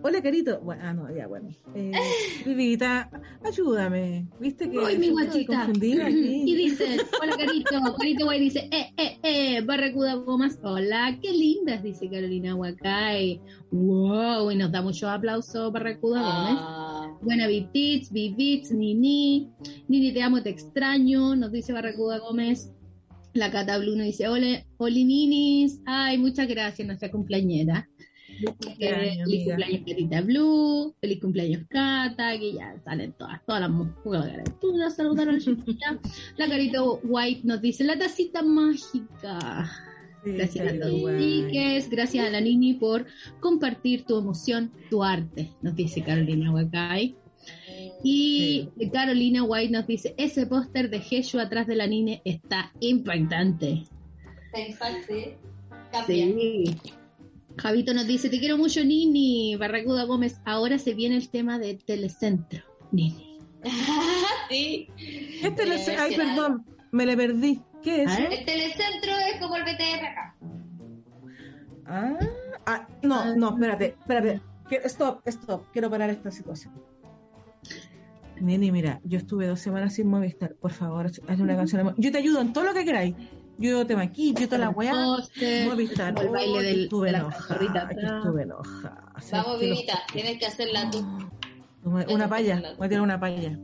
hola 0.04 0.22
Carito. 0.22 0.60
Bueno, 0.62 0.82
ah, 0.86 0.93
no, 0.93 1.16
ya, 1.16 1.28
bueno. 1.28 1.50
Eh, 1.76 1.91
Vivita, 2.45 3.10
ayúdame. 3.43 4.28
¿Viste 4.39 4.70
que 4.70 4.78
Uy, 4.78 4.97
mi 4.97 5.08
estoy 5.08 5.10
guachita. 5.10 5.56
confundida 5.66 6.06
aquí? 6.08 6.43
Y 6.47 6.56
dice, 6.56 6.97
hola 7.22 7.38
Carito, 7.38 7.95
Carito 7.97 8.26
Guay 8.26 8.39
dice, 8.39 8.70
eh, 8.72 8.91
eh, 8.97 9.20
eh, 9.24 9.62
Barracuda 9.62 10.16
Gomas, 10.16 10.60
hola, 10.64 11.18
qué 11.22 11.32
lindas, 11.32 11.84
dice 11.84 12.10
Carolina 12.10 12.56
Huacay. 12.56 13.41
Wow, 13.72 14.52
y 14.52 14.56
nos 14.56 14.72
da 14.72 14.82
muchos 14.82 15.10
aplausos 15.10 15.72
Barracuda 15.72 16.22
Gómez. 16.22 16.58
Ah, 16.60 17.18
Buena 17.22 17.47
Bibits, 17.47 18.12
Bibits, 18.12 18.72
Nini, 18.72 19.50
Nini 19.88 20.14
te 20.14 20.22
amo, 20.22 20.41
te 20.41 20.50
extraño, 20.50 21.36
nos 21.36 21.52
dice 21.52 21.74
Barracuda 21.74 22.20
Gómez. 22.20 22.72
La 23.34 23.52
Cata 23.52 23.78
Blue 23.78 23.95
nos 23.95 24.06
dice, 24.08 24.28
hola, 24.28 24.66
Oli 24.78 25.04
Ninis, 25.04 25.82
ay, 25.86 26.18
muchas 26.18 26.47
gracias, 26.47 26.88
nuestra 26.88 27.12
cumpleañera. 27.12 27.88
Feliz 28.39 28.55
Eh, 28.79 29.19
cumpleaños, 29.19 29.29
feliz 29.29 29.45
cumpleaños 29.45 29.81
Carita 29.85 30.21
Blue, 30.21 30.95
feliz 31.01 31.19
cumpleaños 31.19 31.61
Cata, 31.69 32.37
que 32.39 32.53
ya 32.53 32.75
salen 32.85 33.13
todas, 33.13 33.45
todas 33.45 33.61
las 33.61 33.69
mujeres. 33.69 34.43
Tú 34.61 34.75
la 34.75 34.89
saludaron 34.89 35.35
a 35.35 35.39
chiquilla. 35.39 35.99
La 36.37 36.47
Carita 36.47 36.81
White 36.83 37.41
nos 37.43 37.61
dice, 37.61 37.83
la 37.83 37.97
tacita 37.97 38.41
mágica. 38.41 39.69
Sí, 40.23 40.31
Gracias 40.31 40.73
a 40.73 40.79
todos. 40.79 41.89
Gracias 41.89 42.27
a 42.27 42.29
la 42.29 42.41
Nini 42.41 42.73
por 42.73 43.05
compartir 43.39 44.03
tu 44.05 44.17
emoción, 44.17 44.71
tu 44.89 45.03
arte, 45.03 45.51
nos 45.61 45.75
dice 45.75 46.01
Carolina 46.01 46.51
Huacay. 46.51 47.15
Y 48.03 48.69
Carolina 48.91 49.43
White 49.43 49.71
nos 49.71 49.87
dice, 49.87 50.13
ese 50.17 50.45
póster 50.45 50.89
de 50.89 50.99
Jeshu 50.99 51.39
atrás 51.39 51.67
de 51.67 51.75
la 51.75 51.87
Nini 51.87 52.21
está 52.25 52.71
impactante. 52.79 53.83
está. 54.53 54.87
Cambia. 55.91 56.25
Sí. 56.25 56.75
Javito 57.62 57.93
nos 57.93 58.07
dice, 58.07 58.30
te 58.30 58.39
quiero 58.39 58.57
mucho, 58.57 58.84
Nini. 58.84 59.55
Barracuda 59.57 60.03
Gómez, 60.05 60.39
ahora 60.45 60.78
se 60.80 60.93
viene 60.93 61.18
el 61.18 61.30
tema 61.30 61.60
de 61.60 61.76
Telecentro. 61.76 62.62
Nini. 62.91 63.39
sí. 64.49 64.88
¿Qué 65.41 65.51
telece- 65.51 65.95
Ay, 65.97 66.16
perdón, 66.16 66.66
me 66.91 67.05
le 67.05 67.18
perdí. 67.18 67.62
¿Qué 67.84 68.03
es? 68.03 68.18
Ver. 68.18 68.34
El 68.34 68.45
telecentro 68.45 69.12
es 69.34 69.41
como 69.41 69.55
el 69.55 69.64
BTR 69.64 70.05
acá. 70.05 70.36
Ah, 71.86 72.20
ah, 72.66 72.88
no, 73.03 73.36
no, 73.36 73.49
espérate, 73.49 73.95
espérate. 73.99 74.41
Stop, 74.86 75.28
stop. 75.28 75.64
Quiero 75.72 75.89
parar 75.89 76.10
esta 76.10 76.30
situación. 76.32 76.74
Nini, 78.39 78.72
mira, 78.72 79.01
yo 79.03 79.18
estuve 79.18 79.47
dos 79.47 79.60
semanas 79.60 79.95
sin 79.95 80.07
Movistar. 80.07 80.55
Por 80.55 80.72
favor, 80.72 81.07
hazle 81.07 81.43
una 81.43 81.55
canción. 81.55 81.93
Yo 81.97 82.12
te 82.12 82.20
ayudo 82.20 82.41
en 82.41 82.53
todo 82.53 82.64
lo 82.66 82.74
que 82.74 82.86
queráis. 82.86 83.16
Yo 83.60 83.86
te 83.86 83.95
maquillo, 83.95 84.45
toda 84.47 84.57
la 84.57 84.70
weá. 84.70 84.93
Movistar. 85.66 86.16
el 86.20 86.30
baile 86.30 86.51
Oh, 86.53 86.57
que 86.60 86.64
del- 86.66 86.84
estuve 86.86 87.05
de 87.07 87.12
la 87.12 87.20
enojada, 87.20 87.89
estuve 87.91 88.41
enojada. 88.43 89.14
O 89.18 89.22
sea, 89.22 89.43
Vamos, 89.43 89.60
Vivita, 89.60 89.99
tienes 90.14 90.39
que 90.39 90.45
hacerla 90.45 90.89
tú. 90.89 91.05
Una 91.84 92.28
paya, 92.30 92.62
voy 92.78 92.86
a 92.86 92.89
tirar 92.89 93.03
una 93.03 93.20
paya. 93.20 93.60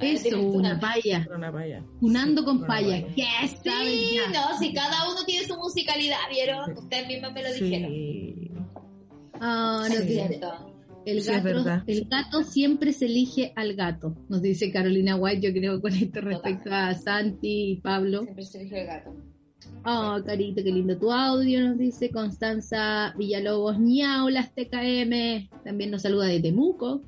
Eso, 0.00 0.40
una 0.40 0.80
paya. 0.80 1.26
Una 1.34 1.52
paya. 1.52 1.82
Unando 2.00 2.40
Sí, 2.40 2.44
con 2.46 2.56
una 2.58 2.66
paya. 2.66 3.06
¿Qué 3.14 3.24
sabes 3.62 3.62
Sí, 3.62 4.16
ya? 4.16 4.30
no, 4.50 4.58
si 4.58 4.72
cada 4.72 5.10
uno 5.10 5.24
tiene 5.26 5.46
su 5.46 5.56
musicalidad, 5.56 6.16
¿vieron? 6.30 6.76
Ustedes 6.76 7.06
mismas 7.06 7.32
me 7.32 7.42
lo 7.42 7.52
dijeron. 7.52 7.90
Sí. 7.90 8.50
Ah, 9.40 9.84
nos 9.88 9.98
Es 9.98 10.06
cierto. 10.06 10.69
El 11.12 11.22
Sí, 11.22 11.30
es 11.30 11.36
gato, 11.42 11.44
verdad. 11.44 11.82
el 11.86 12.06
gato 12.08 12.42
siempre 12.42 12.92
se 12.92 13.06
elige 13.06 13.52
al 13.56 13.74
gato, 13.74 14.16
nos 14.28 14.42
dice 14.42 14.70
Carolina 14.70 15.16
White, 15.16 15.46
yo 15.46 15.52
creo 15.52 15.80
con 15.80 15.92
esto 15.92 16.20
respecto 16.20 16.70
a 16.72 16.94
Santi 16.94 17.72
y 17.72 17.76
Pablo. 17.80 18.22
Siempre 18.22 18.44
se 18.44 18.58
dijo 18.60 18.76
el 18.76 18.86
gato. 18.86 19.16
Oh, 19.84 20.18
Carito, 20.24 20.62
qué 20.62 20.72
lindo 20.72 20.96
tu 20.98 21.10
audio, 21.12 21.60
nos 21.66 21.78
dice 21.78 22.10
Constanza 22.10 23.14
Villalobos, 23.16 23.78
ñaulas 23.78 24.52
TKM, 24.54 25.48
también 25.64 25.90
nos 25.90 26.02
saluda 26.02 26.26
de 26.26 26.40
Temuco. 26.40 27.02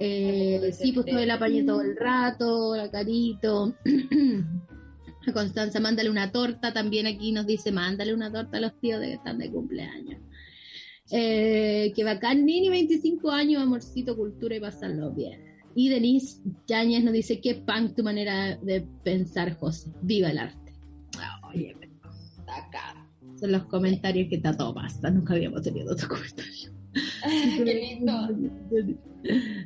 Eh, 0.00 0.70
sí, 0.72 0.92
pues 0.92 1.06
todo 1.06 1.18
el 1.20 1.30
apañe 1.30 1.62
todo 1.62 1.80
el 1.82 1.96
rato, 1.96 2.74
la 2.76 2.90
Carito. 2.90 3.74
A 5.26 5.32
Constanza, 5.32 5.78
mándale 5.80 6.10
una 6.10 6.32
torta, 6.32 6.72
también 6.72 7.06
aquí 7.06 7.32
nos 7.32 7.46
dice, 7.46 7.70
mándale 7.70 8.12
una 8.14 8.32
torta 8.32 8.56
a 8.56 8.60
los 8.60 8.78
tíos 8.80 9.00
de 9.00 9.08
que 9.08 9.12
están 9.14 9.38
de 9.38 9.50
cumpleaños. 9.50 10.20
Eh, 11.10 11.92
que 11.94 12.04
bacán, 12.04 12.46
Nini, 12.46 12.68
25 12.70 13.30
años, 13.30 13.62
amorcito, 13.62 14.16
cultura 14.16 14.56
y 14.56 14.60
pasarlo 14.60 15.10
bien. 15.12 15.40
Y 15.74 15.88
Denise 15.88 16.40
Yáñez 16.66 17.04
nos 17.04 17.12
dice, 17.12 17.40
qué 17.40 17.56
punk 17.56 17.94
tu 17.96 18.02
manera 18.04 18.56
de 18.56 18.86
pensar, 19.02 19.54
José. 19.56 19.90
Viva 20.02 20.30
el 20.30 20.38
arte. 20.38 20.72
Oye, 21.48 21.76
Está 22.38 22.56
acá. 22.56 23.08
son 23.38 23.52
los 23.52 23.64
comentarios 23.66 24.28
que 24.28 24.36
está 24.36 24.56
todo 24.56 24.74
pasa. 24.74 25.10
Nunca 25.10 25.34
habíamos 25.34 25.62
tenido 25.62 25.92
otro 25.92 26.08
comentario. 26.08 26.70
Qué 27.64 27.74
lindo. 27.98 28.28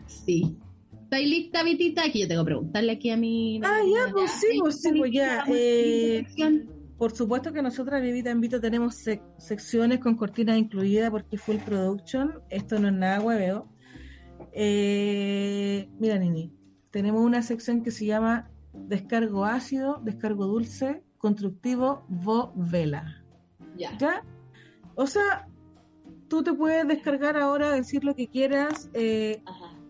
Sí. 0.06 0.56
¿Estáis 1.04 1.28
lista, 1.28 1.62
Vitita? 1.62 2.04
Aquí 2.04 2.20
yo 2.20 2.28
tengo 2.28 2.42
que 2.42 2.46
preguntarle 2.48 2.92
aquí 2.92 3.10
a 3.10 3.16
mi... 3.16 3.60
Ah, 3.64 3.80
ya, 3.82 4.12
pues 4.12 4.30
sí, 4.32 4.58
pues 4.60 4.80
sí, 4.80 4.90
pues 4.96 5.12
ya. 5.12 5.44
Eh. 5.48 6.24
Por 6.98 7.12
supuesto 7.12 7.52
que 7.52 7.62
nosotras, 7.62 8.02
Vivita 8.02 8.30
en 8.30 8.40
Vito, 8.40 8.60
tenemos 8.60 8.96
sec- 9.06 9.22
secciones 9.38 10.00
con 10.00 10.16
cortinas 10.16 10.58
incluidas 10.58 11.10
porque 11.10 11.38
full 11.38 11.56
production. 11.58 12.40
Esto 12.50 12.78
no 12.78 12.88
es 12.88 12.94
nada 12.94 13.20
hueveo. 13.20 13.68
Eh, 14.52 15.88
mira, 15.98 16.18
Nini, 16.18 16.52
tenemos 16.90 17.22
una 17.24 17.42
sección 17.42 17.82
que 17.82 17.90
se 17.92 18.06
llama 18.06 18.50
Descargo 18.72 19.44
ácido, 19.44 20.00
descargo 20.04 20.46
dulce, 20.46 21.02
constructivo, 21.18 22.04
vo 22.08 22.52
vela. 22.56 23.22
Ya. 23.76 23.96
¿Ya? 23.98 24.24
O 24.96 25.06
sea, 25.06 25.48
tú 26.28 26.42
te 26.42 26.52
puedes 26.52 26.86
descargar 26.88 27.36
ahora, 27.36 27.70
decir 27.70 28.02
lo 28.04 28.14
que 28.14 28.26
quieras, 28.26 28.90
eh, 28.94 29.42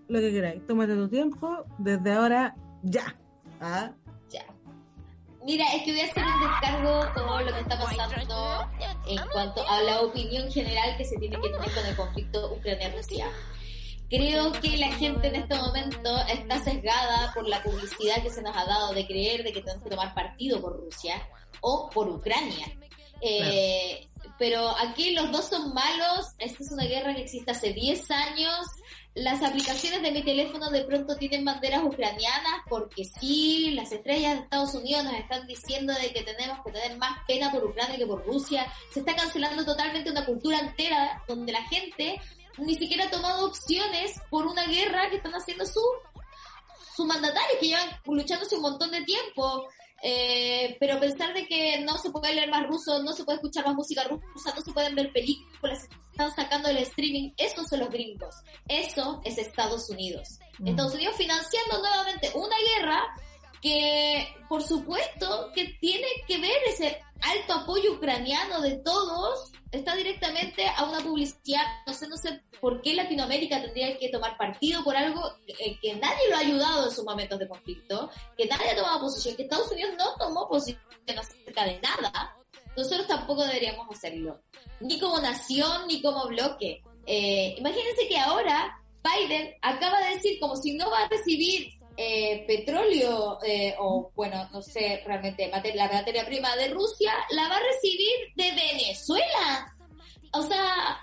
lo 0.09 0.18
que 0.20 0.30
queráis. 0.32 0.66
Tómate 0.66 0.94
tu 0.94 1.09
tiempo, 1.09 1.64
desde 1.78 2.12
ahora, 2.12 2.54
ya. 2.82 3.16
¿Ah? 3.61 3.92
Mira, 5.49 5.64
es 5.72 5.82
que 5.82 5.92
voy 5.92 6.01
a 6.03 6.05
hacer 6.05 6.22
un 6.22 6.40
descargo 6.42 7.12
todo 7.14 7.40
lo 7.40 7.55
que 7.55 7.61
está 7.61 7.78
pasando 7.78 8.70
en 9.07 9.18
cuanto 9.32 9.66
a 9.66 9.80
la 9.80 10.03
opinión 10.03 10.53
general 10.53 10.94
que 10.99 11.07
se 11.07 11.16
tiene 11.16 11.40
que 11.40 11.49
tener 11.49 11.72
con 11.72 11.86
el 11.86 11.96
conflicto 11.96 12.53
Ucrania-Rusia. 12.53 13.30
Creo 14.11 14.53
que 14.53 14.76
la 14.76 14.92
gente 14.92 15.28
en 15.28 15.36
este 15.36 15.55
momento 15.55 16.18
está 16.28 16.62
sesgada 16.62 17.32
por 17.32 17.49
la 17.49 17.62
publicidad 17.62 18.22
que 18.22 18.28
se 18.28 18.42
nos 18.42 18.55
ha 18.55 18.66
dado 18.66 18.92
de 18.92 19.07
creer 19.07 19.42
de 19.42 19.55
que 19.55 19.62
tenemos 19.62 19.82
que 19.82 19.88
tomar 19.88 20.12
partido 20.14 20.61
por 20.61 20.84
Rusia 20.84 21.14
o 21.62 21.88
por 21.88 22.11
Ucrania. 22.11 22.66
Eh, 23.22 24.07
Pero 24.38 24.68
aquí 24.76 25.12
los 25.12 25.32
dos 25.32 25.46
son 25.49 25.72
malos. 25.72 26.26
Esta 26.38 26.62
es 26.62 26.70
una 26.72 26.84
guerra 26.84 27.14
que 27.14 27.22
existe 27.22 27.53
hace 27.53 27.72
10 27.72 28.11
años. 28.11 28.66
Las 29.19 29.43
aplicaciones 29.43 30.01
de 30.03 30.12
mi 30.12 30.23
teléfono 30.23 30.71
de 30.71 30.85
pronto 30.85 31.16
tienen 31.16 31.45
banderas 31.45 31.83
ucranianas 31.83 32.62
porque 32.69 33.05
sí, 33.05 33.73
las 33.73 33.91
estrellas 33.91 34.35
de 34.35 34.45
Estados 34.45 34.75
Unidos 34.75 35.05
nos 35.05 35.14
están 35.14 35.45
diciendo 35.47 35.93
de 35.93 36.12
que 36.12 36.23
tenemos 36.23 36.59
que 36.64 36.71
tener 36.71 36.97
más 36.99 37.19
pena 37.27 37.51
por 37.51 37.64
Ucrania 37.64 37.97
que 37.97 38.07
por 38.07 38.25
Rusia. 38.25 38.73
Se 38.93 39.01
está 39.01 39.16
cancelando 39.16 39.64
totalmente 39.64 40.11
una 40.11 40.25
cultura 40.25 40.61
entera 40.61 41.23
donde 41.27 41.51
la 41.51 41.62
gente 41.64 42.21
ni 42.59 42.77
siquiera 42.77 43.07
ha 43.07 43.11
tomado 43.11 43.47
opciones 43.47 44.21
por 44.31 44.47
una 44.47 44.66
guerra 44.66 45.11
que 45.11 45.16
están 45.16 45.35
haciendo 45.35 45.66
su 45.66 45.81
sus 46.95 47.07
mandatarios 47.07 47.59
que 47.61 47.69
llevan 47.69 47.89
luchando 48.07 48.45
hace 48.45 48.57
un 48.57 48.62
montón 48.62 48.91
de 48.91 49.03
tiempo. 49.05 49.69
Eh, 50.03 50.76
pero 50.78 51.01
pensar 51.01 51.34
de 51.34 51.46
que 51.46 51.80
no 51.80 51.99
se 51.99 52.11
puede 52.11 52.34
leer 52.34 52.51
más 52.51 52.66
ruso, 52.66 53.03
no 53.03 53.12
se 53.12 53.24
puede 53.24 53.36
escuchar 53.36 53.66
más 53.66 53.74
música 53.74 54.05
rusa, 54.05 54.55
no 54.55 54.62
se 54.62 54.72
pueden 54.72 54.94
ver 54.94 55.12
películas, 55.12 55.88
están 56.11 56.34
sacando 56.34 56.68
el 56.68 56.78
streaming, 56.78 57.32
esos 57.36 57.66
son 57.68 57.80
los 57.80 57.90
gringos. 57.90 58.34
Eso 58.68 59.20
es 59.24 59.38
Estados 59.38 59.90
Unidos. 59.90 60.38
Mm. 60.59 60.68
Estados 60.68 60.94
Unidos 60.94 61.16
financiando 61.16 61.78
nuevamente 61.78 62.30
una 62.34 62.57
guerra 62.76 63.01
que, 63.61 64.28
por 64.48 64.62
supuesto, 64.62 65.50
que 65.54 65.76
tiene 65.80 66.06
que 66.26 66.38
ver 66.38 66.56
ese 66.66 67.00
alto 67.20 67.54
apoyo 67.54 67.94
ucraniano 67.94 68.61
de 68.61 68.76
todos, 68.78 69.52
está 69.72 69.94
directamente 69.96 70.66
a 70.68 70.84
una 70.84 71.00
publicidad, 71.00 71.62
no 71.86 71.92
sé, 71.92 72.09
no 72.09 72.16
sé 72.16 72.42
por 72.61 72.80
qué 72.80 72.94
Latinoamérica 72.94 73.61
tendría 73.61 73.98
que 73.98 74.09
tomar 74.09 74.36
partido 74.36 74.82
por 74.84 74.96
algo 74.96 75.22
eh, 75.46 75.78
que 75.80 75.94
nadie 75.94 76.30
lo 76.30 76.36
ha 76.36 76.40
ayudado 76.40 76.88
en 76.88 76.94
sus 76.94 77.04
momentos 77.04 77.38
de 77.38 77.48
conflicto, 77.48 78.11
que 78.36 78.46
nadie 78.46 78.70
ha 78.70 78.76
tomado 78.76 79.00
posición, 79.00 79.36
que 79.36 79.42
Estados 79.42 79.70
Unidos 79.72 79.94
no 79.98 80.14
tomó 80.16 80.48
posición 80.48 80.80
acerca 81.06 81.64
de 81.64 81.80
nada, 81.80 82.36
nosotros 82.76 83.09
tampoco 83.09 83.44
deberíamos 83.44 83.88
hacerlo, 83.90 84.40
ni 84.80 85.00
como 85.00 85.20
nación, 85.20 85.88
ni 85.88 86.00
como 86.00 86.28
bloque. 86.28 86.82
Eh, 87.06 87.56
imagínense 87.59 88.06
que 88.09 88.18
ahora 88.18 88.78
Biden 89.02 89.54
acaba 89.62 90.00
de 90.00 90.14
decir 90.14 90.38
como 90.38 90.56
si 90.56 90.74
no 90.74 90.90
va 90.90 91.00
a 91.00 91.09
recibir 91.09 91.78
eh, 92.01 92.44
petróleo 92.46 93.40
eh, 93.44 93.74
o 93.76 94.12
bueno, 94.14 94.49
no 94.53 94.62
sé 94.62 95.03
realmente 95.05 95.51
la 95.74 95.90
materia 95.90 96.24
prima 96.24 96.55
de 96.55 96.68
Rusia, 96.68 97.12
la 97.30 97.49
va 97.49 97.57
a 97.57 97.61
recibir 97.61 98.32
de 98.36 98.53
Venezuela. 98.53 99.74
O 100.32 100.42
sea, 100.44 100.96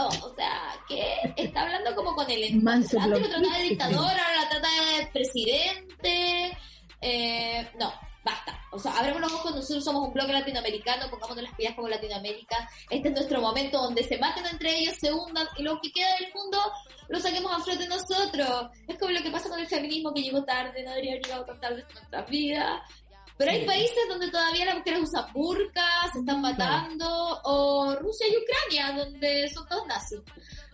oh, 0.00 0.26
o 0.26 0.34
sea, 0.34 0.74
que 0.88 1.32
está 1.36 1.62
hablando 1.62 1.94
como 1.94 2.16
con 2.16 2.28
el 2.28 2.52
Manso 2.62 2.98
antes 2.98 3.20
lo 3.20 3.28
trataba 3.28 3.58
de 3.58 3.62
dictador, 3.68 4.00
ahora 4.00 4.42
la 4.42 4.48
trata 4.48 4.68
de 4.68 5.06
presidente. 5.12 6.58
Eh, 7.00 7.68
no, 7.78 7.92
basta. 8.24 8.58
O 8.70 8.78
sea, 8.78 8.92
abramos 8.98 9.20
los 9.20 9.32
ojos, 9.32 9.54
nosotros 9.54 9.84
somos 9.84 10.08
un 10.08 10.14
bloque 10.14 10.32
latinoamericano, 10.32 11.10
pongámonos 11.10 11.44
las 11.44 11.54
pilas 11.54 11.74
como 11.74 11.88
Latinoamérica. 11.88 12.68
Este 12.90 13.08
es 13.08 13.14
nuestro 13.14 13.40
momento 13.40 13.78
donde 13.78 14.02
se 14.02 14.18
maten 14.18 14.46
entre 14.46 14.78
ellos, 14.78 14.96
se 14.98 15.12
hundan 15.12 15.46
y 15.58 15.62
lo 15.62 15.78
que 15.80 15.92
queda 15.92 16.08
del 16.18 16.32
mundo 16.34 16.58
lo 17.08 17.20
saquemos 17.20 17.52
a 17.52 17.60
flote 17.60 17.86
nosotros. 17.86 18.70
Es 18.88 18.98
como 18.98 19.12
lo 19.12 19.22
que 19.22 19.30
pasa 19.30 19.48
con 19.48 19.60
el 19.60 19.66
feminismo 19.66 20.12
que 20.12 20.22
llegó 20.22 20.42
tarde, 20.44 20.82
no 20.82 20.90
debería 20.90 21.12
haber 21.12 21.24
llegado 21.24 21.44
tan 21.44 21.60
tarde 21.60 21.84
en 21.88 21.94
nuestras 21.94 22.30
vidas. 22.30 22.80
Pero 23.36 23.50
hay 23.50 23.66
países 23.66 24.08
donde 24.08 24.30
todavía 24.30 24.64
las 24.64 24.76
mujeres 24.76 25.00
usan 25.02 25.32
burkas, 25.32 26.12
se 26.12 26.20
están 26.20 26.40
matando, 26.40 27.40
o 27.42 27.96
Rusia 27.96 28.26
y 28.28 28.36
Ucrania, 28.36 29.04
donde 29.04 29.50
son 29.50 29.66
todos 29.66 29.86
nazis. 29.88 30.20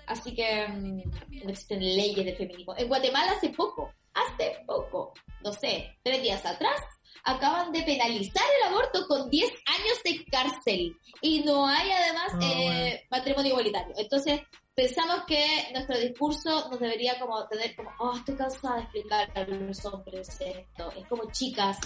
Así 0.06 0.34
que 0.34 0.68
mm, 0.68 1.44
no 1.44 1.50
existen 1.50 1.80
leyes 1.80 2.26
de 2.26 2.36
feminismo. 2.36 2.74
En 2.76 2.88
Guatemala 2.88 3.32
hace 3.32 3.48
poco, 3.50 3.92
hace 4.12 4.58
poco, 4.66 5.14
no 5.42 5.52
sé, 5.52 5.96
tres 6.02 6.22
días 6.22 6.44
atrás, 6.44 6.80
acaban 7.24 7.72
de 7.72 7.82
penalizar 7.82 8.44
el 8.58 8.72
aborto 8.72 9.06
con 9.06 9.28
10 9.28 9.50
años 9.66 10.02
de 10.04 10.24
cárcel. 10.26 10.96
Y 11.20 11.40
no 11.40 11.66
hay 11.66 11.90
además 11.90 12.20
Ah, 12.32 12.38
eh, 12.42 13.06
matrimonio 13.10 13.50
igualitario. 13.50 13.94
Entonces, 13.96 14.40
pensamos 14.74 15.24
que 15.26 15.68
nuestro 15.72 15.98
discurso 15.98 16.68
nos 16.70 16.78
debería 16.78 17.18
como 17.18 17.46
tener 17.48 17.74
como, 17.74 17.90
oh, 17.98 18.16
estoy 18.16 18.36
cansada 18.36 18.76
de 18.76 18.82
explicar 18.82 19.30
a 19.34 19.44
los 19.44 19.84
hombres 19.84 20.28
esto. 20.40 20.92
Es 20.96 21.06
como, 21.08 21.30
chicas, 21.32 21.78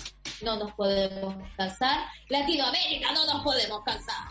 no 0.43 0.57
nos 0.57 0.73
podemos 0.73 1.35
cansar. 1.57 2.07
Latinoamérica, 2.29 3.13
no 3.13 3.27
nos 3.27 3.43
podemos 3.43 3.83
cansar. 3.85 4.29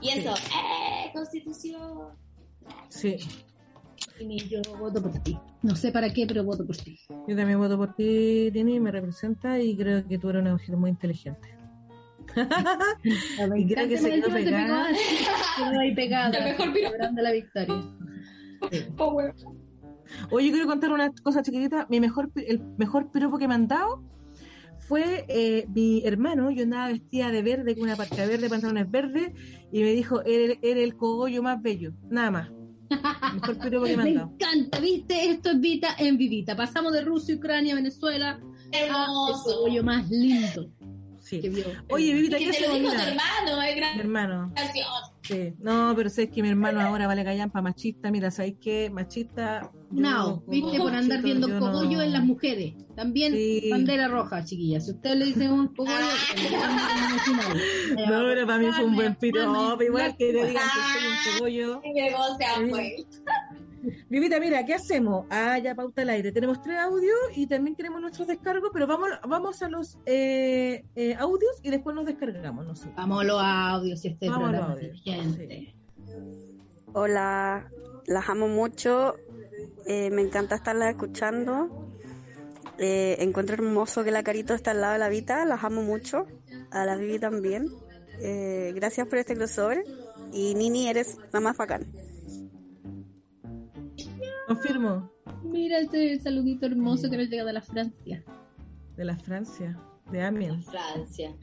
Y 0.00 0.10
eso, 0.10 0.34
¡eh! 0.34 1.10
Constitución. 1.14 2.18
Sí, 2.88 3.16
Y 4.20 4.48
yo 4.48 4.60
voto 4.78 5.02
por 5.02 5.12
ti. 5.22 5.36
No 5.62 5.74
sé 5.74 5.90
para 5.90 6.12
qué, 6.12 6.26
pero 6.26 6.44
voto 6.44 6.64
por 6.66 6.76
ti. 6.76 6.98
yo 7.08 7.36
también 7.36 7.58
voto 7.58 7.76
por 7.76 7.94
ti, 7.94 8.50
Tini, 8.52 8.78
me 8.80 8.90
representa 8.90 9.58
y 9.58 9.76
creo 9.76 10.06
que 10.06 10.18
tú 10.18 10.30
eres 10.30 10.42
una 10.42 10.52
mujer 10.52 10.76
muy 10.76 10.90
inteligente. 10.90 11.56
Y 13.56 13.66
creo 13.66 13.88
que 13.88 13.98
se 13.98 14.10
quedó 14.10 14.28
pegada. 14.28 14.88
Quedó 15.56 15.80
ahí 15.80 15.94
pegada. 15.94 16.38
El 16.38 16.44
mejor 16.44 16.72
celebrando 16.72 17.22
la 17.22 17.32
victoria. 17.32 17.82
Power. 18.96 19.34
Oye, 20.30 20.50
quiero 20.50 20.66
contar 20.66 20.92
una 20.92 21.12
cosa 21.22 21.42
chiquitita. 21.42 21.86
Mi 21.90 22.00
mejor, 22.00 22.30
el 22.34 22.62
mejor 22.78 23.10
piropo 23.10 23.38
que 23.38 23.48
me 23.48 23.54
han 23.54 23.68
dado 23.68 24.02
fue 24.78 25.24
eh, 25.28 25.66
mi 25.68 26.02
hermano. 26.04 26.50
Yo 26.50 26.64
andaba 26.64 26.88
vestida 26.88 27.30
de 27.30 27.42
verde, 27.42 27.74
con 27.74 27.84
una 27.84 27.96
parca 27.96 28.26
verde, 28.26 28.48
pantalones 28.48 28.90
verdes, 28.90 29.32
y 29.72 29.82
me 29.82 29.92
dijo, 29.92 30.22
eres, 30.22 30.58
eres 30.62 30.84
el 30.84 30.96
cogollo 30.96 31.42
más 31.42 31.60
bello. 31.60 31.92
Nada 32.08 32.30
más. 32.30 32.50
El 32.90 33.34
mejor 33.40 33.58
piropo 33.58 33.86
que 33.86 33.96
me 33.96 34.10
encanta, 34.10 34.80
¿viste? 34.80 35.30
Esto 35.30 35.50
es 35.50 35.60
Vita 35.60 35.94
en 35.98 36.16
Vivita. 36.16 36.56
Pasamos 36.56 36.92
de 36.92 37.02
Rusia, 37.02 37.34
Ucrania, 37.36 37.74
Venezuela 37.74 38.30
a 38.30 38.78
el 38.78 38.90
Hermoso. 38.90 39.44
cogollo 39.44 39.82
más 39.82 40.08
lindo 40.10 40.70
Sí. 41.36 41.40
que 41.40 41.48
vio. 41.50 41.64
Oye, 41.90 42.14
Vivita, 42.14 42.38
¿qué 42.38 42.50
te 42.50 42.60
lo 42.68 42.74
dijo 42.74 42.92
tu 42.92 43.00
hermano, 43.00 43.62
es 43.62 43.76
mi 43.94 44.00
hermano. 44.00 44.52
Sí. 45.22 45.54
No, 45.58 45.94
pero 45.96 46.10
sé 46.10 46.28
que 46.28 46.42
mi 46.42 46.50
hermano 46.50 46.82
ahora 46.82 47.06
vale 47.06 47.24
callampa 47.24 47.62
machista. 47.62 48.10
Mira, 48.10 48.30
¿sabéis 48.30 48.56
qué? 48.60 48.90
Machista. 48.90 49.70
No, 49.90 50.42
como 50.44 50.50
viste, 50.50 50.78
por 50.78 50.94
andar 50.94 51.22
viendo 51.22 51.46
cogollo 51.58 51.96
no- 51.98 52.02
en 52.02 52.12
las 52.12 52.24
mujeres. 52.24 52.74
También 52.94 53.32
Sí. 53.32 53.68
bandera 53.70 54.08
roja, 54.08 54.44
chiquillas. 54.44 54.84
Si 54.84 54.90
usted 54.92 55.14
le 55.16 55.24
dice 55.26 55.48
un 55.50 55.68
cogollo, 55.68 55.94
No, 57.96 58.22
pero 58.24 58.46
para 58.46 58.58
mí 58.58 58.66
fue 58.72 58.84
un 58.84 58.94
buen 58.96 59.14
piropo. 59.14 59.82
Igual 59.82 60.14
que 60.16 60.26
te 60.32 60.46
digan 60.46 60.52
que 60.52 60.58
Ah. 60.60 60.92
soy 60.92 61.06
un 61.08 61.38
cogollo. 61.38 61.82
Vivita, 64.08 64.40
mira, 64.40 64.64
¿qué 64.64 64.74
hacemos? 64.74 65.26
Ah, 65.30 65.58
ya 65.58 65.74
pauta 65.74 66.02
al 66.02 66.10
aire. 66.10 66.32
Tenemos 66.32 66.60
tres 66.62 66.78
audios 66.78 67.16
y 67.36 67.46
también 67.46 67.76
tenemos 67.76 68.00
nuestros 68.00 68.28
descargos, 68.28 68.70
pero 68.72 68.86
vamos, 68.86 69.08
vamos 69.28 69.62
a 69.62 69.68
los 69.68 69.98
eh, 70.06 70.84
eh, 70.94 71.14
audios 71.18 71.60
y 71.62 71.70
después 71.70 71.94
nos 71.94 72.06
descargamos 72.06 72.66
nosotros. 72.66 72.94
Vamos 72.96 73.20
a 73.20 73.24
los 73.24 73.40
audios 73.40 74.04
y 74.04 74.08
este 74.08 74.28
Vamos 74.28 74.50
programa 74.50 74.72
audios, 74.72 75.02
inteligente. 75.04 75.74
Hola, 76.92 77.70
las 78.06 78.28
amo 78.28 78.48
mucho, 78.48 79.16
eh, 79.86 80.10
me 80.10 80.22
encanta 80.22 80.54
estarlas 80.54 80.90
escuchando. 80.90 81.90
Eh, 82.78 83.16
encuentro 83.20 83.54
hermoso 83.54 84.02
que 84.02 84.10
la 84.10 84.22
Carito 84.22 84.54
está 84.54 84.72
al 84.72 84.80
lado 84.80 84.92
de 84.94 84.98
la 84.98 85.08
Vita, 85.08 85.44
las 85.44 85.62
amo 85.64 85.82
mucho, 85.82 86.26
a 86.70 86.84
la 86.84 86.96
Vivi 86.96 87.18
también. 87.18 87.68
Eh, 88.20 88.72
gracias 88.74 89.06
por 89.08 89.18
este 89.18 89.34
crossover 89.34 89.84
y 90.32 90.54
Nini, 90.54 90.88
eres 90.88 91.18
la 91.32 91.40
más 91.40 91.56
bacán. 91.56 91.86
Confirmo. 94.46 95.10
Mira 95.42 95.78
ese 95.78 96.18
saludito 96.20 96.66
hermoso 96.66 97.08
que 97.10 97.16
nos 97.16 97.28
llega 97.28 97.44
de 97.44 97.52
la 97.52 97.62
Francia. 97.62 98.22
De 98.96 99.04
la 99.04 99.16
Francia, 99.16 99.78
de 100.10 100.22
Amiens. 100.22 100.66
Francia. 100.66 101.34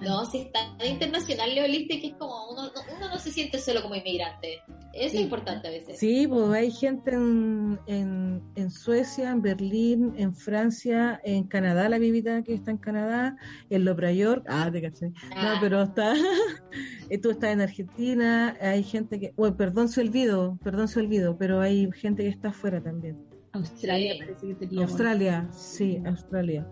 No, 0.00 0.26
si 0.26 0.38
es 0.38 0.52
tan 0.52 0.76
internacional, 0.86 1.54
Leo 1.54 1.66
Liste, 1.66 1.98
que 1.98 2.08
es 2.08 2.14
como 2.16 2.50
uno, 2.50 2.64
no- 2.64 2.96
uno 2.98 3.08
no 3.08 3.18
se 3.18 3.30
siente 3.30 3.58
solo 3.58 3.80
como 3.80 3.94
inmigrante. 3.94 4.58
Eso 4.92 5.10
Sí. 5.12 5.16
es 5.16 5.22
importante 5.22 5.68
a 5.68 5.70
veces. 5.70 5.98
Sí, 5.98 6.26
pues 6.26 6.50
hay 6.50 6.70
gente 6.70 7.12
en, 7.14 7.78
en, 7.86 8.42
en 8.56 8.70
Suecia, 8.70 9.30
en 9.30 9.40
Berlín, 9.40 10.12
en 10.18 10.34
Francia, 10.34 11.18
en 11.24 11.44
Canadá, 11.44 11.88
la 11.88 11.96
vivita 11.98 12.42
que 12.42 12.52
está 12.54 12.72
en 12.72 12.76
Canadá, 12.76 13.36
en 13.70 13.84
Nueva 13.84 14.12
York, 14.12 14.44
ah, 14.48 14.68
te 14.70 14.82
caché. 14.82 15.12
Ah. 15.34 15.54
No, 15.54 15.60
pero 15.62 15.82
está, 15.84 16.12
tú 17.22 17.30
estás 17.30 17.50
en 17.50 17.60
Argentina, 17.60 18.56
hay 18.60 18.82
gente 18.82 19.18
que, 19.20 19.32
bueno, 19.36 19.56
perdón 19.56 19.88
se 19.88 20.00
olvido, 20.00 20.58
perdón 20.62 20.88
se 20.88 21.00
olvido, 21.00 21.36
pero 21.38 21.60
hay 21.60 21.88
gente 21.92 22.22
que 22.22 22.28
está 22.28 22.48
afuera 22.48 22.82
también. 22.82 23.16
Australia 23.52 24.12
Sí. 24.14 24.18
parece 24.20 24.46
que 24.46 24.54
sería. 24.54 24.82
Australia, 24.82 25.48
sí, 25.52 26.02
Australia. 26.04 26.66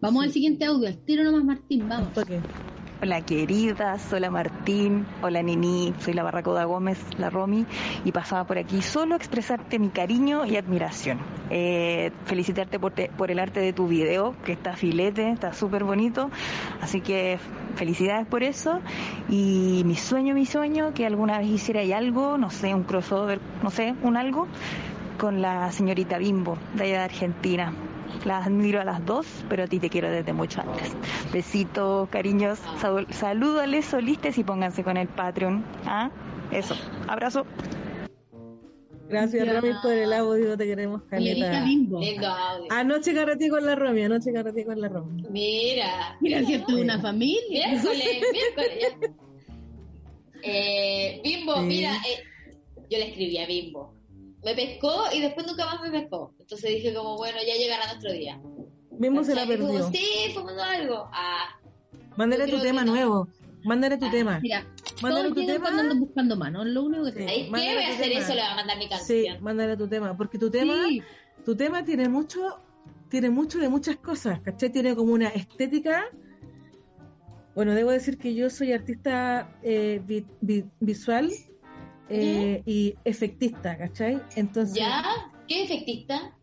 Vamos 0.00 0.24
al 0.24 0.32
siguiente 0.32 0.64
audio. 0.64 0.88
Al 0.88 0.98
tiro 1.04 1.24
nomás, 1.24 1.44
Martín, 1.44 1.88
vamos. 1.88 2.10
Hola 3.02 3.22
queridas, 3.22 4.12
hola 4.12 4.30
Martín, 4.30 5.06
hola 5.22 5.42
Nini, 5.42 5.94
soy 6.00 6.12
la 6.12 6.22
Barracuda 6.22 6.64
Gómez, 6.64 6.98
la 7.16 7.30
Romy, 7.30 7.64
y 8.04 8.12
pasaba 8.12 8.44
por 8.44 8.58
aquí 8.58 8.82
solo 8.82 9.14
a 9.14 9.16
expresarte 9.16 9.78
mi 9.78 9.88
cariño 9.88 10.44
y 10.44 10.56
admiración. 10.58 11.18
Eh, 11.48 12.10
felicitarte 12.26 12.78
por, 12.78 12.92
te- 12.92 13.08
por 13.16 13.30
el 13.30 13.38
arte 13.38 13.60
de 13.60 13.72
tu 13.72 13.88
video, 13.88 14.34
que 14.44 14.52
está 14.52 14.76
filete, 14.76 15.30
está 15.30 15.54
súper 15.54 15.82
bonito, 15.84 16.30
así 16.82 17.00
que 17.00 17.38
felicidades 17.74 18.26
por 18.26 18.42
eso. 18.42 18.80
Y 19.30 19.82
mi 19.86 19.96
sueño, 19.96 20.34
mi 20.34 20.44
sueño, 20.44 20.92
que 20.92 21.06
alguna 21.06 21.38
vez 21.38 21.48
hiciera 21.48 21.80
algo, 21.96 22.36
no 22.36 22.50
sé, 22.50 22.74
un 22.74 22.82
crossover, 22.84 23.40
no 23.62 23.70
sé, 23.70 23.94
un 24.02 24.18
algo, 24.18 24.46
con 25.18 25.40
la 25.40 25.72
señorita 25.72 26.18
Bimbo, 26.18 26.58
de 26.74 26.84
allá 26.84 26.98
de 26.98 27.04
Argentina. 27.04 27.72
Las 28.24 28.46
admiro 28.46 28.80
a 28.80 28.84
las 28.84 29.04
dos, 29.06 29.26
pero 29.48 29.64
a 29.64 29.66
ti 29.66 29.78
te 29.78 29.88
quiero 29.90 30.10
desde 30.10 30.32
mucho 30.32 30.60
antes. 30.60 30.94
Besitos, 31.32 32.08
cariños, 32.10 32.58
sal- 32.78 33.06
salúdales 33.10 33.84
solistas 33.86 34.36
y 34.38 34.44
pónganse 34.44 34.82
con 34.84 34.96
el 34.96 35.08
Patreon. 35.08 35.64
¿Ah? 35.86 36.10
Eso. 36.52 36.74
Abrazo. 37.08 37.46
Gracias, 39.08 39.44
Ya. 39.44 39.54
Romy, 39.60 39.72
por 39.82 39.92
el 39.92 40.12
audio, 40.12 40.56
te 40.56 40.66
queremos 40.66 41.02
caleta. 41.02 41.64
Bimbo. 41.64 41.98
Lindo 42.00 42.28
audio. 42.28 42.66
Anoche 42.70 43.12
carreté 43.12 43.48
con 43.48 43.66
la 43.66 43.74
Romy, 43.74 44.02
anoche 44.04 44.32
carreté 44.32 44.64
con 44.64 44.80
la 44.80 44.88
Romy. 44.88 45.24
Mira. 45.30 46.16
Mira, 46.20 46.38
es 46.40 46.62
una 46.68 47.00
familia. 47.00 47.68
Miércoles, 47.70 48.04
miércoles. 48.32 49.10
Eh, 50.42 51.20
Bimbo, 51.24 51.56
Sí. 51.56 51.62
mira, 51.62 51.92
eh, 51.96 52.22
yo 52.88 52.98
le 52.98 53.08
escribí 53.08 53.38
a 53.38 53.46
Bimbo. 53.46 53.94
Me 54.44 54.54
pescó 54.54 55.04
y 55.12 55.20
después 55.20 55.46
nunca 55.46 55.66
más 55.66 55.80
me 55.82 55.90
pescó. 55.90 56.34
Entonces 56.38 56.70
dije 56.70 56.94
como, 56.94 57.16
bueno, 57.16 57.38
ya 57.46 57.54
llegará 57.54 57.86
nuestro 57.86 58.12
día. 58.12 58.40
Mismo 58.98 59.22
se 59.24 59.34
la 59.34 59.46
perdió. 59.46 59.90
Sí, 59.90 60.30
fue 60.34 60.44
mandó 60.44 60.62
algo. 60.62 61.08
Ah, 61.12 61.58
Mándale 62.16 62.46
tu 62.48 62.60
tema 62.60 62.84
no. 62.84 62.92
nuevo. 62.92 63.28
Mándale 63.64 63.98
tu 63.98 64.06
Ah, 64.06 64.10
tema. 64.10 64.40
Mira, 64.40 64.66
Mándale 65.02 65.28
todos 65.30 65.40
tu 65.42 65.46
tema. 65.46 65.60
cuando 65.64 65.82
andan 65.82 66.00
buscando 66.00 66.36
manos. 66.36 66.66
Lo 66.66 66.82
único 66.84 67.04
que 67.04 67.10
Sí. 67.12 67.16
te 67.18 67.26
¿ahí 67.28 67.44
qué 67.44 67.50
voy 67.50 67.60
a 67.84 67.88
hacer 67.94 68.08
tema. 68.08 68.20
eso? 68.20 68.34
Le 68.34 68.40
va 68.40 68.52
a 68.52 68.56
mandar 68.56 68.78
mi 68.78 68.84
Sí, 68.84 68.88
canción. 68.90 69.42
mándale 69.42 69.76
tu 69.76 69.88
tema, 69.88 70.16
porque 70.16 70.38
tu 70.38 70.50
tema, 70.50 70.74
Sí. 70.88 71.02
tu 71.44 71.54
tema 71.56 71.84
tiene 71.84 72.08
mucho, 72.08 72.40
tiene 73.10 73.28
mucho 73.30 73.58
de 73.58 73.68
muchas 73.68 73.96
cosas, 73.96 74.40
¿cachai? 74.40 74.70
Tiene 74.70 74.94
como 74.96 75.12
una 75.12 75.28
estética. 75.28 76.04
Bueno, 77.54 77.74
debo 77.74 77.90
decir 77.90 78.16
que 78.16 78.34
yo 78.34 78.48
soy 78.48 78.72
artista 78.72 79.58
eh, 79.62 80.00
vi- 80.04 80.26
vi- 80.40 80.64
visual 80.80 81.30
eh, 82.10 82.62
y 82.66 82.94
efectista, 83.04 83.76
¿cachai? 83.78 84.20
Entonces, 84.36 84.76
¿Ya? 84.76 85.02
¿Qué 85.48 85.64
efectista? 85.64 86.36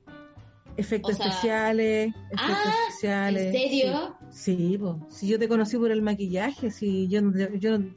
efectos 0.77 1.13
O 1.13 1.17
sea- 1.17 1.27
especiales, 1.27 2.07
efectos 2.31 2.39
Ah, 2.39 2.73
especiales. 2.89 3.43
¿En 3.47 3.51
serio? 3.53 4.15
Sí, 4.29 4.55
sí 4.71 4.77
po. 4.77 4.99
si 5.09 5.27
yo 5.27 5.39
te 5.39 5.47
conocí 5.47 5.75
por 5.77 5.91
el 5.91 6.01
maquillaje, 6.03 6.69
si 6.71 7.07
yo, 7.07 7.21
no- 7.21 7.35
yo 7.55 7.79
no- 7.79 7.93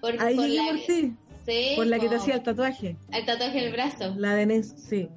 Por, 0.00 0.20
ahí 0.20 0.34
por 0.36 0.44
llegué 0.46 0.56
la 0.56 0.66
por 0.70 0.76
que- 0.80 0.86
ti, 0.86 1.16
Sí, 1.46 1.72
por 1.76 1.86
la 1.86 1.98
que 1.98 2.08
te 2.08 2.16
hacía 2.16 2.34
el 2.34 2.42
tatuaje, 2.42 2.96
El 3.12 3.24
tatuaje 3.26 3.58
en 3.58 3.64
el 3.66 3.72
brazo. 3.72 4.14
la 4.16 4.34
de 4.34 4.46
Nes, 4.46 4.74
sí. 4.76 5.08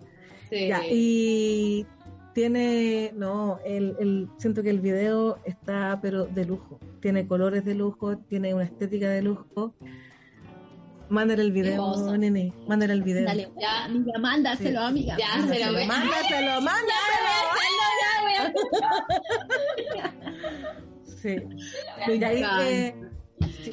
Sí. 0.49 0.67
Ya, 0.67 0.81
y 0.89 1.85
tiene, 2.33 3.11
no, 3.15 3.59
el, 3.65 3.95
el, 3.99 4.29
siento 4.37 4.61
que 4.61 4.69
el 4.69 4.79
video 4.79 5.39
está 5.45 5.99
pero 6.01 6.25
de 6.25 6.45
lujo. 6.45 6.79
Tiene 7.01 7.25
colores 7.27 7.65
de 7.65 7.73
lujo, 7.75 8.17
tiene 8.19 8.53
una 8.53 8.63
estética 8.65 9.09
de 9.09 9.21
lujo. 9.23 9.73
Mándale 11.09 11.41
el 11.41 11.51
video, 11.53 12.17
nene, 12.17 12.53
mándale 12.67 12.93
el 12.93 13.01
video. 13.03 13.25
Dale, 13.25 13.49
Ya. 13.59 13.85
amiga, 13.85 14.19
mándaselo, 14.19 14.79
Sí. 14.81 14.85
amiga. 14.87 15.17
Ya, 15.17 15.47
se 15.47 15.65
lo 15.65 15.71
voy 15.73 15.83
a- 15.83 15.87
Mándaselo, 15.87 16.61
mándaselo. 16.61 17.27
Sí. 21.21 21.35
Y 22.07 22.23
ahí, 22.23 22.43
eh, 22.61 22.95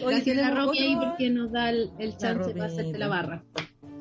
oye, 0.04 0.16
Gracias 0.16 0.38
a 0.38 0.50
Romy 0.54 0.78
ahí 0.78 0.96
porque 0.96 1.30
nos 1.30 1.52
da 1.52 1.70
el, 1.70 1.90
el 1.98 2.16
chance 2.16 2.50
para 2.52 2.66
hacerte 2.66 2.98
la 2.98 3.08
barra. 3.08 3.44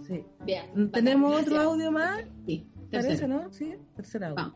sí. 0.08 0.24
Bien. 0.46 0.92
¿Tenemos 0.92 1.42
otro 1.42 1.60
audio 1.62 1.92
más? 1.92 2.24
Sí, 2.46 2.68
Parece, 2.92 3.10
tercero. 3.10 3.28
¿no? 3.44 3.52
Sí, 3.52 3.74
tercer 3.96 4.24
audio. 4.24 4.36
Vamos. 4.36 4.56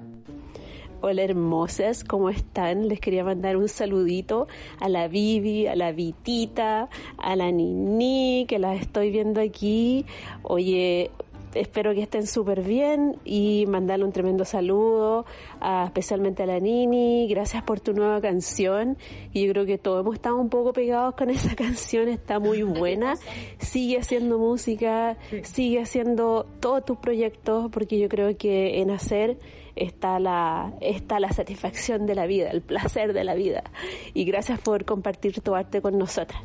Hola 1.00 1.22
hermosas, 1.22 2.04
¿cómo 2.04 2.32
están? 2.32 2.88
Les 2.88 3.00
quería 3.00 3.24
mandar 3.24 3.56
un 3.56 3.68
saludito 3.68 4.48
a 4.80 4.90
la 4.90 5.08
Vivi, 5.08 5.68
a 5.68 5.76
la 5.76 5.92
Vitita, 5.92 6.90
a 7.20 7.36
la 7.36 7.52
Nini, 7.52 8.48
que 8.48 8.58
las 8.58 8.82
estoy 8.82 9.12
viendo 9.12 9.40
aquí. 9.40 10.08
Oye, 10.42 11.12
espero 11.54 11.94
que 11.94 12.02
estén 12.02 12.26
súper 12.26 12.64
bien 12.64 13.18
y 13.24 13.66
mandarle 13.68 14.06
un 14.06 14.12
tremendo 14.12 14.44
saludo, 14.44 15.28
especialmente 15.86 16.42
a 16.42 16.46
la 16.48 16.60
Nini. 16.60 17.28
Gracias 17.30 17.62
por 17.62 17.80
tu 17.80 17.94
nueva 17.94 18.20
canción. 18.20 18.98
Y 19.34 19.46
yo 19.46 19.54
creo 19.54 19.68
que 19.68 19.78
todos 19.78 20.02
hemos 20.02 20.16
estado 20.16 20.38
un 20.38 20.50
poco 20.50 20.74
pegados 20.74 21.14
con 21.14 21.30
esa 21.30 21.56
canción, 21.56 22.08
está 22.08 22.40
muy 22.40 22.64
buena. 22.64 23.14
Sigue 23.60 24.00
haciendo 24.00 24.40
música, 24.40 25.16
sigue 25.44 25.80
haciendo 25.80 26.48
todos 26.60 26.86
tus 26.86 26.98
proyectos, 26.98 27.70
porque 27.72 28.00
yo 28.00 28.10
creo 28.10 28.36
que 28.36 28.82
en 28.82 28.90
hacer 28.90 29.38
está 29.78 30.20
la, 30.20 30.74
está 30.82 31.20
la 31.20 31.32
satisfacción 31.32 32.06
de 32.06 32.16
la 32.16 32.26
vida, 32.26 32.50
el 32.50 32.62
placer 32.62 33.14
de 33.14 33.24
la 33.24 33.36
vida. 33.36 33.64
Y 34.14 34.26
gracias 34.26 34.60
por 34.60 34.86
compartir 34.86 35.42
tu 35.42 35.56
arte 35.56 35.82
con 35.82 35.98
nosotras, 35.98 36.42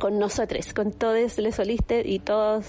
con 0.00 0.18
nosotros, 0.18 0.72
con 0.72 0.92
todos 0.92 1.38
los 1.38 1.54
solistas 1.54 2.02
y 2.04 2.18
todos 2.18 2.66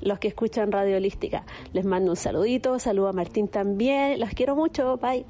los 0.00 0.18
que 0.18 0.28
escuchan 0.28 0.70
Radio 0.72 0.96
Holística. 0.96 1.44
Les 1.72 1.84
mando 1.84 2.10
un 2.10 2.16
saludito, 2.16 2.78
saludo 2.78 3.08
a 3.08 3.12
Martín 3.12 3.48
también, 3.48 4.20
los 4.20 4.30
quiero 4.30 4.54
mucho, 4.56 4.96
bye. 4.98 5.24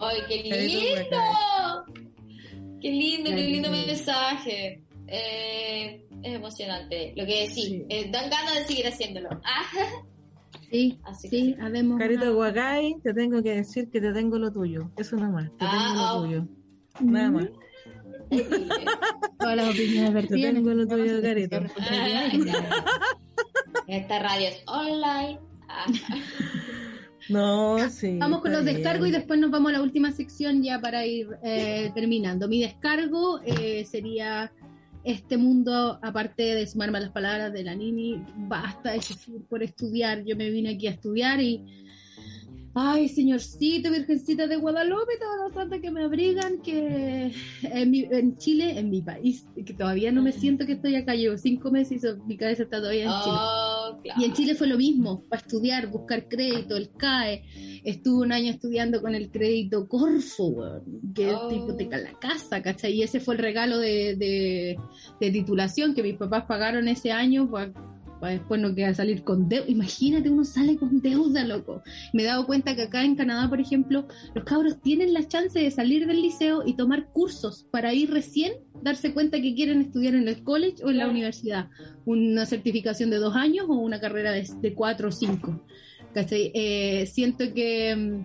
¡Ay, 0.00 0.18
qué 0.28 0.36
lindo! 0.42 1.18
¡Qué 2.80 2.90
lindo, 2.90 3.30
qué 3.30 3.36
lindo 3.36 3.70
mensaje! 3.70 4.82
Eh, 5.06 6.06
es 6.22 6.34
emocionante. 6.34 7.12
Lo 7.16 7.26
que 7.26 7.48
sí, 7.48 7.62
Sí. 7.62 7.86
eh, 7.88 8.08
dan 8.10 8.30
ganas 8.30 8.54
de 8.60 8.64
seguir 8.64 8.86
haciéndolo. 8.86 9.28
Ah, 9.44 9.64
Sí, 10.70 10.98
Así 11.04 11.28
que 11.28 11.36
sí, 11.36 11.56
habemos 11.60 11.98
Carito 11.98 12.22
una- 12.26 12.30
Guacay, 12.32 12.94
te 13.02 13.12
tengo 13.12 13.42
que 13.42 13.56
decir 13.56 13.90
que 13.90 14.00
te 14.00 14.12
tengo 14.12 14.38
lo 14.38 14.52
tuyo. 14.52 14.90
Eso 14.96 15.16
nomás, 15.16 15.50
te 15.58 15.64
Ah, 15.64 15.70
tengo 15.70 16.06
ah. 16.06 16.12
lo 16.14 16.22
tuyo. 16.22 16.46
Nada 17.00 17.30
más. 17.30 17.48
todas 19.38 19.56
las 19.56 19.68
opiniones 19.70 20.12
vertidas. 20.12 20.54
tengo 20.54 20.70
lo 20.70 20.86
tuyo, 20.86 21.04
Nosotros 21.04 21.22
Carito. 21.22 21.56
Esta 23.88 24.18
radio 24.20 24.48
es 24.48 24.62
online. 24.66 25.38
Ah, 25.68 25.86
No, 27.28 27.78
sí. 27.90 28.16
Vamos 28.18 28.40
con 28.40 28.50
los 28.50 28.64
bien. 28.64 28.76
descargos 28.76 29.06
y 29.08 29.12
después 29.12 29.38
nos 29.38 29.52
vamos 29.52 29.70
a 29.70 29.74
la 29.76 29.82
última 29.82 30.10
sección 30.10 30.64
ya 30.64 30.80
para 30.80 31.06
ir 31.06 31.28
eh, 31.44 31.92
terminando. 31.94 32.48
Mi 32.48 32.60
descargo 32.60 33.40
eh, 33.44 33.84
sería 33.84 34.50
este 35.04 35.36
mundo, 35.36 35.98
aparte 36.02 36.42
de 36.54 36.66
sumarme 36.66 36.98
a 36.98 37.02
las 37.02 37.10
palabras 37.10 37.52
de 37.52 37.64
la 37.64 37.74
Nini, 37.74 38.22
basta 38.36 38.92
de 38.92 39.02
sufrir 39.02 39.42
por 39.48 39.62
estudiar. 39.62 40.24
Yo 40.24 40.36
me 40.36 40.50
vine 40.50 40.70
aquí 40.70 40.86
a 40.86 40.92
estudiar 40.92 41.40
y. 41.40 41.86
Ay, 42.72 43.08
señorcito, 43.08 43.90
Virgencita 43.90 44.46
de 44.46 44.54
Guadalupe, 44.56 45.18
todos 45.18 45.36
los 45.44 45.52
santos 45.54 45.80
que 45.82 45.90
me 45.90 46.04
abrigan, 46.04 46.62
que 46.62 47.32
en, 47.62 47.90
mi- 47.90 48.06
en 48.10 48.36
Chile, 48.36 48.78
en 48.78 48.90
mi 48.90 49.02
país, 49.02 49.44
que 49.66 49.74
todavía 49.74 50.12
no 50.12 50.22
me 50.22 50.30
siento 50.30 50.64
que 50.66 50.74
estoy 50.74 50.94
acá, 50.94 51.14
llevo 51.16 51.36
cinco 51.36 51.72
meses 51.72 52.04
y 52.04 52.26
mi 52.28 52.36
cabeza 52.36 52.62
está 52.62 52.78
todavía 52.78 53.06
en 53.06 53.10
Chile. 53.24 53.36
oh, 53.36 53.98
claro. 54.04 54.20
Y 54.20 54.24
en 54.24 54.32
Chile 54.34 54.54
fue 54.54 54.68
lo 54.68 54.76
mismo, 54.78 55.24
para 55.28 55.42
estudiar, 55.42 55.88
buscar 55.88 56.28
crédito, 56.28 56.76
el 56.76 56.90
CAE. 56.96 57.42
Estuve 57.84 58.22
un 58.26 58.32
año 58.32 58.50
estudiando 58.52 59.00
con 59.02 59.16
el 59.16 59.30
crédito 59.32 59.88
Corfo, 59.88 60.80
que 61.12 61.32
Oh. 61.34 61.48
te 61.48 61.56
hipoteca 61.56 61.98
la 61.98 62.12
casa, 62.20 62.62
¿cachai? 62.62 62.92
Y 62.92 63.02
ese 63.02 63.18
fue 63.18 63.34
el 63.34 63.40
regalo 63.40 63.78
de, 63.78 64.14
de, 64.14 64.76
de 65.20 65.30
titulación 65.32 65.92
que 65.92 66.04
mis 66.04 66.16
papás 66.16 66.44
pagaron 66.46 66.86
ese 66.86 67.10
año 67.10 67.50
para 67.50 67.72
después 68.28 68.60
no 68.60 68.74
queda 68.74 68.92
salir 68.94 69.22
con 69.24 69.48
deuda. 69.48 69.66
Imagínate, 69.68 70.28
uno 70.30 70.44
sale 70.44 70.76
con 70.76 71.00
deuda, 71.00 71.44
loco. 71.44 71.82
Me 72.12 72.22
he 72.22 72.26
dado 72.26 72.46
cuenta 72.46 72.76
que 72.76 72.82
acá 72.82 73.04
en 73.04 73.16
Canadá, 73.16 73.48
por 73.48 73.60
ejemplo, 73.60 74.06
los 74.34 74.44
cabros 74.44 74.80
tienen 74.82 75.12
la 75.14 75.26
chance 75.26 75.58
de 75.58 75.70
salir 75.70 76.06
del 76.06 76.20
liceo 76.22 76.62
y 76.66 76.74
tomar 76.74 77.06
cursos 77.12 77.66
para 77.70 77.94
ir 77.94 78.10
recién 78.10 78.52
darse 78.82 79.12
cuenta 79.12 79.40
que 79.40 79.54
quieren 79.54 79.80
estudiar 79.80 80.14
en 80.14 80.26
el 80.28 80.42
college 80.42 80.82
o 80.84 80.90
en 80.90 80.98
la 80.98 81.08
universidad 81.08 81.68
una 82.06 82.46
certificación 82.46 83.10
de 83.10 83.16
dos 83.18 83.36
años 83.36 83.66
o 83.68 83.74
una 83.74 84.00
carrera 84.00 84.32
de, 84.32 84.48
de 84.60 84.74
cuatro 84.74 85.08
o 85.08 85.12
cinco. 85.12 85.60
Eh, 86.14 87.06
siento 87.06 87.52
que 87.54 87.94
mm, 87.96 88.24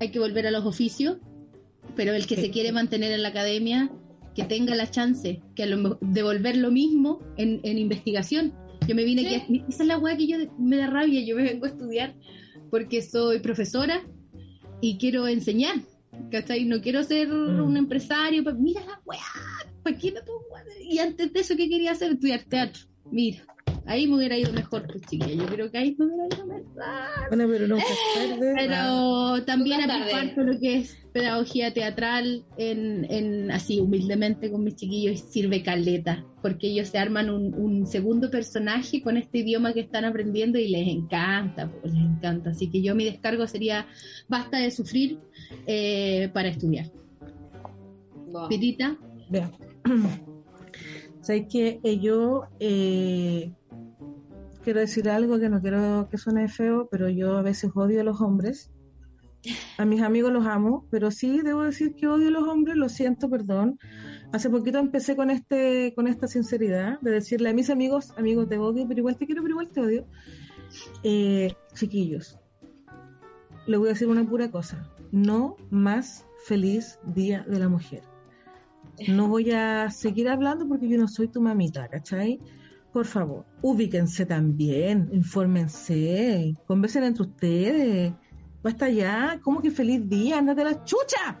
hay 0.00 0.08
que 0.10 0.18
volver 0.18 0.46
a 0.46 0.50
los 0.50 0.64
oficios. 0.66 1.16
pero 1.96 2.12
el 2.14 2.26
que 2.26 2.36
se 2.36 2.50
quiere 2.50 2.72
mantener 2.72 3.12
en 3.12 3.22
la 3.22 3.28
academia, 3.28 3.90
que 4.34 4.42
tenga 4.44 4.74
la 4.74 4.90
chance 4.90 5.40
que 5.54 5.62
a 5.62 5.66
lo 5.66 5.76
mejor- 5.76 5.98
devolver 6.00 6.56
lo 6.56 6.70
mismo 6.72 7.20
en, 7.36 7.60
en 7.62 7.78
investigación. 7.78 8.52
Yo 8.86 8.94
me 8.94 9.04
vine 9.04 9.22
aquí, 9.22 9.34
a- 9.36 9.68
esa 9.68 9.82
es 9.82 9.88
la 9.88 9.98
weá 9.98 10.16
que 10.16 10.26
yo 10.26 10.36
me 10.58 10.76
da 10.76 10.86
rabia, 10.88 11.22
yo 11.24 11.36
me 11.36 11.42
vengo 11.44 11.64
a 11.66 11.68
estudiar 11.68 12.14
porque 12.70 13.00
soy 13.02 13.38
profesora 13.40 14.02
y 14.80 14.98
quiero 14.98 15.26
enseñar, 15.26 15.76
¿cachai? 16.30 16.64
No 16.64 16.80
quiero 16.80 17.02
ser 17.02 17.32
un 17.32 17.76
empresario, 17.76 18.42
mira 18.58 18.80
la 18.84 19.00
weá, 19.04 19.20
¿para 19.82 19.96
qué 19.96 20.12
me 20.12 20.22
pongo 20.22 20.56
a- 20.56 20.64
Y 20.82 20.98
antes 20.98 21.32
de 21.32 21.40
eso, 21.40 21.56
¿qué 21.56 21.68
quería 21.68 21.92
hacer? 21.92 22.12
Estudiar 22.12 22.42
teatro. 22.44 22.82
Mira, 23.10 23.44
ahí 23.86 24.06
me 24.06 24.16
hubiera 24.16 24.36
ido 24.36 24.52
mejor, 24.52 24.86
pues, 24.86 25.02
chiquilla. 25.02 25.34
Yo 25.34 25.46
creo 25.46 25.70
que 25.70 25.78
ahí 25.78 25.96
me 25.98 26.06
hubiera 26.06 26.26
ido 26.34 26.46
mejor. 26.46 26.72
Bueno, 27.28 27.48
pero 27.48 27.68
nunca 27.68 27.84
es 27.84 28.28
tarde. 28.30 28.54
Pero 28.56 29.44
también 29.44 29.80
es 29.80 29.86
tarde. 29.86 30.10
comparto 30.10 30.42
lo 30.42 30.58
que 30.58 30.76
es 30.78 30.98
pedagogía 31.12 31.72
teatral 31.72 32.44
en, 32.56 33.06
en 33.10 33.50
así 33.50 33.80
humildemente 33.80 34.50
con 34.50 34.64
mis 34.64 34.76
chiquillos 34.76 35.20
sirve 35.20 35.62
caleta, 35.62 36.24
porque 36.42 36.68
ellos 36.68 36.88
se 36.88 36.98
arman 36.98 37.30
un, 37.30 37.54
un 37.54 37.86
segundo 37.86 38.30
personaje 38.30 39.02
con 39.02 39.16
este 39.16 39.38
idioma 39.38 39.72
que 39.72 39.80
están 39.80 40.04
aprendiendo 40.04 40.58
y 40.58 40.68
les 40.68 40.88
encanta, 40.88 41.70
pues, 41.70 41.92
les 41.92 42.02
encanta. 42.02 42.50
Así 42.50 42.70
que 42.70 42.82
yo 42.82 42.94
mi 42.94 43.04
descargo 43.04 43.46
sería 43.46 43.86
basta 44.28 44.58
de 44.58 44.70
sufrir 44.70 45.18
eh, 45.66 46.30
para 46.32 46.48
estudiar. 46.48 46.90
Wow. 48.26 48.48
Pitita, 48.48 48.98
Vea. 49.30 49.50
Sabes 51.20 51.46
que 51.50 51.80
eh, 51.82 51.98
yo 52.00 52.48
eh, 52.60 53.50
quiero 54.64 54.80
decir 54.80 55.08
algo 55.08 55.38
que 55.38 55.48
no 55.48 55.60
quiero 55.60 56.08
que 56.10 56.18
suene 56.18 56.48
feo, 56.48 56.88
pero 56.90 57.08
yo 57.08 57.36
a 57.36 57.42
veces 57.42 57.70
odio 57.74 58.00
a 58.00 58.04
los 58.04 58.20
hombres. 58.20 58.70
A 59.76 59.84
mis 59.84 60.00
amigos 60.00 60.32
los 60.32 60.46
amo, 60.46 60.86
pero 60.90 61.10
sí 61.10 61.42
debo 61.42 61.62
decir 61.62 61.94
que 61.94 62.06
odio 62.06 62.28
a 62.28 62.30
los 62.30 62.48
hombres, 62.48 62.76
lo 62.76 62.88
siento, 62.88 63.28
perdón. 63.28 63.78
Hace 64.32 64.48
poquito 64.48 64.78
empecé 64.78 65.16
con 65.16 65.30
este, 65.30 65.92
con 65.94 66.06
esta 66.06 66.26
sinceridad 66.26 66.98
de 67.02 67.10
decirle 67.10 67.50
a 67.50 67.52
mis 67.52 67.68
amigos, 67.68 68.12
amigos 68.16 68.48
te 68.48 68.56
odio, 68.56 68.88
pero 68.88 69.00
igual 69.00 69.18
te 69.18 69.26
quiero, 69.26 69.42
pero 69.42 69.52
igual 69.52 69.68
te 69.68 69.80
odio. 69.80 70.06
Eh, 71.02 71.52
chiquillos, 71.74 72.38
le 73.66 73.76
voy 73.76 73.88
a 73.88 73.92
decir 73.92 74.08
una 74.08 74.26
pura 74.26 74.50
cosa. 74.50 74.90
No 75.12 75.56
más 75.70 76.24
feliz 76.46 76.98
día 77.04 77.44
de 77.46 77.58
la 77.58 77.68
mujer 77.68 78.02
no 79.08 79.28
voy 79.28 79.50
a 79.50 79.90
seguir 79.90 80.28
hablando 80.28 80.68
porque 80.68 80.88
yo 80.88 80.98
no 80.98 81.08
soy 81.08 81.28
tu 81.28 81.40
mamita, 81.40 81.88
¿cachai? 81.88 82.40
Por 82.94 83.04
favor, 83.06 83.44
ubíquense 83.60 84.24
también, 84.24 85.10
infórmense, 85.12 86.54
conversen 86.66 87.02
entre 87.04 87.24
ustedes. 87.24 88.12
Basta 88.62 88.88
ya, 88.88 89.40
¿cómo 89.42 89.60
que 89.60 89.70
feliz 89.72 90.08
día? 90.08 90.38
Ándate 90.38 90.62
a 90.62 90.64
la 90.64 90.84
chucha. 90.84 91.40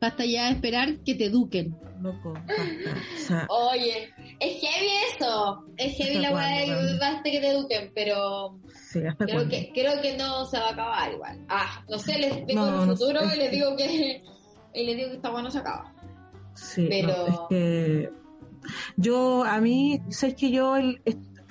basta 0.00 0.24
ya 0.24 0.46
de 0.46 0.52
esperar 0.54 0.98
que 1.04 1.14
te 1.14 1.26
eduquen. 1.26 1.76
Loco, 2.02 2.32
basta. 2.32 2.52
O 2.52 3.18
sea, 3.18 3.46
Oye, 3.48 4.08
es 4.40 4.60
heavy 4.60 4.88
eso. 5.14 5.64
Es 5.76 5.96
heavy 5.96 6.16
¿Hasta 6.16 6.30
la 6.30 6.34
weá 6.36 6.58
de 6.58 6.64
que 6.66 6.98
basta 6.98 7.22
que 7.30 7.40
te 7.40 7.48
eduquen, 7.50 7.92
pero 7.94 8.58
sí, 8.74 8.98
¿hasta 9.06 9.24
creo 9.26 9.36
cuándo? 9.36 9.50
que, 9.54 9.70
creo 9.72 10.02
que 10.02 10.16
no 10.16 10.46
se 10.46 10.58
va 10.58 10.68
a 10.68 10.72
acabar 10.72 11.12
igual. 11.12 11.38
Ah, 11.48 11.84
no 11.88 11.98
sé, 11.98 12.18
les 12.18 12.44
vengo 12.46 12.54
No, 12.62 12.68
en 12.68 12.80
el 12.82 12.86
no 12.88 12.96
futuro 12.96 13.20
y 13.34 13.38
les 13.38 13.50
digo 13.52 13.76
que 13.76 14.22
y 14.74 14.84
les 14.84 14.96
digo 14.96 15.10
que 15.10 15.16
esta 15.16 15.30
weá 15.32 15.42
no 15.42 15.50
se 15.50 15.58
acaba. 15.58 15.94
Sí, 16.54 16.86
Pero- 16.90 17.08
no, 17.16 17.26
es 17.28 17.38
que 17.48 18.10
yo, 18.96 19.44
a 19.44 19.60
mí, 19.60 20.00
sabes 20.10 20.34
que 20.34 20.50
yo 20.50 20.76
el- 20.76 21.00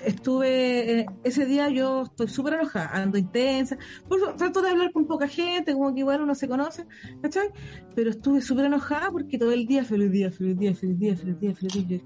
estuve, 0.06 1.00
eh, 1.02 1.06
ese 1.24 1.46
día 1.46 1.70
yo 1.70 2.04
estoy 2.04 2.28
súper 2.28 2.54
enojada, 2.54 2.90
ando 2.94 3.18
intensa, 3.18 3.78
por 4.08 4.36
trato 4.38 4.62
de 4.62 4.70
hablar 4.70 4.92
con 4.92 5.06
poca 5.06 5.28
gente, 5.28 5.74
como 5.74 5.94
que 5.94 6.00
igual 6.00 6.22
uno 6.22 6.36
se 6.36 6.48
conoce, 6.48 6.86
¿cachai? 7.22 7.50
Pero 7.96 8.10
estuve 8.10 8.42
súper 8.42 8.66
enojada 8.66 9.12
porque 9.12 9.38
todo 9.38 9.52
el 9.52 9.66
día, 9.66 9.84
feliz 9.84 10.12
día, 10.12 10.32
feliz 10.32 10.58
día, 10.58 10.74
feliz 10.74 11.00
día, 11.00 11.16
feliz 11.16 11.40
día, 11.40 11.56
feliz 11.56 11.88
día. 11.88 12.02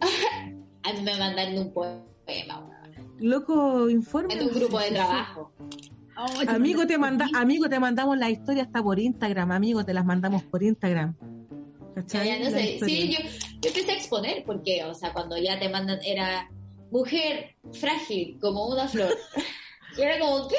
A 0.82 0.92
mí 0.92 1.02
me 1.02 1.18
mandan 1.18 1.58
un 1.58 1.72
poema, 1.72 2.70
Loco, 3.18 3.88
informe. 3.88 4.34
En 4.34 4.42
un 4.42 4.54
grupo 4.54 4.78
de 4.78 4.90
trabajo. 4.90 5.52
Amigo 6.48 6.86
te, 6.86 6.96
manda, 6.96 7.28
amigo, 7.34 7.68
te 7.68 7.78
mandamos 7.80 8.16
la 8.16 8.30
historia 8.30 8.62
hasta 8.62 8.82
por 8.82 8.98
Instagram, 8.98 9.50
amigo, 9.52 9.84
te 9.84 9.92
las 9.92 10.04
mandamos 10.04 10.42
por 10.44 10.62
Instagram. 10.62 11.14
Ya. 12.08 12.20
Sí, 12.86 13.10
yo, 13.12 13.18
yo 13.60 13.68
empecé 13.70 13.92
a 13.92 13.94
exponer 13.94 14.44
porque, 14.44 14.84
o 14.84 14.94
sea, 14.94 15.12
cuando 15.12 15.36
ya 15.38 15.58
te 15.58 15.68
mandan, 15.68 15.98
era 16.04 16.50
mujer 16.90 17.54
frágil 17.72 18.38
como 18.40 18.66
una 18.66 18.88
flor. 18.88 19.16
y 19.98 20.02
era 20.02 20.18
como, 20.18 20.48
¿qué? 20.48 20.56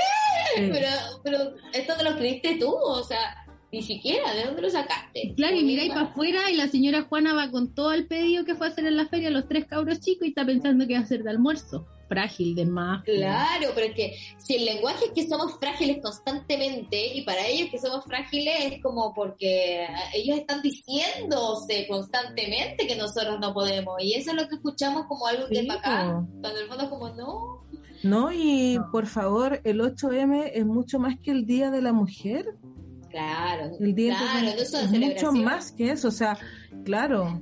Pero, 0.56 0.88
pero 1.24 1.56
esto 1.74 1.96
te 1.96 2.04
lo 2.04 2.10
escribiste 2.12 2.58
tú, 2.60 2.70
o 2.70 3.04
sea, 3.04 3.46
ni 3.72 3.82
siquiera, 3.82 4.34
¿de 4.34 4.46
dónde 4.46 4.62
lo 4.62 4.70
sacaste? 4.70 5.34
Claro, 5.36 5.56
y 5.56 5.64
miráis 5.64 5.90
para 5.90 6.04
afuera 6.04 6.50
y 6.50 6.56
la 6.56 6.68
señora 6.68 7.04
Juana 7.04 7.34
va 7.34 7.52
con 7.52 7.74
todo 7.74 7.92
el 7.92 8.08
pedido 8.08 8.46
que 8.46 8.56
fue 8.56 8.68
a 8.68 8.70
hacer 8.70 8.86
en 8.86 8.98
la 8.98 9.08
feria, 9.08 9.30
los 9.30 9.48
tres 9.48 9.66
cabros 9.66 10.00
chicos, 10.00 10.26
y 10.26 10.30
está 10.30 10.46
pensando 10.46 10.88
que 10.88 10.94
va 10.94 11.00
a 11.00 11.04
hacer 11.04 11.24
de 11.24 11.30
almuerzo. 11.30 11.88
Frágil, 12.08 12.56
de 12.56 12.66
más. 12.66 13.04
Claro, 13.04 13.72
pero 13.76 13.88
es 13.88 13.94
que 13.94 14.18
si 14.38 14.56
el 14.56 14.66
lenguaje 14.66 15.06
es 15.06 15.12
que 15.12 15.28
somos 15.28 15.58
frágiles 15.60 16.00
constantemente 16.02 17.16
y 17.16 17.24
para 17.24 17.46
ellos 17.48 17.70
que 17.70 17.80
somos 17.80 18.06
frágiles 18.06 18.54
es 18.74 18.82
como 18.82 19.14
porque 19.14 19.86
ellos 20.14 20.38
están 20.38 20.62
diciéndose 20.62 21.86
constantemente 21.88 22.88
que 22.88 22.96
nosotros 22.96 23.40
no 23.40 23.54
podemos 23.54 24.02
y 24.02 24.14
eso 24.14 24.32
es 24.32 24.38
lo 24.38 24.48
que 24.48 24.56
escuchamos 24.56 25.06
como 25.08 25.28
algo 25.28 25.48
que 25.48 25.62
Sí, 25.62 25.68
bacán, 25.68 26.28
cuando 26.42 26.60
el 26.60 26.68
fondo 26.68 26.84
es 26.86 26.90
como 26.90 27.10
no, 27.10 27.64
No, 28.04 28.32
y 28.32 28.80
por 28.92 29.08
favor, 29.08 29.60
el 29.64 29.82
8M 29.82 30.52
es 30.54 30.66
mucho 30.66 31.00
más 31.00 31.16
que 31.20 31.32
el 31.32 31.46
Día 31.46 31.72
de 31.72 31.82
la 31.82 31.94
Mujer. 31.94 32.56
claro, 33.10 33.72
El 33.80 33.96
Día 33.96 34.16
claro, 34.18 34.48
de 34.52 34.56
no 34.56 34.62
es 34.62 34.92
mucho 34.92 35.32
más 35.34 35.72
que 35.72 35.92
eso, 35.92 36.08
o 36.08 36.12
sea, 36.12 36.38
claro. 36.86 37.42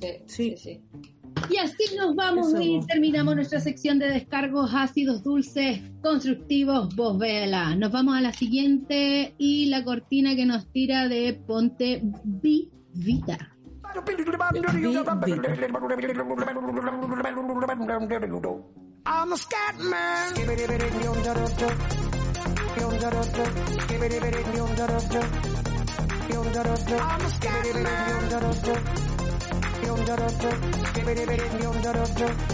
Sí, 0.00 0.08
Sí. 0.26 0.56
sí, 0.56 0.56
sí. 0.56 1.13
Y 1.50 1.58
así 1.58 1.94
nos 1.96 2.16
vamos 2.16 2.48
Eso. 2.48 2.60
y 2.60 2.80
terminamos 2.86 3.36
nuestra 3.36 3.60
sección 3.60 3.98
de 3.98 4.08
descargos 4.08 4.70
ácidos, 4.74 5.22
dulces, 5.22 5.80
constructivos, 6.02 6.94
vos 6.96 7.18
vela. 7.18 7.76
Nos 7.76 7.92
vamos 7.92 8.16
a 8.16 8.20
la 8.20 8.32
siguiente 8.32 9.34
y 9.38 9.66
la 9.66 9.84
cortina 9.84 10.34
que 10.34 10.46
nos 10.46 10.70
tira 10.72 11.06
de 11.08 11.34
Ponte 11.46 12.02
Vivita. 12.24 13.50
I'm 19.06 19.32
a 19.32 19.36
scat 19.36 19.78
man. 19.78 20.34
I'm 20.34 20.48
a 27.22 27.28
scat 27.28 27.74
man. 27.74 29.13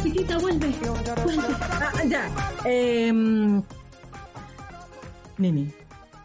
Chiquita, 0.02 0.38
vuelve. 0.38 0.72
Ah, 1.70 2.04
ya. 2.08 2.30
Em, 2.64 3.62
Nini, 5.38 5.72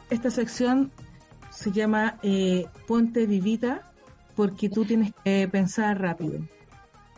esta 0.10 0.30
sección 0.30 0.92
se 1.52 1.72
llama 1.72 2.18
eh, 2.24 2.66
Ponte 2.88 3.26
Vivita 3.26 3.92
porque 4.36 4.70
tú 4.70 4.86
tienes 4.86 5.14
que 5.24 5.48
pensar 5.50 6.02
rápido 6.02 6.40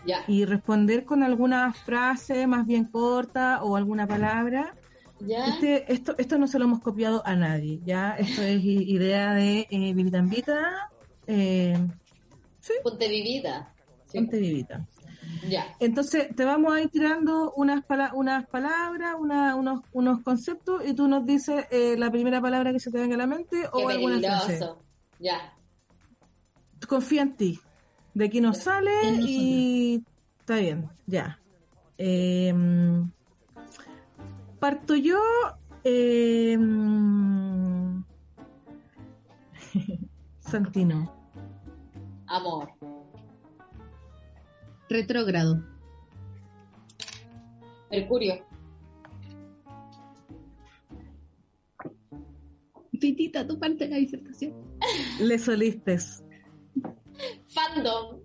Ya, 0.05 0.23
y 0.27 0.45
responder 0.45 1.05
con 1.05 1.23
alguna 1.23 1.73
frase 1.73 2.45
más 2.47 2.67
bien 2.67 2.85
corta 2.85 3.63
o 3.63 3.75
alguna 3.75 4.05
palabra. 4.07 4.75
ya. 5.19 5.47
Este, 5.47 5.91
esto, 5.91 6.15
esto 6.17 6.37
no 6.37 6.47
se 6.47 6.59
lo 6.59 6.65
hemos 6.65 6.81
copiado 6.81 7.25
a 7.25 7.35
nadie, 7.35 7.79
¿ya? 7.85 8.15
Esto 8.17 8.41
es 8.43 8.63
idea 8.63 9.33
de 9.33 9.67
eh, 9.69 9.93
Vivita 9.93 10.19
en 10.19 10.29
Vita, 10.29 10.91
eh, 11.25 11.77
Ponte 12.83 13.07
vivida. 13.07 13.73
Ponte 14.13 14.39
Vivita. 14.39 14.85
Ya, 15.49 15.75
Entonces 15.79 16.35
te 16.35 16.45
vamos 16.45 16.73
a 16.73 16.81
ir 16.81 16.89
tirando 16.89 17.51
unas, 17.55 17.83
pala- 17.85 18.11
unas 18.13 18.47
palabras, 18.47 19.15
una- 19.19 19.55
unos, 19.55 19.81
unos 19.93 20.21
conceptos 20.23 20.81
y 20.85 20.93
tú 20.93 21.07
nos 21.07 21.25
dices 21.25 21.65
eh, 21.71 21.95
la 21.97 22.09
primera 22.11 22.41
palabra 22.41 22.71
que 22.71 22.79
se 22.79 22.91
te 22.91 22.99
venga 22.99 23.15
a 23.15 23.19
la 23.19 23.27
mente 23.27 23.61
qué 23.61 23.67
o 23.83 23.89
alguna 23.89 24.19
frase. 24.19 24.59
Ya, 25.19 25.53
Confía 26.87 27.21
en 27.23 27.35
ti. 27.35 27.59
De 28.13 28.25
aquí 28.25 28.39
nos 28.41 28.57
sale 28.59 28.91
y 29.25 30.03
está 30.39 30.55
bien, 30.57 30.89
ya. 31.05 31.39
Eh, 31.97 32.53
parto 34.59 34.95
yo. 34.95 35.19
eh, 35.83 36.57
Santino. 40.39 41.11
amor, 42.27 42.69
Retrógrado. 44.89 45.63
Mercurio, 47.91 48.35
Pitita, 52.99 53.45
tu 53.47 53.59
parte 53.59 53.85
de 53.85 53.89
la 53.91 53.97
disertación. 53.97 54.53
Le 55.21 55.37
solistes. 55.37 56.23
fandom, 57.49 58.19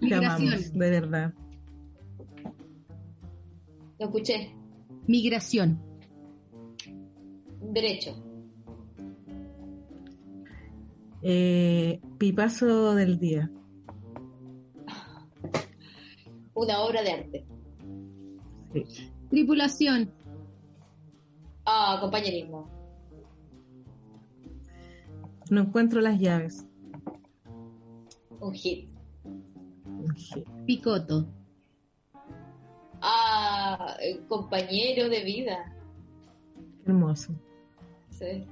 Te 0.00 0.14
amamos, 0.14 0.40
Migración. 0.40 0.78
de 0.78 0.90
verdad. 0.90 1.34
lo 3.98 4.06
escuché, 4.06 4.54
Migración. 5.06 5.80
derecho, 7.72 8.16
Eh, 11.22 12.00
pipazo 12.18 12.94
del 12.94 13.18
día. 13.18 13.50
Una 16.60 16.80
obra 16.80 17.02
de 17.02 17.10
arte. 17.10 17.46
Tripulación. 19.30 20.12
Ah, 21.64 21.96
compañerismo. 22.02 22.68
No 25.48 25.62
encuentro 25.62 26.02
las 26.02 26.20
llaves. 26.20 26.66
Un 28.40 28.52
hit. 28.52 28.90
Picoto. 30.66 31.26
Ah, 33.00 33.96
eh, 34.02 34.20
compañero 34.28 35.08
de 35.08 35.24
vida. 35.24 35.74
Hermoso. 36.84 37.32
Sí. 38.10 38.46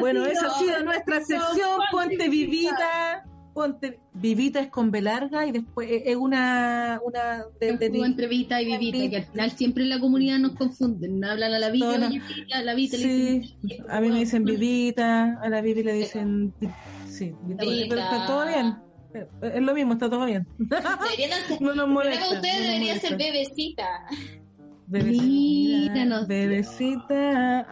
Bueno, 0.00 0.24
esa 0.24 0.46
ha 0.46 0.58
sido 0.58 0.84
nuestra 0.84 1.20
sección. 1.20 1.80
Ponte 1.90 2.16
Ponte 2.16 2.28
vivita. 2.30 3.27
Ponte 3.58 3.98
vivita 4.14 4.60
es 4.60 4.68
con 4.68 4.90
B 4.92 5.00
larga 5.02 5.44
y 5.46 5.50
después 5.52 5.88
es 5.90 6.02
es 6.06 6.16
una. 6.16 7.00
una 7.04 7.44
de, 7.60 7.76
de- 7.76 7.88
Juego 7.88 8.04
entre 8.04 8.26
Vita 8.28 8.62
y 8.62 8.66
Vivita, 8.78 9.10
que 9.10 9.16
al 9.16 9.24
final 9.24 9.50
siempre 9.50 9.82
en 9.82 9.88
la 9.90 9.98
comunidad 9.98 10.38
nos 10.38 10.52
confunden. 10.54 11.24
Hablan 11.24 11.52
a 11.54 11.58
la 11.58 11.70
Vita, 11.70 11.88
oye, 11.88 12.20
Vita, 12.20 12.58
a 12.58 12.62
la 12.62 12.74
Vita 12.74 12.96
le 12.96 13.02
Sí, 13.02 13.38
dicen, 13.62 13.86
a 13.90 14.00
mí 14.00 14.10
me 14.10 14.18
dicen 14.20 14.44
vivita, 14.44 15.38
a 15.42 15.48
la 15.48 15.60
Vivi 15.60 15.82
le 15.82 15.92
dicen. 15.94 16.54
Sí, 17.08 17.32
Vita, 17.42 17.64
pero 17.88 18.00
está 18.00 18.26
todo 18.26 18.46
bien. 18.46 18.76
Es 19.42 19.62
lo 19.62 19.74
mismo, 19.74 19.94
está 19.94 20.08
todo 20.08 20.24
bien. 20.26 20.46
Deberían 20.58 21.30
No 21.60 21.74
nos 21.74 21.88
molesta. 21.88 22.28
de 22.28 22.36
ustedes 22.36 22.54
no 22.54 22.60
nos 22.60 22.72
debería 22.74 23.00
ser 23.00 23.16
bebecita. 23.18 23.84
Bebecita, 24.86 25.92
Míranos. 25.92 26.26
bebecita. 26.28 27.66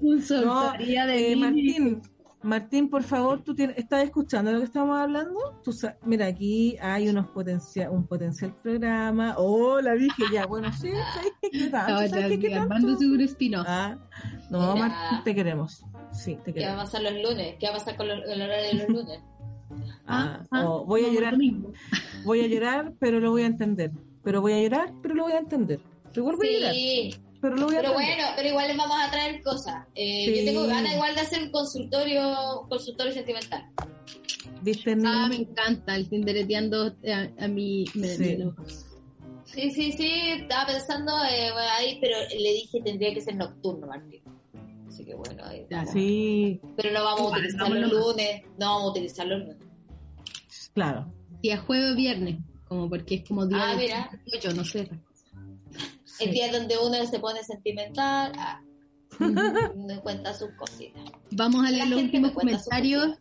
Consultoría 0.00 1.06
de 1.06 1.32
eh. 1.32 1.36
Martín, 1.36 2.02
Martín, 2.42 2.88
por 2.88 3.02
favor, 3.02 3.42
tú 3.42 3.54
tienes, 3.54 3.76
estás 3.76 4.02
escuchando 4.04 4.50
lo 4.50 4.60
que 4.60 4.64
estamos 4.64 4.98
hablando. 4.98 5.38
Tú 5.62 5.72
mira, 6.06 6.26
aquí 6.26 6.76
hay 6.80 7.08
unos 7.08 7.26
potencial, 7.28 7.90
un 7.90 8.06
potencial 8.06 8.54
programa. 8.62 9.34
Oh, 9.36 9.78
la 9.80 9.92
dije 9.92 10.22
ya. 10.32 10.46
Bueno, 10.46 10.72
sí, 10.72 10.88
¿sabes 11.14 11.32
qué, 11.42 11.50
qué 11.50 11.66
tanto? 11.68 12.08
¿Sabes 12.08 12.28
qué, 12.28 12.38
qué 12.40 12.54
Armando 12.54 12.86
tanto? 12.88 13.00
Seguro 13.00 13.22
Espinosa. 13.24 13.66
Ah, 13.68 13.98
no, 14.50 14.74
Mira. 14.74 14.88
Martín, 14.88 15.24
te 15.24 15.34
queremos. 15.34 15.84
Sí, 16.12 16.36
te 16.44 16.52
¿Qué 16.54 16.60
va 16.60 16.66
a 16.66 16.68
queremos. 16.70 16.84
pasar 16.84 17.02
los 17.02 17.12
lunes? 17.22 17.56
¿Qué 17.60 17.66
va 17.66 17.72
a 17.72 17.78
pasar 17.78 17.96
con 17.96 18.08
los- 18.08 18.24
el 18.26 18.42
horario 18.42 18.66
de 18.68 18.74
los 18.74 18.88
lunes? 18.88 19.20
Ah, 20.04 20.42
ah, 20.50 20.64
oh, 20.68 20.84
voy 20.84 21.04
a 21.04 21.12
llorar, 21.12 21.36
voy 22.24 22.40
a 22.40 22.46
llorar, 22.48 22.92
pero 22.98 23.20
lo 23.20 23.30
voy 23.30 23.42
a 23.42 23.46
entender. 23.46 23.92
Pero 24.24 24.40
voy 24.40 24.52
a 24.54 24.60
llorar, 24.62 24.92
pero 25.00 25.14
lo 25.14 25.22
voy 25.22 25.32
a 25.34 25.38
entender. 25.38 25.78
Igual 26.12 26.34
voy 26.34 26.48
a 26.48 26.58
llorar, 26.58 26.74
Sí, 26.74 27.14
pero 27.40 27.56
lo 27.56 27.66
voy 27.66 27.76
a 27.76 27.80
pero 27.80 27.92
bueno, 27.94 28.24
pero 28.36 28.48
igual 28.48 28.68
les 28.68 28.76
vamos 28.76 28.96
a 29.00 29.10
traer 29.10 29.42
cosas. 29.42 29.86
Eh, 29.94 30.24
Sí. 30.26 30.38
Yo 30.40 30.44
tengo 30.52 30.66
ganas 30.66 30.94
igual 30.94 31.14
de 31.14 31.20
hacer 31.22 31.42
un 31.42 31.50
consultorio, 31.50 32.66
consultorio 32.68 33.12
sentimental. 33.12 33.66
¿Viste, 34.62 34.94
Ah, 35.06 35.26
me 35.28 35.36
encanta 35.36 35.96
el 35.96 36.08
tindereteando 36.08 36.94
a, 37.08 37.44
a 37.44 37.48
mí. 37.48 37.84
Me, 37.94 38.08
Sí. 38.08 38.22
me 38.22 38.38
lo- 38.44 38.54
Sí, 39.44 39.70
sí, 39.72 39.90
sí, 39.92 40.10
estaba 40.38 40.66
pensando 40.66 41.12
eh, 41.24 41.50
bueno, 41.52 41.68
ahí, 41.72 41.98
pero 42.00 42.16
le 42.38 42.52
dije 42.52 42.80
tendría 42.84 43.12
que 43.12 43.20
ser 43.20 43.34
nocturno, 43.36 43.86
Martín. 43.86 44.22
Así 44.86 45.04
que 45.04 45.14
bueno, 45.14 45.42
ahí. 45.44 45.66
Sí, 45.92 46.60
Pero 46.76 46.92
no 46.92 47.04
vamos 47.04 47.20
a 47.20 47.24
Igual, 47.24 47.40
utilizar 47.40 47.60
vámonos. 47.62 47.92
los 47.92 48.06
lunes, 48.06 48.42
no 48.58 48.66
vamos 48.66 48.82
a 48.82 48.90
utilizar 48.90 49.26
los 49.26 49.40
lunes. 49.40 49.56
claro. 50.74 51.12
Si 51.42 51.48
es 51.50 51.60
jueves 51.60 51.92
o 51.92 51.96
viernes, 51.96 52.36
como 52.68 52.88
porque 52.88 53.14
es 53.16 53.24
como 53.28 53.46
día 53.46 53.58
Ah, 53.70 53.70
de 53.74 53.76
mira. 53.78 54.10
yo 54.42 54.52
no 54.52 54.64
sé. 54.64 54.88
Sí. 56.20 56.26
El 56.26 56.34
día 56.34 56.52
donde 56.52 56.76
uno 56.78 57.04
se 57.06 57.18
pone 57.18 57.42
sentimental, 57.42 58.32
ah, 58.38 58.62
me 59.76 59.98
cuenta 60.00 60.34
sus 60.34 60.50
cositas. 60.52 61.02
Vamos 61.32 61.60
a 61.64 61.70
La 61.70 61.78
leer 61.78 61.88
los 61.88 62.02
últimos 62.02 62.32
comentarios 62.32 63.18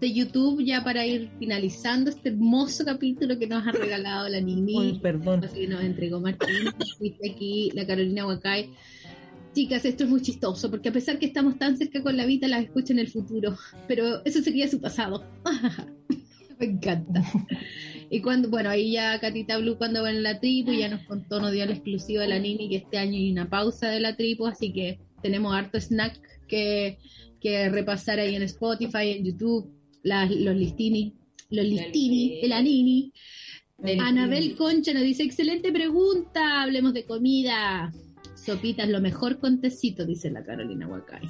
de 0.00 0.12
YouTube 0.12 0.62
ya 0.64 0.84
para 0.84 1.06
ir 1.06 1.30
finalizando 1.38 2.10
este 2.10 2.28
hermoso 2.30 2.84
capítulo 2.84 3.38
que 3.38 3.46
nos 3.46 3.66
ha 3.66 3.72
regalado 3.72 4.28
la 4.28 4.38
Uy, 4.38 4.44
Nini. 4.44 4.98
perdón. 5.02 5.40
que 5.40 5.66
nos 5.66 5.82
entregó 5.82 6.20
Martín. 6.20 6.68
Aquí 7.30 7.70
la 7.74 7.86
Carolina 7.86 8.26
Huacay. 8.26 8.74
Chicas, 9.54 9.86
esto 9.86 10.04
es 10.04 10.10
muy 10.10 10.20
chistoso, 10.20 10.70
porque 10.70 10.90
a 10.90 10.92
pesar 10.92 11.18
que 11.18 11.24
estamos 11.24 11.58
tan 11.58 11.78
cerca 11.78 12.02
con 12.02 12.14
la 12.14 12.26
Vita, 12.26 12.46
las 12.46 12.64
escucho 12.64 12.92
en 12.92 12.98
el 12.98 13.08
futuro. 13.08 13.56
Pero 13.88 14.22
eso 14.26 14.42
sería 14.42 14.68
su 14.68 14.80
pasado. 14.82 15.24
Me 16.58 16.66
encanta. 16.66 17.22
Y 18.10 18.20
cuando, 18.20 18.48
bueno, 18.50 18.70
ahí 18.70 18.92
ya 18.92 19.18
Catita 19.20 19.58
Blue 19.58 19.76
cuando 19.78 20.02
va 20.02 20.10
en 20.10 20.22
la 20.22 20.38
tribu 20.38 20.72
ya 20.72 20.88
nos 20.88 21.02
contó, 21.06 21.40
nos 21.40 21.52
dio 21.52 21.66
la 21.66 21.72
exclusiva 21.72 22.22
de 22.22 22.28
la 22.28 22.38
Nini 22.38 22.68
que 22.68 22.76
este 22.76 22.98
año 22.98 23.14
hay 23.16 23.30
una 23.32 23.48
pausa 23.50 23.88
de 23.88 24.00
la 24.00 24.16
tribu, 24.16 24.46
así 24.46 24.72
que 24.72 25.00
tenemos 25.22 25.54
harto 25.54 25.78
snack 25.80 26.20
que, 26.46 26.98
que 27.40 27.68
repasar 27.68 28.20
ahí 28.20 28.34
en 28.36 28.42
Spotify, 28.42 29.10
en 29.16 29.24
YouTube, 29.24 29.72
las- 30.02 30.30
los 30.30 30.54
listini, 30.54 31.14
los 31.50 31.64
listini 31.66 32.40
de 32.42 32.48
la 32.48 32.62
Nini. 32.62 33.12
Anabel 34.00 34.54
Concha 34.56 34.92
nos 34.94 35.02
dice, 35.02 35.22
excelente 35.24 35.72
pregunta, 35.72 36.62
hablemos 36.62 36.94
de 36.94 37.04
comida. 37.04 37.92
Sopitas, 38.34 38.88
lo 38.88 39.00
mejor 39.00 39.38
con 39.40 39.60
tecito, 39.60 40.06
dice 40.06 40.30
la 40.30 40.44
Carolina 40.44 40.86
Huacay. 40.86 41.28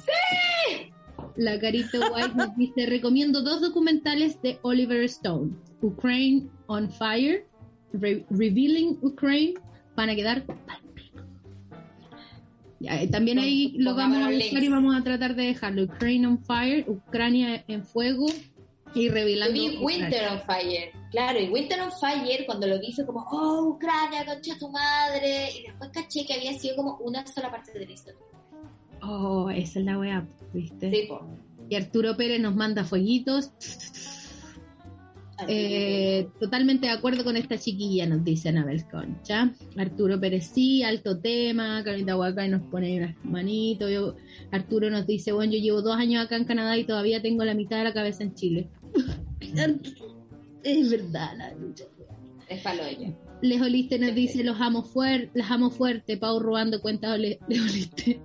La 1.35 1.59
Carito 1.59 1.99
White 2.13 2.35
nos 2.35 2.55
dice, 2.55 2.85
recomiendo 2.85 3.41
dos 3.41 3.61
documentales 3.61 4.39
de 4.43 4.59
Oliver 4.61 5.01
Stone, 5.05 5.53
Ukraine 5.81 6.47
on 6.67 6.89
Fire, 6.91 7.45
Re- 7.93 8.25
Revealing 8.29 8.97
Ukraine, 9.01 9.53
van 9.95 10.09
a 10.09 10.15
quedar. 10.15 10.43
Ya, 12.79 13.01
eh, 13.01 13.07
también 13.07 13.39
ahí 13.39 13.73
lo 13.79 13.95
vamos 13.95 14.19
a 14.19 14.29
buscar 14.29 14.63
y 14.63 14.67
vamos 14.69 14.95
a 14.95 15.03
tratar 15.03 15.35
de 15.35 15.43
dejarlo. 15.45 15.83
Ukraine 15.85 16.27
on 16.27 16.39
Fire, 16.43 16.85
Ucrania 16.87 17.63
en 17.67 17.83
fuego 17.83 18.27
y 18.93 19.07
Yo 19.07 19.13
revelando. 19.13 19.53
vi 19.53 19.77
Ucrania. 19.77 19.85
Winter 19.85 20.27
on 20.31 20.41
Fire, 20.41 20.91
claro, 21.11 21.39
y 21.41 21.49
Winter 21.49 21.81
on 21.81 21.91
Fire 21.99 22.45
cuando 22.45 22.67
lo 22.67 22.79
vi 22.79 22.91
fue 22.93 23.05
como, 23.05 23.25
oh, 23.31 23.69
Ucrania, 23.69 24.25
concha 24.25 24.57
tu 24.59 24.69
madre, 24.69 25.49
y 25.57 25.63
después 25.63 25.89
caché 25.91 26.23
que 26.25 26.35
había 26.35 26.53
sido 26.53 26.75
como 26.75 26.97
una 26.97 27.25
sola 27.25 27.49
parte 27.49 27.71
de 27.77 27.85
la 27.85 27.91
historia. 27.91 28.19
Oh, 29.01 29.49
esa 29.49 29.79
es 29.79 29.85
la 29.85 29.97
weá, 29.97 30.27
¿viste? 30.53 30.91
Sí, 30.91 31.05
po. 31.07 31.21
Y 31.69 31.75
Arturo 31.75 32.15
Pérez 32.15 32.39
nos 32.39 32.55
manda 32.55 32.83
fueguitos. 32.83 33.51
Eh, 35.47 36.27
totalmente 36.39 36.87
de 36.87 36.93
acuerdo 36.93 37.23
con 37.23 37.37
esta 37.37 37.57
chiquilla, 37.57 38.07
nos 38.07 38.23
dice 38.23 38.49
Anabel 38.49 38.85
Concha. 38.89 39.53
Arturo 39.77 40.19
Pérez 40.19 40.49
sí, 40.53 40.81
alto 40.83 41.19
tema. 41.19 41.83
Carolina 41.83 42.17
Huacay 42.17 42.49
nos 42.49 42.63
pone 42.63 42.97
unas 42.97 43.15
manitos. 43.23 43.91
Yo- 43.91 44.15
Arturo 44.51 44.89
nos 44.89 45.05
dice, 45.05 45.31
bueno, 45.31 45.53
yo 45.53 45.59
llevo 45.59 45.81
dos 45.81 45.95
años 45.95 46.25
acá 46.25 46.37
en 46.37 46.45
Canadá 46.45 46.75
y 46.77 46.85
todavía 46.85 47.21
tengo 47.21 47.43
la 47.43 47.53
mitad 47.53 47.77
de 47.77 47.83
la 47.83 47.93
cabeza 47.93 48.23
en 48.23 48.33
Chile. 48.33 48.69
es 50.63 50.89
verdad 50.89 51.37
la 51.37 51.53
lucha. 51.53 51.85
es 52.49 52.61
palo 52.61 52.83
ella. 52.83 53.13
Les 53.41 53.61
Oliste 53.61 53.99
nos 53.99 54.15
dice, 54.15 54.43
los 54.43 54.59
amo 54.59 54.81
fuerte, 54.81 55.29
las 55.37 55.51
amo 55.51 55.69
fuerte, 55.69 56.17
Pau 56.17 56.39
robando 56.39 56.81
cuentas 56.81 57.19
Les 57.19 57.37
Oliste. 57.49 58.19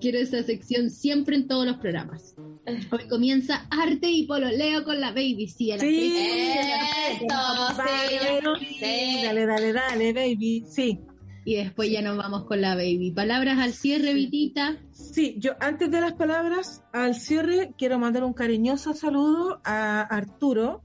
Quiero 0.00 0.18
esa 0.18 0.42
sección 0.44 0.90
siempre 0.90 1.34
en 1.36 1.48
todos 1.48 1.66
los 1.66 1.76
programas. 1.78 2.36
Hoy 2.90 3.08
comienza 3.08 3.66
arte 3.70 4.08
y 4.10 4.26
pololeo 4.26 4.84
con 4.84 5.00
la 5.00 5.10
baby. 5.10 5.48
Sí, 5.48 5.72
a 5.72 5.76
las 5.76 5.82
Sí. 5.84 6.12
seis. 6.14 7.22
Eso, 7.22 8.56
sí, 8.56 8.66
sí. 8.78 9.22
Dale, 9.24 9.46
dale, 9.46 9.72
dale, 9.72 10.12
baby. 10.12 10.64
Sí. 10.68 11.00
Y 11.44 11.56
después 11.56 11.90
ya 11.90 12.02
nos 12.02 12.16
vamos 12.16 12.44
con 12.44 12.60
la 12.60 12.76
baby. 12.76 13.10
Palabras 13.10 13.58
al 13.58 13.72
cierre, 13.72 14.14
Vitita. 14.14 14.76
Sí, 14.92 15.34
yo 15.38 15.52
antes 15.60 15.90
de 15.90 16.00
las 16.00 16.12
palabras, 16.12 16.84
al 16.92 17.16
cierre, 17.16 17.74
quiero 17.76 17.98
mandar 17.98 18.22
un 18.22 18.32
cariñoso 18.32 18.94
saludo 18.94 19.60
a 19.64 20.02
Arturo, 20.02 20.82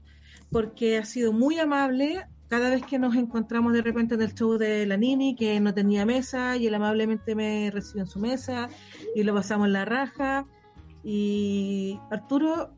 porque 0.50 0.98
ha 0.98 1.04
sido 1.04 1.32
muy 1.32 1.58
amable 1.58 2.26
cada 2.48 2.70
vez 2.70 2.82
que 2.84 2.98
nos 2.98 3.14
encontramos 3.14 3.72
de 3.72 3.82
repente 3.82 4.14
en 4.16 4.22
el 4.22 4.34
show 4.34 4.56
de 4.58 4.84
la 4.86 4.96
Nini, 4.96 5.36
que 5.36 5.60
no 5.60 5.72
tenía 5.74 6.04
mesa, 6.06 6.56
y 6.56 6.66
él 6.66 6.74
amablemente 6.74 7.36
me 7.36 7.70
recibió 7.70 8.02
en 8.02 8.08
su 8.08 8.18
mesa, 8.18 8.68
y 9.14 9.22
lo 9.22 9.34
pasamos 9.34 9.66
en 9.68 9.74
la 9.74 9.84
raja. 9.84 10.46
Y 11.10 11.98
Arturo, 12.10 12.74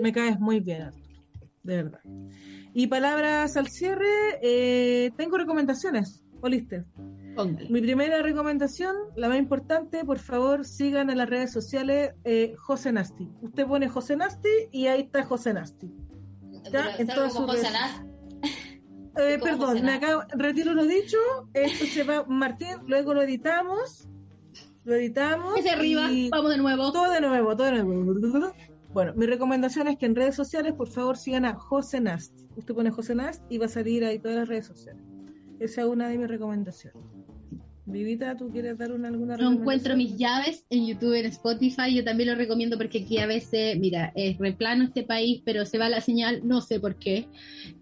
me 0.00 0.12
caes 0.12 0.38
muy 0.38 0.60
bien, 0.60 0.82
Arturo, 0.82 1.20
de 1.64 1.82
verdad. 1.82 2.00
Y 2.72 2.86
palabras 2.86 3.56
al 3.56 3.66
cierre, 3.66 4.06
eh, 4.40 5.10
tengo 5.16 5.36
recomendaciones, 5.36 6.22
Oliste. 6.42 6.84
Póngale. 7.34 7.68
Mi 7.68 7.80
primera 7.80 8.22
recomendación, 8.22 8.94
la 9.16 9.28
más 9.28 9.38
importante, 9.38 10.04
por 10.04 10.20
favor, 10.20 10.64
sigan 10.64 11.10
en 11.10 11.18
las 11.18 11.28
redes 11.28 11.52
sociales 11.52 12.12
eh, 12.22 12.54
José 12.56 12.92
Nasti. 12.92 13.28
Usted 13.42 13.66
pone 13.66 13.88
José 13.88 14.14
Nasti 14.14 14.68
y 14.70 14.86
ahí 14.86 15.00
está 15.00 15.24
José 15.24 15.52
Nasti. 15.52 15.92
Pero 16.70 16.88
en 16.98 17.06
todas 17.08 17.32
sus 17.32 17.46
José. 17.46 17.66
Eh, 19.16 19.38
¿Cómo 19.40 19.58
perdón, 19.58 19.84
me 19.84 19.94
acabo, 19.94 20.22
retiro 20.36 20.72
lo 20.72 20.86
dicho. 20.86 21.18
Esto 21.52 21.84
se 21.84 22.04
va, 22.04 22.24
Martín, 22.28 22.76
luego 22.86 23.12
lo 23.12 23.22
editamos. 23.22 24.08
Lo 24.90 24.96
editamos. 24.96 25.56
Hacia 25.56 25.74
arriba, 25.74 26.10
y 26.10 26.30
vamos 26.30 26.50
de 26.50 26.58
nuevo. 26.58 26.90
Todo 26.90 27.12
de 27.12 27.20
nuevo, 27.20 27.56
todo 27.56 27.68
de 27.68 27.84
nuevo. 27.84 28.52
Bueno, 28.92 29.14
mi 29.14 29.24
recomendación 29.24 29.86
es 29.86 29.96
que 29.96 30.06
en 30.06 30.16
redes 30.16 30.34
sociales, 30.34 30.72
por 30.72 30.88
favor, 30.88 31.16
sigan 31.16 31.44
a 31.44 31.54
José 31.54 32.00
Nasti. 32.00 32.48
Usted 32.56 32.74
pone 32.74 32.90
José 32.90 33.14
Nasti 33.14 33.54
y 33.54 33.58
va 33.58 33.66
a 33.66 33.68
salir 33.68 34.04
ahí 34.04 34.18
todas 34.18 34.38
las 34.38 34.48
redes 34.48 34.66
sociales. 34.66 35.00
Esa 35.60 35.82
es 35.82 35.86
una 35.86 36.08
de 36.08 36.18
mis 36.18 36.26
recomendaciones. 36.26 37.00
Vivita, 37.86 38.36
¿tú 38.36 38.50
quieres 38.50 38.78
dar 38.78 38.90
una, 38.90 39.06
alguna 39.06 39.36
No 39.36 39.52
encuentro 39.52 39.92
recomendación? 39.92 39.98
mis 39.98 40.16
llaves 40.16 40.66
en 40.70 40.88
YouTube, 40.88 41.14
en 41.14 41.26
Spotify. 41.26 41.94
Yo 41.94 42.02
también 42.02 42.28
lo 42.30 42.34
recomiendo 42.34 42.76
porque 42.76 43.02
aquí 43.04 43.18
a 43.18 43.26
veces, 43.26 43.78
mira, 43.78 44.12
es 44.16 44.38
replano 44.38 44.82
este 44.82 45.04
país, 45.04 45.40
pero 45.44 45.66
se 45.66 45.78
va 45.78 45.88
la 45.88 46.00
señal, 46.00 46.40
no 46.42 46.62
sé 46.62 46.80
por 46.80 46.96
qué. 46.96 47.28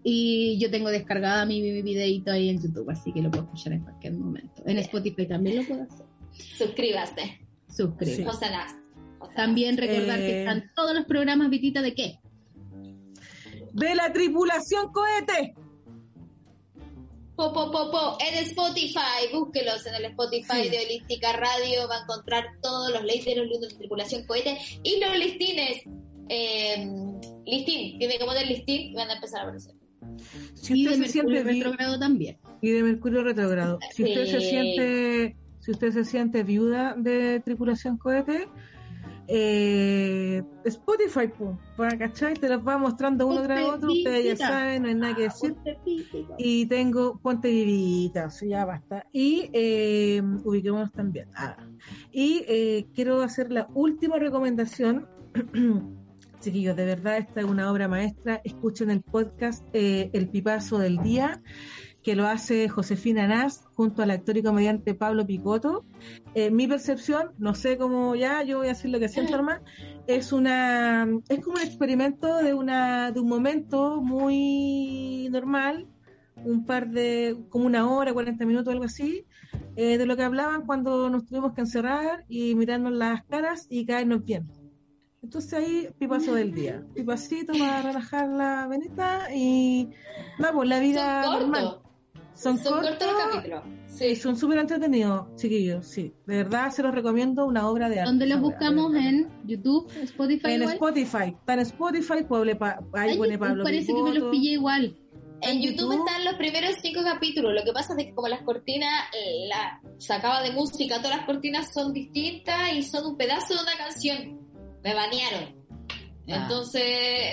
Y 0.03 0.59
yo 0.59 0.69
tengo 0.69 0.89
descargada 0.89 1.43
mi, 1.47 1.59
mi 1.59 1.81
videito 1.81 2.31
ahí 2.31 2.49
en 2.49 2.61
YouTube, 2.61 2.91
así 2.91 3.11
que 3.11 3.23
lo 3.23 3.31
puedo 3.31 3.45
escuchar 3.45 3.73
en 3.73 3.81
cualquier 3.81 4.13
momento. 4.13 4.61
En 4.67 4.77
Spotify 4.77 5.25
también 5.25 5.57
lo 5.57 5.63
puedo 5.63 5.81
hacer. 5.81 6.08
Suscríbase. 6.33 7.39
Suscríbete. 7.75 8.25
José 8.25 8.49
Nas. 8.49 8.75
También 9.35 9.77
recordar 9.77 10.19
que 10.19 10.29
Eh, 10.31 10.39
están 10.39 10.71
todos 10.75 10.93
los 10.95 11.05
programas, 11.05 11.49
Vitita, 11.49 11.81
¿de 11.81 11.93
qué? 11.93 12.19
De 13.73 13.95
la 13.95 14.11
tripulación 14.11 14.91
cohete. 14.91 15.53
Po, 17.35 17.53
po, 17.53 17.71
po, 17.71 17.89
po, 17.89 18.17
en 18.19 18.43
Spotify, 18.45 19.31
búsquelos 19.31 19.85
en 19.85 19.95
el 19.95 20.05
Spotify 20.05 20.63
Sí. 20.63 20.69
de 20.69 20.79
Holística 20.85 21.31
Radio, 21.33 21.87
va 21.87 21.99
a 21.99 22.01
encontrar 22.03 22.45
todos 22.61 22.91
los 22.91 23.03
leyes 23.05 23.23
de 23.25 23.35
los 23.37 23.47
lunes 23.47 23.69
de 23.69 23.77
tripulación 23.77 24.25
cohete 24.27 24.57
y 24.83 24.99
los 24.99 25.17
listines. 25.17 25.83
Eh, 26.27 26.85
listín, 27.45 27.97
tiene 27.97 28.17
que 28.17 28.25
poner 28.25 28.45
listín 28.45 28.91
y 28.91 28.93
van 28.93 29.09
a 29.09 29.13
empezar 29.15 29.39
a 29.41 29.43
aparecer. 29.43 29.73
Si 30.55 30.73
Y 30.81 30.85
usted 30.87 30.99
de 30.99 31.05
se 31.07 31.11
siente 31.13 31.31
Mercurio 31.31 31.53
vi- 31.53 31.59
retrógrado 31.63 31.99
también. 31.99 32.37
y 32.61 32.69
de 32.71 32.83
Mercurio 32.83 33.23
retrógrado. 33.23 33.79
Si 33.95 34.03
usted 34.03 34.25
se 34.25 34.41
siente, 34.41 35.37
si 35.69 35.73
usted 35.73 35.91
se 35.91 36.03
siente 36.03 36.41
viuda 36.41 36.95
de 36.97 37.41
tripulación 37.41 37.97
cohete, 37.97 38.49
eh, 39.27 40.41
Spotify, 40.65 41.27
pues, 41.27 41.55
para 41.77 41.95
cachai, 41.95 42.33
te 42.33 42.49
los 42.49 42.67
va 42.67 42.79
mostrando 42.79 43.27
uno 43.27 43.43
tras 43.43 43.65
otro, 43.65 43.91
ustedes 43.91 44.39
ya 44.39 44.47
saben, 44.47 44.81
no 44.81 44.87
hay 44.87 44.95
nada 44.95 45.15
que 45.15 45.21
decir. 45.23 45.53
Ponte 45.53 45.77
pítico. 45.85 46.35
Y 46.39 46.65
tengo 46.65 47.19
Ponte 47.19 47.51
Vivita, 47.51 48.25
o 48.25 48.29
sea, 48.31 48.49
ya 48.49 48.65
basta. 48.65 49.05
Y 49.11 49.51
eh, 49.53 50.23
ubiquémonos 50.43 50.91
también. 50.91 51.29
Ah. 51.35 51.55
Y 52.11 52.43
eh, 52.47 52.87
quiero 52.95 53.21
hacer 53.21 53.51
la 53.51 53.67
última 53.75 54.17
recomendación. 54.17 55.07
Chiquillos, 56.39 56.75
de 56.75 56.85
verdad, 56.85 57.17
esta 57.17 57.41
es 57.41 57.45
una 57.45 57.71
obra 57.71 57.87
maestra. 57.87 58.41
Escuchen 58.43 58.89
el 58.89 59.01
podcast 59.01 59.63
eh, 59.73 60.09
El 60.13 60.29
Pipazo 60.29 60.79
del 60.79 60.97
Día, 60.97 61.43
que 62.03 62.15
lo 62.15 62.27
hace 62.27 62.69
Josefina 62.69 63.27
Nas 63.27 63.65
junto 63.75 64.01
al 64.01 64.11
actor 64.11 64.37
y 64.37 64.43
comediante 64.43 64.93
Pablo 64.93 65.25
Picoto. 65.25 65.83
Eh, 66.33 66.49
mi 66.51 66.67
percepción, 66.67 67.31
no 67.37 67.55
sé 67.55 67.77
cómo 67.77 68.15
ya, 68.15 68.43
yo 68.43 68.59
voy 68.59 68.67
a 68.67 68.69
decir 68.69 68.91
lo 68.91 68.99
que 68.99 69.09
siento, 69.09 69.35
hermano, 69.35 69.61
es 70.07 70.31
una, 70.31 71.07
es 71.27 71.39
como 71.43 71.57
un 71.57 71.61
experimento 71.61 72.37
de 72.37 72.53
una, 72.53 73.11
de 73.11 73.19
un 73.19 73.27
momento 73.27 74.01
muy 74.01 75.27
normal, 75.31 75.87
un 76.45 76.65
par 76.65 76.89
de, 76.89 77.37
como 77.49 77.65
una 77.65 77.89
hora, 77.89 78.13
40 78.13 78.45
minutos, 78.45 78.71
algo 78.71 78.85
así, 78.85 79.25
eh, 79.75 79.97
de 79.97 80.05
lo 80.05 80.15
que 80.15 80.23
hablaban 80.23 80.65
cuando 80.65 81.09
nos 81.09 81.25
tuvimos 81.25 81.53
que 81.53 81.61
encerrar 81.61 82.23
y 82.29 82.55
mirarnos 82.55 82.93
las 82.93 83.23
caras 83.25 83.67
y 83.69 83.85
caernos 83.85 84.23
bien. 84.23 84.47
Entonces 85.21 85.53
ahí, 85.53 85.89
pipazo 85.99 86.33
del 86.33 86.53
día. 86.53 86.81
Pipacito 86.95 87.51
para 87.51 87.81
relajar 87.81 88.29
la 88.29 88.67
venita 88.67 89.27
y 89.35 89.89
nada, 90.37 90.53
pues 90.53 90.69
la 90.69 90.79
vida 90.79 91.23
normal. 91.23 91.81
Son, 92.39 92.57
Son 92.57 92.73
cortos 92.73 92.89
cortos 92.91 93.07
los 93.11 93.35
capítulos. 93.35 93.63
Sí, 93.87 94.15
son 94.15 94.37
súper 94.37 94.59
entretenidos, 94.59 95.27
chiquillos, 95.35 95.85
sí. 95.85 96.13
De 96.25 96.37
verdad 96.37 96.71
se 96.71 96.81
los 96.81 96.95
recomiendo, 96.95 97.45
una 97.45 97.67
obra 97.67 97.89
de 97.89 97.99
arte. 97.99 98.09
¿Dónde 98.11 98.27
los 98.27 98.39
buscamos? 98.39 98.95
¿En 98.95 99.27
YouTube? 99.45 99.91
¿Spotify? 100.03 100.51
En 100.53 100.61
igual? 100.61 100.73
Spotify. 100.75 101.35
Está 101.37 101.53
en 101.55 101.59
Spotify, 101.59 102.23
Pueble 102.27 102.55
Pa- 102.55 102.79
ahí 102.93 103.09
Ay, 103.11 103.17
pone 103.17 103.31
YouTube 103.33 103.47
Pablo 103.47 103.63
parece 103.63 103.93
que 103.93 104.01
me 104.01 104.13
los 104.13 104.31
pillé 104.31 104.51
igual. 104.51 104.97
En 105.41 105.61
YouTube 105.61 105.91
YouTube. 105.91 106.05
están 106.07 106.25
los 106.25 106.33
primeros 106.35 106.75
cinco 106.81 107.01
capítulos. 107.03 107.53
Lo 107.53 107.63
que 107.63 107.71
pasa 107.73 107.93
es 107.97 108.05
que 108.05 108.13
como 108.13 108.27
las 108.29 108.41
cortinas, 108.43 108.91
la 109.49 109.81
sacaba 109.97 110.41
de 110.41 110.51
música, 110.51 111.01
todas 111.01 111.17
las 111.17 111.25
cortinas 111.25 111.73
son 111.73 111.91
distintas 111.93 112.73
y 112.73 112.83
son 112.83 113.05
un 113.05 113.17
pedazo 113.17 113.53
de 113.53 113.61
una 113.61 113.73
canción. 113.77 114.39
Me 114.83 114.93
banearon. 114.93 115.55
Ah. 116.31 116.43
Entonces, 116.43 116.83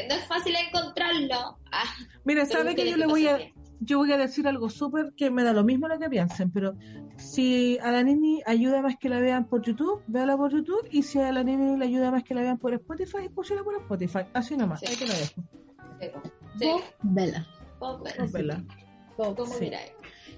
no 0.09 0.15
es 0.15 0.25
fácil 0.27 0.55
encontrarlo. 0.57 1.59
Ah, 1.71 1.85
Mira, 2.25 2.47
sabe 2.47 2.75
que 2.75 2.91
yo 2.91 2.97
le 2.97 3.07
voy 3.07 3.27
a, 3.29 3.39
yo 3.81 3.99
voy 3.99 4.13
a 4.13 4.17
decir 4.19 4.47
algo 4.49 4.69
súper 4.71 5.13
que 5.17 5.31
me 5.31 5.43
da 5.45 5.53
lo 5.53 5.65
mismo 5.65 5.89
lo 5.89 5.99
que 5.99 6.09
piensen, 6.09 6.51
pero 6.51 6.75
si 7.17 7.79
a 7.79 7.91
la 7.93 8.03
Nini 8.03 8.41
ayuda 8.47 8.83
más 8.83 8.97
que 8.99 9.09
la 9.09 9.21
vean 9.21 9.47
por 9.47 9.63
YouTube, 9.63 10.03
véala 10.07 10.37
por 10.37 10.53
YouTube, 10.53 10.87
y 10.91 11.03
si 11.03 11.19
a 11.19 11.33
la 11.33 11.43
Nini 11.43 11.77
le 11.79 11.85
ayuda 11.85 12.11
más 12.11 12.23
que 12.25 12.35
la 12.35 12.43
vean 12.43 12.59
por 12.59 12.73
Spotify, 12.75 13.25
escúchala 13.27 13.63
por 13.63 13.75
Spotify, 13.77 14.21
así 14.33 14.57
nomás, 14.57 14.81
Sí. 14.81 14.87
ahí 14.89 14.97
te 14.97 15.07
lo 15.07 15.13
dejo. 15.13 15.43
Sí. 16.59 16.67
Vos, 16.67 16.83
vela. 17.03 17.47
Vela. 18.33 18.65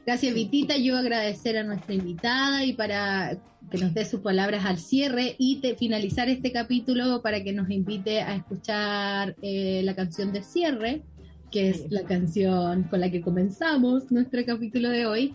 Gracias, 0.07 0.34
Vitita. 0.34 0.76
Yo 0.76 0.97
agradecer 0.97 1.59
a 1.59 1.64
nuestra 1.64 1.95
invitada 1.95 2.64
y 2.64 2.72
para 2.72 3.36
que 3.70 3.78
nos 3.78 3.93
dé 3.93 4.05
sus 4.05 4.20
palabras 4.20 4.64
al 4.64 4.78
cierre 4.78 5.34
y 5.39 5.61
te- 5.61 5.74
finalizar 5.76 6.28
este 6.28 6.53
capítulo 6.53 7.20
para 7.22 7.43
que 7.43 7.53
nos 7.53 7.68
invite 7.70 8.22
a 8.22 8.34
escuchar 8.36 9.36
eh, 9.43 9.82
la 9.84 9.95
canción 9.95 10.32
de 10.32 10.43
cierre, 10.43 11.03
que 11.51 11.70
es 11.70 11.90
la 11.90 12.03
canción 12.03 12.84
con 12.84 13.01
la 13.01 13.11
que 13.11 13.20
comenzamos 13.20 14.11
nuestro 14.11 14.44
capítulo 14.44 14.90
de 14.90 15.07
hoy. 15.07 15.34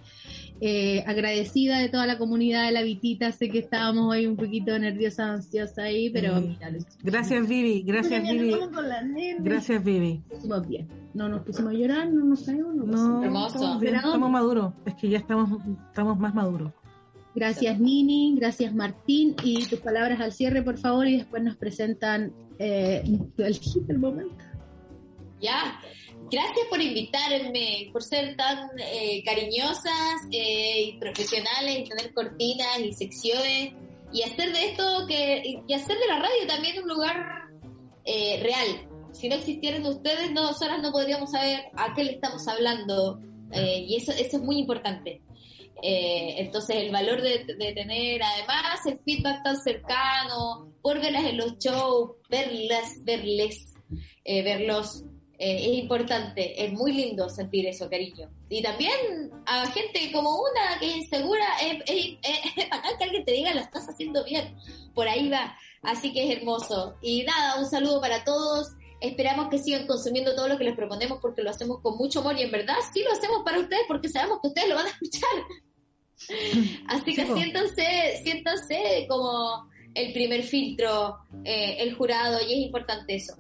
Eh, 0.62 1.04
agradecida 1.08 1.80
de 1.80 1.90
toda 1.90 2.06
la 2.06 2.18
comunidad 2.18 2.66
de 2.66 2.72
la 2.72 2.84
Vitita. 2.84 3.32
Sé 3.32 3.50
que 3.50 3.60
estábamos 3.60 4.14
hoy 4.14 4.28
un 4.28 4.38
poquito 4.38 4.78
nerviosa, 4.80 5.34
ansiosa 5.34 5.84
ahí, 5.84 6.10
pero 6.10 6.40
Sí. 6.40 6.48
mira, 6.48 6.72
Gracias 7.02 7.48
Vivi, 7.48 7.82
gracias 7.82 8.22
Mira, 8.22 8.34
Vivi, 8.34 8.56
gracias 9.40 9.84
Vivi. 9.84 10.22
Pusimos 10.30 10.68
bien. 10.68 10.88
No 11.14 11.28
nos 11.28 11.42
pusimos 11.42 11.74
a 11.74 11.76
llorar, 11.76 12.10
no 12.12 12.24
nos 12.26 12.44
caímos, 12.44 12.76
no, 12.76 12.86
No, 12.86 13.48
estamos, 13.48 13.82
bien, 13.82 13.96
estamos 13.96 14.32
maduros, 14.32 14.74
es 14.86 14.94
que 14.96 15.10
ya 15.10 15.18
estamos, 15.18 15.50
estamos 15.90 16.18
más 16.18 16.34
maduros. 16.34 16.72
Gracias 17.36 17.80
Nini, 17.80 18.36
gracias 18.38 18.74
Martín 18.74 19.36
y 19.44 19.66
tus 19.66 19.80
palabras 19.80 20.22
al 20.22 20.32
cierre 20.32 20.62
por 20.62 20.78
favor 20.78 21.08
y 21.08 21.18
después 21.18 21.44
nos 21.44 21.56
presentan 21.58 22.32
eh, 22.60 23.04
el 23.38 23.54
hit 23.56 23.84
del 23.84 24.00
momento. 24.00 24.44
Ya. 25.42 25.80
Gracias 26.34 26.66
por 26.68 26.82
invitarme, 26.82 27.90
por 27.92 28.02
ser 28.02 28.36
tan 28.36 28.68
eh, 28.80 29.22
cariñosas 29.24 30.16
eh, 30.32 30.82
y 30.82 30.98
profesionales 30.98 31.78
y 31.78 31.84
tener 31.84 32.12
cortinas 32.12 32.80
y 32.80 32.92
secciones 32.92 33.74
y 34.12 34.24
hacer 34.24 34.52
de 34.52 34.66
esto 34.66 35.06
que 35.08 35.62
y 35.68 35.74
hacer 35.74 35.96
de 35.96 36.08
la 36.08 36.18
radio 36.18 36.48
también 36.48 36.82
un 36.82 36.90
lugar 36.90 37.44
eh, 38.04 38.40
real. 38.42 38.90
Si 39.12 39.30
no 39.30 39.36
existieran 39.36 39.86
ustedes, 39.86 40.32
no, 40.32 40.42
nosotras 40.48 40.82
no 40.82 40.92
podríamos 40.92 41.30
saber 41.30 41.66
a 41.76 41.94
qué 41.94 42.04
le 42.04 42.14
estamos 42.14 42.48
hablando 42.48 43.22
eh, 43.52 43.86
y 43.88 43.98
eso, 43.98 44.12
eso 44.14 44.38
es 44.38 44.44
muy 44.44 44.58
importante. 44.58 45.22
Eh, 45.84 46.34
entonces 46.40 46.78
el 46.78 46.92
valor 46.92 47.22
de, 47.22 47.46
de 47.46 47.74
tener 47.74 48.24
además 48.24 48.84
el 48.88 49.00
feedback 49.06 49.44
tan 49.44 49.62
cercano, 49.62 50.74
por 50.82 51.00
verlas 51.00 51.26
en 51.26 51.38
los 51.38 51.60
shows, 51.60 52.14
verlas, 52.28 53.04
verles, 53.04 53.72
verlos, 54.26 55.04
eh, 55.40 55.58
es 55.72 55.78
importante, 55.80 56.64
es 56.64 56.72
muy 56.74 56.94
lindo 56.94 57.28
sentir 57.30 57.66
eso, 57.68 57.90
cariño. 57.90 58.30
Y 58.50 58.62
también 58.62 58.92
a 59.46 59.66
gente 59.72 60.12
como 60.12 60.30
una 60.38 60.80
que 60.80 60.90
es 60.90 60.96
insegura, 60.98 61.46
es, 61.62 61.84
es- 61.88 62.18
es 62.58 62.70
bacán 62.70 62.98
que 62.98 63.04
alguien 63.04 63.26
te 63.26 63.32
diga, 63.32 63.54
lo 63.54 63.62
estás 63.62 63.88
haciendo 63.90 64.24
bien, 64.24 64.56
por 64.94 65.08
ahí 65.08 65.30
va, 65.30 65.58
así 65.82 66.14
que 66.14 66.24
es 66.32 66.38
hermoso. 66.38 66.96
Y 67.02 67.24
nada, 67.24 67.60
un 67.60 67.66
saludo 67.70 68.00
para 68.00 68.24
todos. 68.24 68.68
Esperamos 69.02 69.50
que 69.50 69.58
sigan 69.58 69.86
consumiendo 69.86 70.34
todo 70.34 70.48
lo 70.48 70.58
que 70.58 70.64
les 70.64 70.76
proponemos 70.78 71.20
porque 71.22 71.42
lo 71.42 71.50
hacemos 71.50 71.82
con 71.82 71.98
mucho 71.98 72.22
amor 72.22 72.40
y 72.40 72.44
en 72.44 72.52
verdad 72.52 72.76
sí 72.94 73.04
lo 73.04 73.12
hacemos 73.12 73.42
para 73.44 73.60
ustedes 73.60 73.84
porque 73.88 74.08
sabemos 74.08 74.40
que 74.42 74.48
ustedes 74.48 74.70
lo 74.70 74.76
van 74.76 74.86
a 74.86 74.90
escuchar. 74.90 75.30
Así 76.88 77.14
que 77.14 77.26
Sí, 77.26 77.34
siéntanse, 77.42 78.22
siéntanse 78.24 79.06
como 79.10 79.68
el 79.94 80.14
primer 80.14 80.44
filtro, 80.44 81.18
eh, 81.44 81.76
el 81.80 81.96
jurado, 81.96 82.40
y 82.42 82.54
es 82.54 82.60
importante 82.66 83.16
eso. 83.16 83.34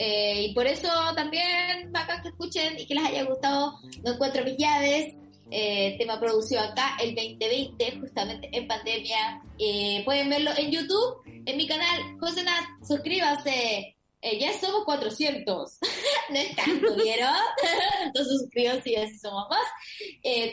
Eh, 0.00 0.44
y 0.44 0.54
por 0.54 0.64
eso 0.64 0.88
también 1.16 1.90
bacán 1.90 2.22
que 2.22 2.28
escuchen 2.28 2.78
y 2.78 2.86
que 2.86 2.94
les 2.94 3.04
haya 3.04 3.24
gustado 3.24 3.80
No 4.04 4.12
Encuentro 4.12 4.44
Mis 4.44 4.56
Llaves, 4.56 5.12
eh, 5.50 5.96
tema 5.98 6.20
producido 6.20 6.60
acá 6.60 6.96
el 7.02 7.14
2020, 7.14 7.98
justamente 8.00 8.48
en 8.52 8.68
pandemia. 8.68 9.42
Eh, 9.58 10.02
pueden 10.04 10.28
verlo 10.28 10.50
en 10.56 10.70
YouTube, 10.70 11.22
en 11.26 11.56
mi 11.56 11.66
canal, 11.66 12.18
José 12.20 12.44
Nat, 12.44 12.64
suscríbanse. 12.86 13.96
Eh, 14.20 14.38
ya 14.38 14.52
somos 14.60 14.84
400, 14.84 15.78
no 16.30 16.38
es 16.38 16.54
tanto, 16.54 16.94
¿vieron? 16.96 17.34
Entonces 18.04 18.38
suscríbanse 18.40 18.90
y 18.90 18.96
así 18.96 19.18
somos 19.18 19.48
más. 19.48 19.66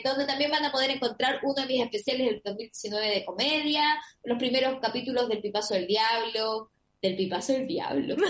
Donde 0.02 0.24
también 0.24 0.50
van 0.50 0.64
a 0.64 0.72
poder 0.72 0.90
encontrar 0.90 1.40
uno 1.42 1.54
de 1.54 1.66
mis 1.66 1.82
especiales 1.82 2.26
del 2.26 2.42
2019 2.44 3.06
de 3.06 3.24
comedia, 3.24 4.00
los 4.24 4.38
primeros 4.38 4.80
capítulos 4.80 5.28
del 5.28 5.40
Pipazo 5.40 5.74
del 5.74 5.86
Diablo, 5.86 6.70
del 7.02 7.16
Pipazo 7.16 7.52
del 7.52 7.66
Diablo, 7.66 8.16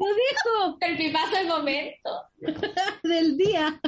¡Lo 0.00 0.06
dijo! 0.06 0.78
del 0.80 0.96
Pipazo 0.96 1.36
del 1.36 1.46
Momento. 1.46 2.10
Del 3.02 3.36
día. 3.36 3.80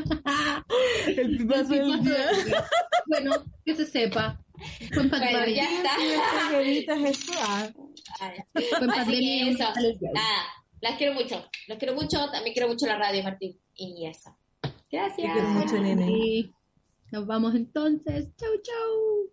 El 1.06 1.38
pipazo 1.38 1.68
del 1.68 1.84
Pipazo 1.84 2.02
día. 2.02 2.26
del 2.26 2.44
día. 2.44 2.64
Bueno, 3.06 3.44
que 3.64 3.74
se 3.74 3.86
sepa. 3.86 4.38
Fue 4.92 5.02
en 5.02 5.10
Bueno, 5.10 5.46
ya 5.46 5.64
está. 5.64 5.90
Ah. 7.40 7.70
Fue 8.52 8.62
en 8.62 8.90
Así 8.90 8.96
pandemia. 8.96 9.44
que 9.44 9.50
eso, 9.50 9.64
nada, 10.12 10.42
las 10.80 10.96
quiero 10.98 11.14
mucho, 11.14 11.48
las 11.66 11.78
quiero 11.78 11.94
mucho, 11.94 12.30
también 12.30 12.52
quiero 12.52 12.68
mucho 12.68 12.86
la 12.86 12.96
radio, 12.96 13.22
Martín, 13.22 13.58
y 13.74 14.06
eso. 14.06 14.36
Gracias. 14.90 15.16
Te 15.16 15.32
quiero 15.32 15.48
mucho, 15.48 15.78
nene. 15.80 16.10
Y 16.10 16.54
nos 17.10 17.26
vamos 17.26 17.54
entonces. 17.54 18.28
Chau, 18.36 18.52
chau. 18.62 19.31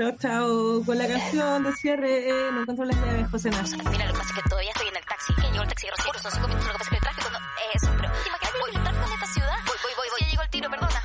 Chao, 0.00 0.12
chao. 0.16 0.84
Con 0.86 0.96
la 0.96 1.08
canción 1.08 1.64
de 1.64 1.72
cierre, 1.72 2.28
eh, 2.28 2.52
no 2.52 2.60
encuentro 2.60 2.84
las 2.84 2.94
llaves, 3.04 3.28
José 3.32 3.50
Nazo. 3.50 3.76
Mira, 3.78 4.06
lo 4.06 4.12
que 4.12 4.18
pasa 4.18 4.28
es 4.28 4.42
que 4.42 4.48
todavía 4.48 4.70
estoy 4.70 4.86
en 4.86 4.96
el 4.96 5.04
taxi. 5.04 5.34
Que 5.34 5.42
llegó 5.50 5.62
el 5.64 5.68
taxi 5.68 5.86
recién, 5.90 6.22
son 6.22 6.30
cinco 6.30 6.46
minutos. 6.46 6.66
Lo 6.68 6.72
que 6.72 6.78
pasa 6.78 6.84
es 6.84 6.88
que 6.88 6.94
el 6.94 7.02
tráfico 7.02 7.30
no. 7.32 7.38
Eso, 7.74 7.90
pero. 7.96 8.12
¿Te 8.12 8.28
imaginas 8.28 8.52
que 8.52 8.76
el 8.76 8.84
tráfico 8.84 9.06
en 9.06 9.12
esta 9.12 9.26
ciudad? 9.26 9.56
Voy, 9.66 9.76
voy, 9.82 9.92
voy, 9.96 10.08
voy. 10.08 10.20
Ya 10.20 10.28
llegó 10.30 10.42
el 10.42 10.50
tiro, 10.50 10.70
perdona. 10.70 11.02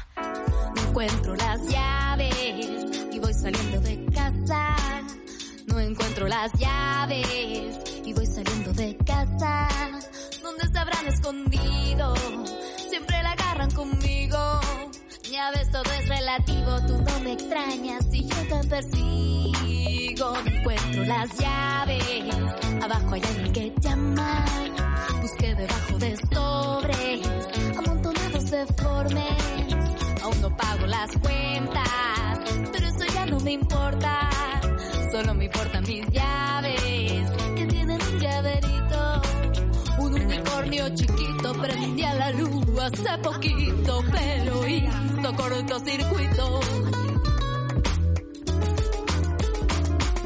No 0.76 0.82
encuentro 0.90 1.36
las 1.36 1.68
llaves 1.68 2.36
y 3.12 3.20
voy 3.20 3.34
saliendo 3.34 3.82
de 3.82 4.06
casa. 4.14 4.76
No 5.66 5.80
encuentro 5.80 6.28
las 6.28 6.54
llaves 6.54 7.80
y 8.06 8.14
voy 8.14 8.28
saliendo 8.28 8.74
de 8.74 8.96
casa. 8.98 9.73
Ya 15.44 15.52
todo 15.72 15.92
es 16.00 16.08
relativo, 16.08 16.80
tú 16.88 16.98
no 17.00 17.20
me 17.20 17.34
extrañas 17.34 18.06
y 18.14 18.24
yo 18.24 18.36
te 18.48 18.66
persigo. 18.70 20.32
No 20.32 20.50
encuentro 20.50 21.04
las 21.04 21.38
llaves, 21.38 22.36
abajo 22.82 23.16
hay 23.16 23.22
alguien 23.22 23.52
que 23.52 23.74
llama. 23.82 24.46
Busqué 25.22 25.54
debajo 25.54 25.98
de 26.00 26.16
sobres, 26.32 27.28
amontonados 27.78 28.52
deformes. 28.52 29.74
Aún 30.24 30.42
no 30.42 30.56
pago 30.56 30.88
las 30.88 31.12
cuentas, 31.18 32.40
pero 32.72 32.88
eso 32.88 33.06
ya 33.14 33.26
no 33.26 33.38
me 33.42 33.52
importa. 33.52 34.30
Solo 35.12 35.34
me 35.34 35.46
importan 35.46 35.84
mis 35.86 36.08
llaves, 36.08 37.32
que 37.58 37.66
tienen 37.66 38.02
un 38.02 38.20
llaverito. 38.20 39.22
Un 39.98 40.14
unicornio 40.14 40.96
chiquito 40.96 41.52
prendía 41.52 42.14
la 42.14 42.32
luz 42.32 42.64
hace 42.80 43.18
poquito, 43.22 44.04
pero 44.10 44.66
hizo 45.24 45.36
cortocircuito. 45.36 46.60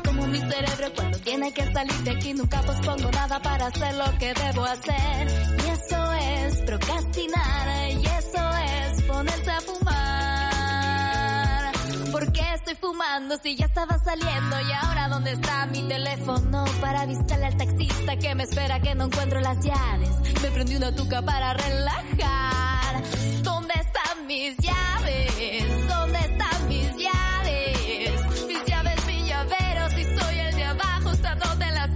Como 0.04 0.28
mi 0.28 0.40
cerebro 0.40 0.94
cuando 0.96 1.20
tiene 1.20 1.54
que 1.54 1.72
salir 1.72 2.04
de 2.04 2.12
aquí, 2.12 2.34
nunca 2.34 2.62
pospongo 2.62 3.12
nada 3.12 3.40
para 3.42 3.68
hacer 3.68 3.94
lo 3.94 4.18
que 4.18 4.34
debo 4.34 4.66
hacer. 4.66 5.28
Y 5.66 5.70
eso 5.70 6.14
es 6.14 6.62
procrastinar, 6.64 7.92
y 7.92 8.06
eso 8.06 8.50
es 8.66 9.04
ponerse 9.04 9.52
a 9.52 9.62
fumar. 9.62 10.02
¿Por 12.12 12.32
qué 12.32 12.54
estoy 12.56 12.76
fumando 12.76 13.38
si 13.44 13.56
ya 13.56 13.66
estaba 13.66 14.00
saliendo? 14.00 14.62
Y 14.62 14.72
ahora, 14.72 15.10
¿dónde 15.10 15.34
está 15.34 15.68
mi 15.68 15.84
teléfono 15.88 16.66
para 16.82 17.02
avisarle 17.02 17.46
al 17.46 17.58
taxista 17.58 18.16
que 18.16 18.34
me 18.34 18.44
espera 18.44 18.80
que 18.80 18.96
no 18.96 19.06
encuentro 19.06 19.42
las 19.42 19.64
llaves? 19.64 20.10
Me 20.42 20.50
prendí 20.50 20.76
una 20.76 20.96
tuca 20.96 21.22
para 21.22 21.54
relajar. 21.54 23.04
¿Dónde 23.44 23.74
están 23.76 24.26
mis 24.26 24.58
llaves? 24.58 24.87
¿Dónde 25.88 26.20
están 26.20 26.68
mis 26.68 26.96
llaves? 26.98 28.46
Mis 28.48 28.66
llaves, 28.66 29.06
mi 29.06 29.24
llavero, 29.26 29.90
si 29.92 30.04
soy 30.04 30.40
el 30.40 30.56
de 30.56 30.64
abajo, 30.66 31.10
¿hasta 31.10 31.36
dónde 31.36 31.66
las? 31.72 31.90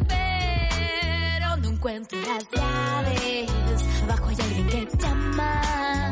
No 1.62 1.70
encuentro 1.70 2.20
las 2.22 2.48
llaves. 2.52 3.52
Abajo 4.04 4.30
hay 4.30 4.38
alguien 4.40 4.68
que 4.68 4.98
llama. 4.98 6.11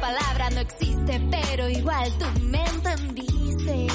Palabra 0.00 0.48
no 0.50 0.60
existe, 0.60 1.20
pero 1.30 1.68
igual 1.68 2.12
tú 2.18 2.24
me 2.44 2.64
entendiste. 2.64 3.86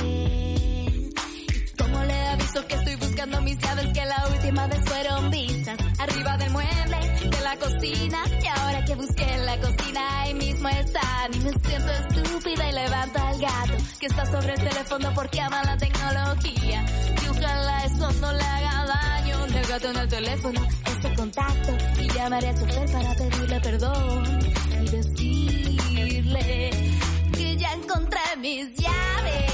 ¿Cómo 1.77 2.03
le 2.03 2.27
aviso 2.27 2.67
que 2.67 2.75
estoy 2.75 2.95
buscando 2.95 3.41
mis 3.41 3.57
llaves 3.59 3.87
que 3.93 4.05
la 4.05 4.27
última 4.27 4.67
vez 4.67 4.81
fueron 4.85 5.31
vistas? 5.31 5.77
Arriba 5.99 6.37
del 6.37 6.51
mueble 6.51 6.97
de 7.21 7.41
la 7.41 7.55
cocina 7.55 8.19
y 8.41 8.47
ahora 8.47 8.83
que 8.83 8.95
busqué 8.95 9.23
en 9.33 9.45
la 9.45 9.57
cocina 9.59 10.21
ahí 10.21 10.33
mismo 10.33 10.67
están 10.69 11.33
y 11.33 11.39
me 11.39 11.51
siento 11.51 11.91
estúpida 11.91 12.69
y 12.69 12.73
levanto 12.73 13.19
al 13.19 13.39
gato 13.39 13.73
que 13.99 14.05
está 14.07 14.25
sobre 14.25 14.53
el 14.53 14.59
teléfono 14.59 15.11
porque 15.15 15.39
ama 15.41 15.63
la 15.63 15.77
tecnología 15.77 16.85
y 17.23 17.27
ojalá 17.29 17.85
eso 17.85 18.11
no 18.19 18.33
le 18.33 18.43
haga 18.43 18.85
daño. 18.85 19.45
El 19.45 19.67
gato 19.67 19.89
en 19.89 19.97
el 19.97 20.07
teléfono, 20.09 20.61
ese 20.85 21.13
contacto 21.15 21.77
y 22.01 22.09
llamaré 22.09 22.49
al 22.49 22.59
chofer 22.59 22.91
para 22.91 23.15
pedirle 23.15 23.59
perdón 23.61 24.53
que 26.45 27.57
ya 27.57 27.73
encontré 27.73 28.19
mis 28.37 28.75
llaves. 28.75 29.52